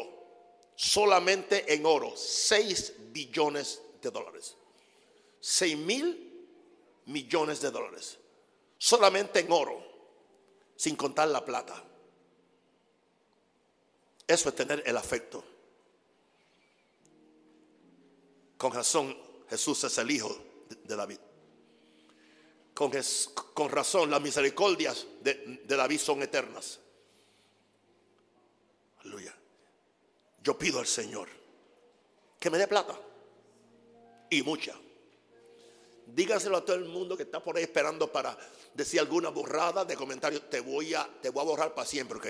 solamente 0.77 1.75
en 1.75 1.85
oro, 1.85 2.17
6 2.17 2.93
billones 3.11 3.83
de 4.01 4.11
dólares. 4.13 4.55
6 5.41 5.77
mil 5.77 6.47
millones 7.07 7.61
de 7.61 7.73
dólares. 7.73 8.19
Solamente 8.79 9.41
en 9.41 9.51
oro, 9.51 9.85
sin 10.77 10.95
contar 10.95 11.27
la 11.27 11.45
plata. 11.45 11.83
Eso 14.29 14.49
es 14.49 14.55
tener 14.55 14.81
el 14.87 14.97
afecto. 14.97 15.43
Con 18.57 18.73
razón, 18.73 19.17
Jesús 19.49 19.85
es 19.85 19.99
el 19.99 20.11
hijo 20.11 20.37
de 20.85 20.97
David. 20.97 21.19
Con, 22.73 22.91
con 23.55 23.69
razón, 23.69 24.11
las 24.11 24.21
misericordias 24.21 25.07
de, 25.21 25.61
de 25.65 25.77
David 25.77 25.99
son 25.99 26.23
eternas. 26.23 26.81
Aleluya. 29.01 29.35
Yo 30.43 30.59
pido 30.59 30.81
al 30.81 30.87
Señor 30.87 31.29
que 32.39 32.51
me 32.51 32.59
dé 32.59 32.67
plata 32.67 32.99
y 34.31 34.43
mucha. 34.43 34.75
Dígaselo 36.07 36.59
a 36.59 36.65
todo 36.65 36.77
el 36.77 36.85
mundo 36.85 37.17
que 37.17 37.23
está 37.23 37.43
por 37.43 37.57
ahí 37.57 37.63
esperando 37.63 38.13
para 38.13 38.37
decir 38.75 39.01
alguna 39.01 39.31
borrada 39.31 39.85
de 39.85 39.97
comentarios. 39.97 40.51
Te 40.51 40.61
voy 40.61 40.95
a, 40.95 41.09
te 41.23 41.31
voy 41.31 41.43
a 41.43 41.47
borrar 41.47 41.75
para 41.75 41.87
siempre, 41.87 42.19
ok. 42.19 42.27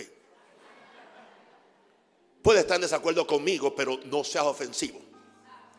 Puede 2.42 2.60
estar 2.60 2.76
en 2.76 2.82
desacuerdo 2.82 3.26
conmigo, 3.26 3.74
pero 3.74 3.98
no 4.04 4.22
seas 4.22 4.44
ofensivo. 4.44 5.00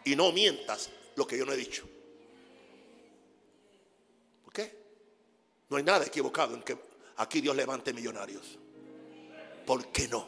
Y 0.05 0.15
no 0.15 0.31
mientas 0.31 0.89
lo 1.15 1.27
que 1.27 1.37
yo 1.37 1.45
no 1.45 1.53
he 1.53 1.57
dicho. 1.57 1.87
¿Por 4.43 4.53
qué? 4.53 4.77
No 5.69 5.77
hay 5.77 5.83
nada 5.83 6.05
equivocado 6.05 6.55
en 6.55 6.63
que 6.63 6.77
aquí 7.17 7.41
Dios 7.41 7.55
levante 7.55 7.93
millonarios. 7.93 8.57
¿Por 9.65 9.87
qué 9.91 10.07
no? 10.07 10.27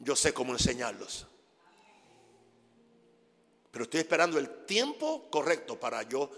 Yo 0.00 0.14
sé 0.14 0.34
cómo 0.34 0.52
enseñarlos. 0.52 1.26
Pero 3.70 3.84
estoy 3.84 4.00
esperando 4.00 4.38
el 4.38 4.66
tiempo 4.66 5.30
correcto 5.30 5.78
para 5.78 6.02
yo 6.02 6.30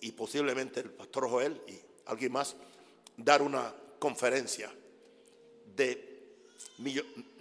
y 0.00 0.12
posiblemente 0.12 0.80
el 0.80 0.90
pastor 0.90 1.30
Joel 1.30 1.62
y 1.68 1.78
alguien 2.06 2.32
más 2.32 2.56
dar 3.16 3.40
una 3.40 3.72
conferencia 3.98 4.72
de 5.76 6.10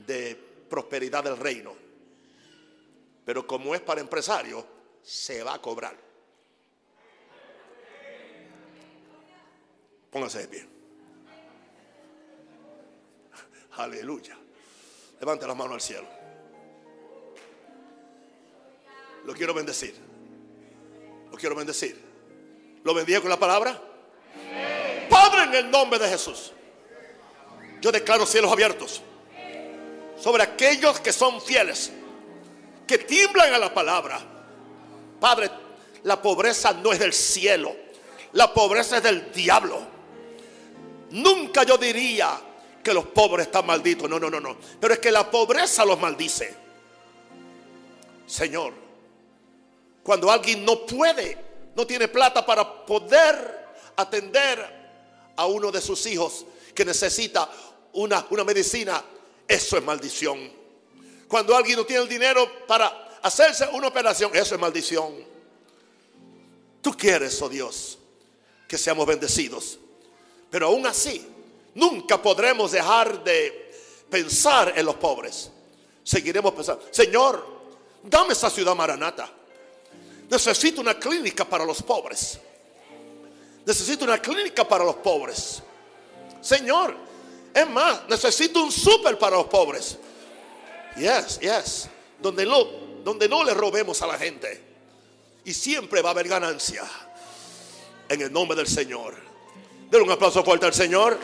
de 0.06 0.36
prosperidad 0.70 1.24
del 1.24 1.38
reino. 1.38 1.89
Pero 3.26 3.46
como 3.46 3.76
es 3.76 3.82
para 3.82 4.02
empresarios, 4.02 4.64
se 5.02 5.44
va 5.44 5.54
a 5.56 5.62
cobrar. 5.62 5.96
Póngase 10.12 10.40
de 10.40 10.48
pie. 10.48 10.68
Aleluya. 13.78 14.38
Levante 15.20 15.48
las 15.48 15.56
manos 15.56 15.74
al 15.76 15.82
cielo. 15.82 16.08
Lo 19.26 19.34
quiero 19.34 19.54
bendecir. 19.54 19.96
Lo 21.32 21.38
quiero 21.38 21.56
bendecir. 21.56 22.00
¿Lo 22.84 22.94
bendiga 22.94 23.22
con 23.22 23.30
la 23.30 23.40
palabra? 23.40 23.80
Padre, 25.10 25.44
en 25.44 25.66
el 25.66 25.72
nombre 25.72 26.00
de 26.00 26.08
Jesús. 26.10 26.54
Yo 27.82 27.92
declaro 27.92 28.26
cielos 28.26 28.52
abiertos 28.52 29.02
sobre 30.18 30.44
aquellos 30.44 31.00
que 31.00 31.14
son 31.14 31.42
fieles, 31.42 31.92
que 32.90 32.98
tiemblan 32.98 33.54
a 33.54 33.60
la 33.60 33.72
palabra. 33.72 34.20
Padre, 35.20 35.52
la 36.02 36.20
pobreza 36.20 36.74
no 36.74 36.92
es 36.92 36.98
del 36.98 37.14
cielo, 37.14 37.76
la 38.34 38.52
pobreza 38.52 38.98
es 38.98 39.04
del 39.04 39.32
diablo. 39.32 39.80
Nunca 41.12 41.62
yo 41.62 41.78
diría 41.78 42.42
que 42.84 42.92
los 42.92 43.06
pobres 43.06 43.46
están 43.46 43.68
malditos, 43.68 44.10
no, 44.10 44.20
no, 44.20 44.28
no, 44.28 44.40
no. 44.40 44.58
Pero 44.80 44.96
es 44.96 45.00
que 45.00 45.12
la 45.12 45.30
pobreza 45.30 45.86
los 45.86 46.00
maldice. 46.00 46.52
Señor, 48.26 48.74
cuando 50.02 50.32
alguien 50.32 50.66
no 50.66 50.84
puede, 50.84 51.38
no 51.76 51.86
tiene 51.86 52.08
plata 52.08 52.44
para 52.44 52.88
poder 52.88 53.68
atender 53.98 55.34
a 55.36 55.46
uno 55.46 55.72
de 55.72 55.80
sus 55.80 56.08
hijos 56.08 56.44
que 56.74 56.84
necesita 56.84 57.48
una, 57.94 58.26
una 58.32 58.44
medicina 58.44 59.04
eso 59.48 59.78
es 59.78 59.84
maldición. 59.84 60.59
Cuando 61.30 61.56
alguien 61.56 61.78
no 61.78 61.86
tiene 61.86 62.02
el 62.02 62.10
dinero 62.10 62.66
para 62.66 63.20
hacerse 63.22 63.70
una 63.72 63.88
operación, 63.88 64.36
eso 64.36 64.56
es 64.56 64.60
maldición. 64.60 65.14
Tú 66.82 66.92
quieres, 66.98 67.40
oh 67.42 67.48
Dios, 67.48 68.00
que 68.68 68.80
seamos 68.80 69.06
bendecidos. 69.06 69.78
Pero 70.50 70.68
aún 70.68 70.88
así, 70.88 71.26
nunca 71.76 72.20
podremos 72.20 72.72
dejar 72.72 73.24
de 73.24 73.72
pensar 74.10 74.74
en 74.76 74.84
los 74.84 74.96
pobres. 74.96 75.52
Seguiremos 76.04 76.52
pensando, 76.54 76.88
Señor, 76.90 77.46
dame 78.02 78.34
esa 78.34 78.50
ciudad 78.50 78.76
maranata. 78.76 79.32
Necesito 80.32 80.82
una 80.82 80.98
clínica 80.98 81.46
para 81.46 81.64
los 81.64 81.84
pobres. 81.84 82.40
Necesito 83.68 84.04
una 84.04 84.20
clínica 84.20 84.68
para 84.68 84.84
los 84.84 84.96
pobres. 84.96 85.62
Señor, 86.42 86.96
es 87.54 87.70
más, 87.70 88.10
necesito 88.10 88.64
un 88.64 88.72
súper 88.72 89.20
para 89.20 89.38
los 89.38 89.46
pobres. 89.46 90.00
Yes, 91.00 91.40
yes. 91.40 91.90
Donde 92.22 92.46
no, 92.46 92.66
donde 93.04 93.30
no 93.30 93.44
le 93.44 93.54
robemos 93.54 94.02
a 94.02 94.08
la 94.08 94.18
gente. 94.18 94.62
Y 95.46 95.54
siempre 95.54 96.02
va 96.02 96.10
a 96.10 96.12
haber 96.12 96.28
ganancia. 96.28 96.84
En 98.10 98.22
el 98.22 98.32
nombre 98.34 98.58
del 98.58 98.68
Señor. 98.68 99.16
Denle 99.90 100.06
un 100.06 100.12
aplauso 100.12 100.44
fuerte 100.44 100.66
al 100.66 100.74
Señor. 100.74 101.18